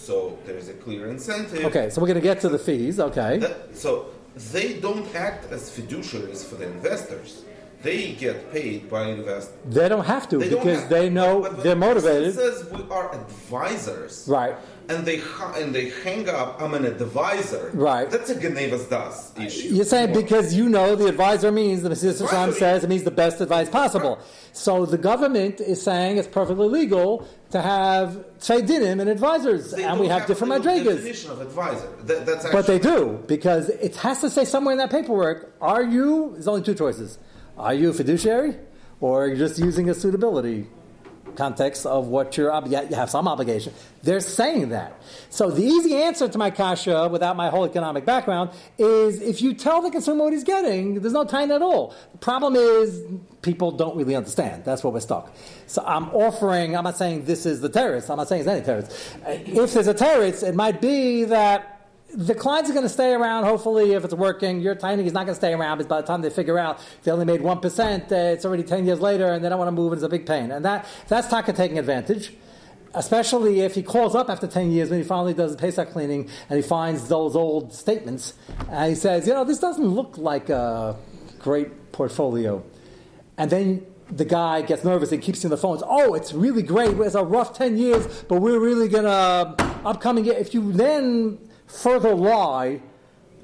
So 0.00 0.38
there 0.46 0.56
is 0.56 0.68
a 0.68 0.72
clear 0.74 1.08
incentive. 1.08 1.64
Okay, 1.66 1.90
so 1.90 2.00
we're 2.00 2.06
going 2.06 2.14
to 2.20 2.28
get 2.32 2.40
to 2.40 2.48
the 2.48 2.58
fees. 2.58 2.98
Okay. 2.98 3.38
That- 3.38 3.76
so 3.76 4.06
they 4.52 4.80
don't 4.80 5.14
act 5.14 5.52
as 5.52 5.70
fiduciaries 5.70 6.44
for 6.44 6.54
the 6.56 6.66
investors. 6.66 7.42
They 7.82 8.12
get 8.12 8.52
paid 8.52 8.90
by 8.90 9.04
invest. 9.08 9.50
They 9.70 9.88
don't 9.88 10.04
have 10.04 10.28
to 10.30 10.38
They 10.38 10.50
because 10.50 10.80
have- 10.80 10.90
they 10.90 11.08
know 11.08 11.40
but- 11.40 11.56
but 11.56 11.64
they're 11.64 11.76
motivated. 11.76 12.34
Says 12.34 12.64
we 12.70 12.84
are 12.90 13.10
advisors, 13.14 14.24
Right. 14.28 14.54
And 14.90 15.06
they 15.06 15.20
and 15.56 15.72
they 15.72 15.90
hang 16.04 16.28
up. 16.28 16.60
I'm 16.60 16.74
an 16.74 16.84
advisor, 16.84 17.70
Right. 17.74 18.10
That's 18.10 18.28
a 18.28 18.34
Geneivas 18.34 18.86
da'as 18.88 19.40
issue. 19.46 19.68
You're 19.68 19.84
saying 19.84 20.10
More. 20.10 20.20
because 20.20 20.52
you 20.52 20.68
know 20.68 20.96
the 20.96 21.06
advisor 21.06 21.52
means, 21.52 21.82
the 21.82 21.90
Mr. 21.90 22.26
Right. 22.30 22.52
says 22.52 22.82
it 22.82 22.90
means 22.90 23.04
the 23.04 23.12
best 23.12 23.40
advice 23.40 23.68
possible. 23.68 24.18
So 24.52 24.84
the 24.84 24.98
government 24.98 25.60
is 25.60 25.80
saying 25.80 26.16
it's 26.18 26.26
perfectly 26.26 26.68
legal 26.68 27.24
to 27.52 27.60
have 27.62 28.18
dinim 28.40 29.00
and 29.00 29.08
advisors, 29.08 29.70
They 29.70 29.84
and 29.84 30.00
we 30.00 30.08
don't 30.08 30.18
have 30.18 30.26
different 30.26 30.52
madrigas. 30.54 31.30
of 31.30 31.40
advisor. 31.40 31.88
That, 32.06 32.48
But 32.52 32.66
they 32.66 32.80
do 32.80 33.20
because 33.28 33.68
it 33.68 33.94
has 33.96 34.20
to 34.22 34.28
say 34.28 34.44
somewhere 34.44 34.72
in 34.72 34.78
that 34.78 34.90
paperwork: 34.90 35.52
Are 35.60 35.84
you? 35.84 36.30
There's 36.32 36.48
only 36.48 36.62
two 36.62 36.74
choices: 36.74 37.18
Are 37.60 37.74
you 37.74 37.90
a 37.90 37.92
fiduciary, 37.92 38.56
or 39.00 39.24
are 39.24 39.28
you 39.28 39.36
just 39.36 39.58
using 39.58 39.88
a 39.90 39.94
suitability 39.94 40.66
context 41.36 41.86
of 41.86 42.08
what 42.08 42.36
you're 42.36 42.52
ob- 42.52 42.68
you 42.68 42.96
have 42.96 43.10
some 43.10 43.26
obligation. 43.28 43.72
They're 44.02 44.20
saying 44.20 44.70
that. 44.70 45.00
So 45.30 45.50
the 45.50 45.62
easy 45.62 45.96
answer 45.96 46.28
to 46.28 46.38
my 46.38 46.50
kasha, 46.50 47.08
without 47.08 47.36
my 47.36 47.48
whole 47.48 47.64
economic 47.64 48.04
background, 48.04 48.50
is 48.78 49.20
if 49.20 49.42
you 49.42 49.54
tell 49.54 49.82
the 49.82 49.90
consumer 49.90 50.24
what 50.24 50.32
he's 50.32 50.44
getting, 50.44 51.00
there's 51.00 51.12
no 51.12 51.24
time 51.24 51.50
at 51.50 51.62
all. 51.62 51.94
The 52.12 52.18
problem 52.18 52.56
is 52.56 53.02
people 53.42 53.72
don't 53.72 53.96
really 53.96 54.16
understand. 54.16 54.64
That's 54.64 54.84
where 54.84 54.92
we're 54.92 55.00
stuck. 55.00 55.34
So 55.66 55.82
I'm 55.86 56.08
offering. 56.10 56.76
I'm 56.76 56.84
not 56.84 56.96
saying 56.96 57.24
this 57.24 57.46
is 57.46 57.60
the 57.60 57.70
teirutz. 57.70 58.10
I'm 58.10 58.16
not 58.16 58.28
saying 58.28 58.40
it's 58.40 58.48
any 58.48 58.60
teirutz. 58.60 59.56
If 59.56 59.72
there's 59.74 59.88
a 59.88 59.94
teirutz, 59.94 60.46
it 60.46 60.54
might 60.54 60.80
be 60.80 61.24
that 61.24 61.79
the 62.14 62.34
clients 62.34 62.70
are 62.70 62.72
going 62.72 62.84
to 62.84 62.88
stay 62.88 63.12
around. 63.12 63.44
Hopefully, 63.44 63.92
if 63.92 64.04
it's 64.04 64.14
working, 64.14 64.60
your 64.60 64.74
timing 64.74 65.06
is 65.06 65.12
not 65.12 65.26
going 65.26 65.34
to 65.34 65.40
stay 65.40 65.52
around 65.52 65.78
because 65.78 65.88
by 65.88 66.00
the 66.00 66.06
time 66.06 66.22
they 66.22 66.30
figure 66.30 66.58
out 66.58 66.80
they 67.02 67.10
only 67.10 67.24
made 67.24 67.40
one 67.40 67.60
percent, 67.60 68.10
uh, 68.10 68.16
it's 68.16 68.44
already 68.44 68.62
ten 68.62 68.86
years 68.86 69.00
later, 69.00 69.32
and 69.32 69.44
they 69.44 69.48
don't 69.48 69.58
want 69.58 69.68
to 69.68 69.72
move. 69.72 69.92
And 69.92 69.98
it's 69.98 70.06
a 70.06 70.08
big 70.08 70.26
pain, 70.26 70.50
and 70.50 70.64
that 70.64 70.86
that's 71.08 71.28
Taka 71.28 71.52
taking 71.52 71.78
advantage. 71.78 72.32
Especially 72.92 73.60
if 73.60 73.76
he 73.76 73.84
calls 73.84 74.16
up 74.16 74.28
after 74.28 74.48
10 74.48 74.72
years 74.72 74.90
when 74.90 74.98
he 74.98 75.04
finally 75.04 75.32
does 75.32 75.52
the 75.52 75.58
Pesach 75.58 75.92
cleaning 75.92 76.28
and 76.48 76.56
he 76.56 76.60
finds 76.60 77.06
those 77.06 77.36
old 77.36 77.72
statements 77.72 78.34
and 78.68 78.88
he 78.88 78.96
says, 78.96 79.28
you 79.28 79.32
know, 79.32 79.44
this 79.44 79.60
doesn't 79.60 79.86
look 79.86 80.18
like 80.18 80.48
a 80.48 80.96
great 81.38 81.92
portfolio. 81.92 82.64
And 83.38 83.48
then 83.48 83.86
the 84.10 84.24
guy 84.24 84.62
gets 84.62 84.82
nervous 84.82 85.12
and 85.12 85.22
keeps 85.22 85.38
seeing 85.38 85.50
the 85.50 85.56
phones. 85.56 85.84
Oh, 85.86 86.14
it's 86.14 86.32
really 86.32 86.62
great. 86.62 86.98
It's 86.98 87.14
a 87.14 87.22
rough 87.22 87.56
10 87.56 87.78
years, 87.78 88.24
but 88.24 88.40
we're 88.40 88.58
really 88.58 88.88
going 88.88 89.04
to, 89.04 89.54
upcoming. 89.84 90.26
If 90.26 90.52
you 90.52 90.72
then 90.72 91.38
further 91.70 92.14
lie 92.14 92.82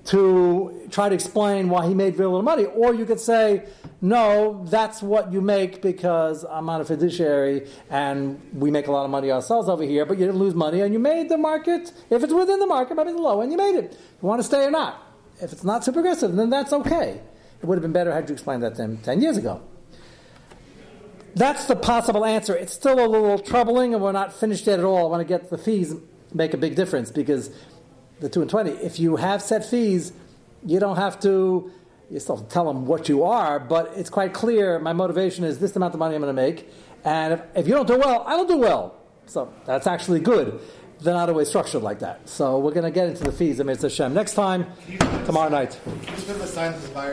to 0.06 0.86
try 0.90 1.08
to 1.08 1.14
explain 1.14 1.68
why 1.68 1.86
he 1.86 1.94
made 1.94 2.14
very 2.14 2.28
little 2.28 2.42
money, 2.42 2.64
or 2.64 2.94
you 2.94 3.04
could 3.04 3.18
say, 3.18 3.64
no, 4.00 4.64
that's 4.70 5.02
what 5.02 5.32
you 5.32 5.40
make 5.40 5.82
because 5.82 6.44
I'm 6.44 6.66
not 6.66 6.80
a 6.80 6.84
fiduciary 6.84 7.68
and 7.90 8.40
we 8.52 8.70
make 8.70 8.86
a 8.86 8.92
lot 8.92 9.04
of 9.04 9.10
money 9.10 9.32
ourselves 9.32 9.68
over 9.68 9.82
here, 9.82 10.06
but 10.06 10.18
you 10.18 10.26
didn't 10.26 10.38
lose 10.38 10.54
money 10.54 10.80
and 10.82 10.92
you 10.92 11.00
made 11.00 11.28
the 11.28 11.38
market. 11.38 11.92
If 12.08 12.22
it's 12.22 12.32
within 12.32 12.60
the 12.60 12.66
market, 12.66 12.96
maybe 12.96 13.12
the 13.12 13.18
low 13.18 13.40
end, 13.40 13.50
you 13.50 13.58
made 13.58 13.74
it. 13.74 13.92
You 14.22 14.28
want 14.28 14.38
to 14.40 14.44
stay 14.44 14.64
or 14.64 14.70
not? 14.70 15.02
If 15.40 15.52
it's 15.52 15.64
not 15.64 15.82
too 15.82 15.92
progressive, 15.92 16.36
then 16.36 16.50
that's 16.50 16.72
okay. 16.72 17.20
It 17.60 17.64
would 17.64 17.74
have 17.74 17.82
been 17.82 17.92
better 17.92 18.12
had 18.12 18.28
you 18.28 18.32
explained 18.32 18.62
that 18.62 18.76
to 18.76 18.82
him 18.82 18.98
10 18.98 19.22
years 19.22 19.36
ago. 19.36 19.60
That's 21.34 21.66
the 21.66 21.76
possible 21.76 22.24
answer. 22.24 22.54
It's 22.54 22.72
still 22.72 23.04
a 23.04 23.06
little 23.06 23.38
troubling, 23.38 23.92
and 23.92 24.02
we're 24.02 24.12
not 24.12 24.32
finished 24.32 24.66
yet 24.66 24.78
at 24.78 24.84
all. 24.86 25.06
I 25.06 25.10
want 25.10 25.20
to 25.20 25.28
get 25.28 25.50
the 25.50 25.58
fees 25.58 25.94
make 26.32 26.54
a 26.54 26.56
big 26.56 26.74
difference 26.74 27.10
because 27.10 27.50
the 28.20 28.28
two 28.28 28.40
and 28.40 28.50
twenty. 28.50 28.70
If 28.70 28.98
you 28.98 29.16
have 29.16 29.42
set 29.42 29.64
fees, 29.68 30.12
you 30.64 30.80
don't 30.80 30.96
have 30.96 31.20
to. 31.20 31.70
You 32.10 32.20
still 32.20 32.38
tell 32.38 32.66
them 32.66 32.86
what 32.86 33.08
you 33.08 33.24
are, 33.24 33.58
but 33.58 33.92
it's 33.96 34.10
quite 34.10 34.32
clear. 34.32 34.78
My 34.78 34.92
motivation 34.92 35.44
is 35.44 35.58
this 35.58 35.74
amount 35.74 35.94
of 35.94 35.98
money 35.98 36.14
I'm 36.14 36.22
going 36.22 36.34
to 36.34 36.40
make, 36.40 36.70
and 37.04 37.34
if, 37.34 37.42
if 37.56 37.66
you 37.66 37.74
don't 37.74 37.88
do 37.88 37.98
well, 37.98 38.22
I 38.26 38.36
don't 38.36 38.46
do 38.48 38.58
well. 38.58 38.94
So 39.26 39.52
that's 39.64 39.88
actually 39.88 40.20
good. 40.20 40.60
They're 41.00 41.12
not 41.12 41.28
always 41.28 41.48
structured 41.48 41.82
like 41.82 41.98
that. 41.98 42.28
So 42.28 42.58
we're 42.58 42.72
going 42.72 42.84
to 42.84 42.90
get 42.90 43.08
into 43.08 43.24
the 43.24 43.32
fees. 43.32 43.60
I 43.60 43.64
mean, 43.64 43.74
it's 43.74 43.84
a 43.84 43.90
shame. 43.90 44.14
Next 44.14 44.34
time, 44.34 44.66
tomorrow 45.26 45.50
night. 45.50 45.78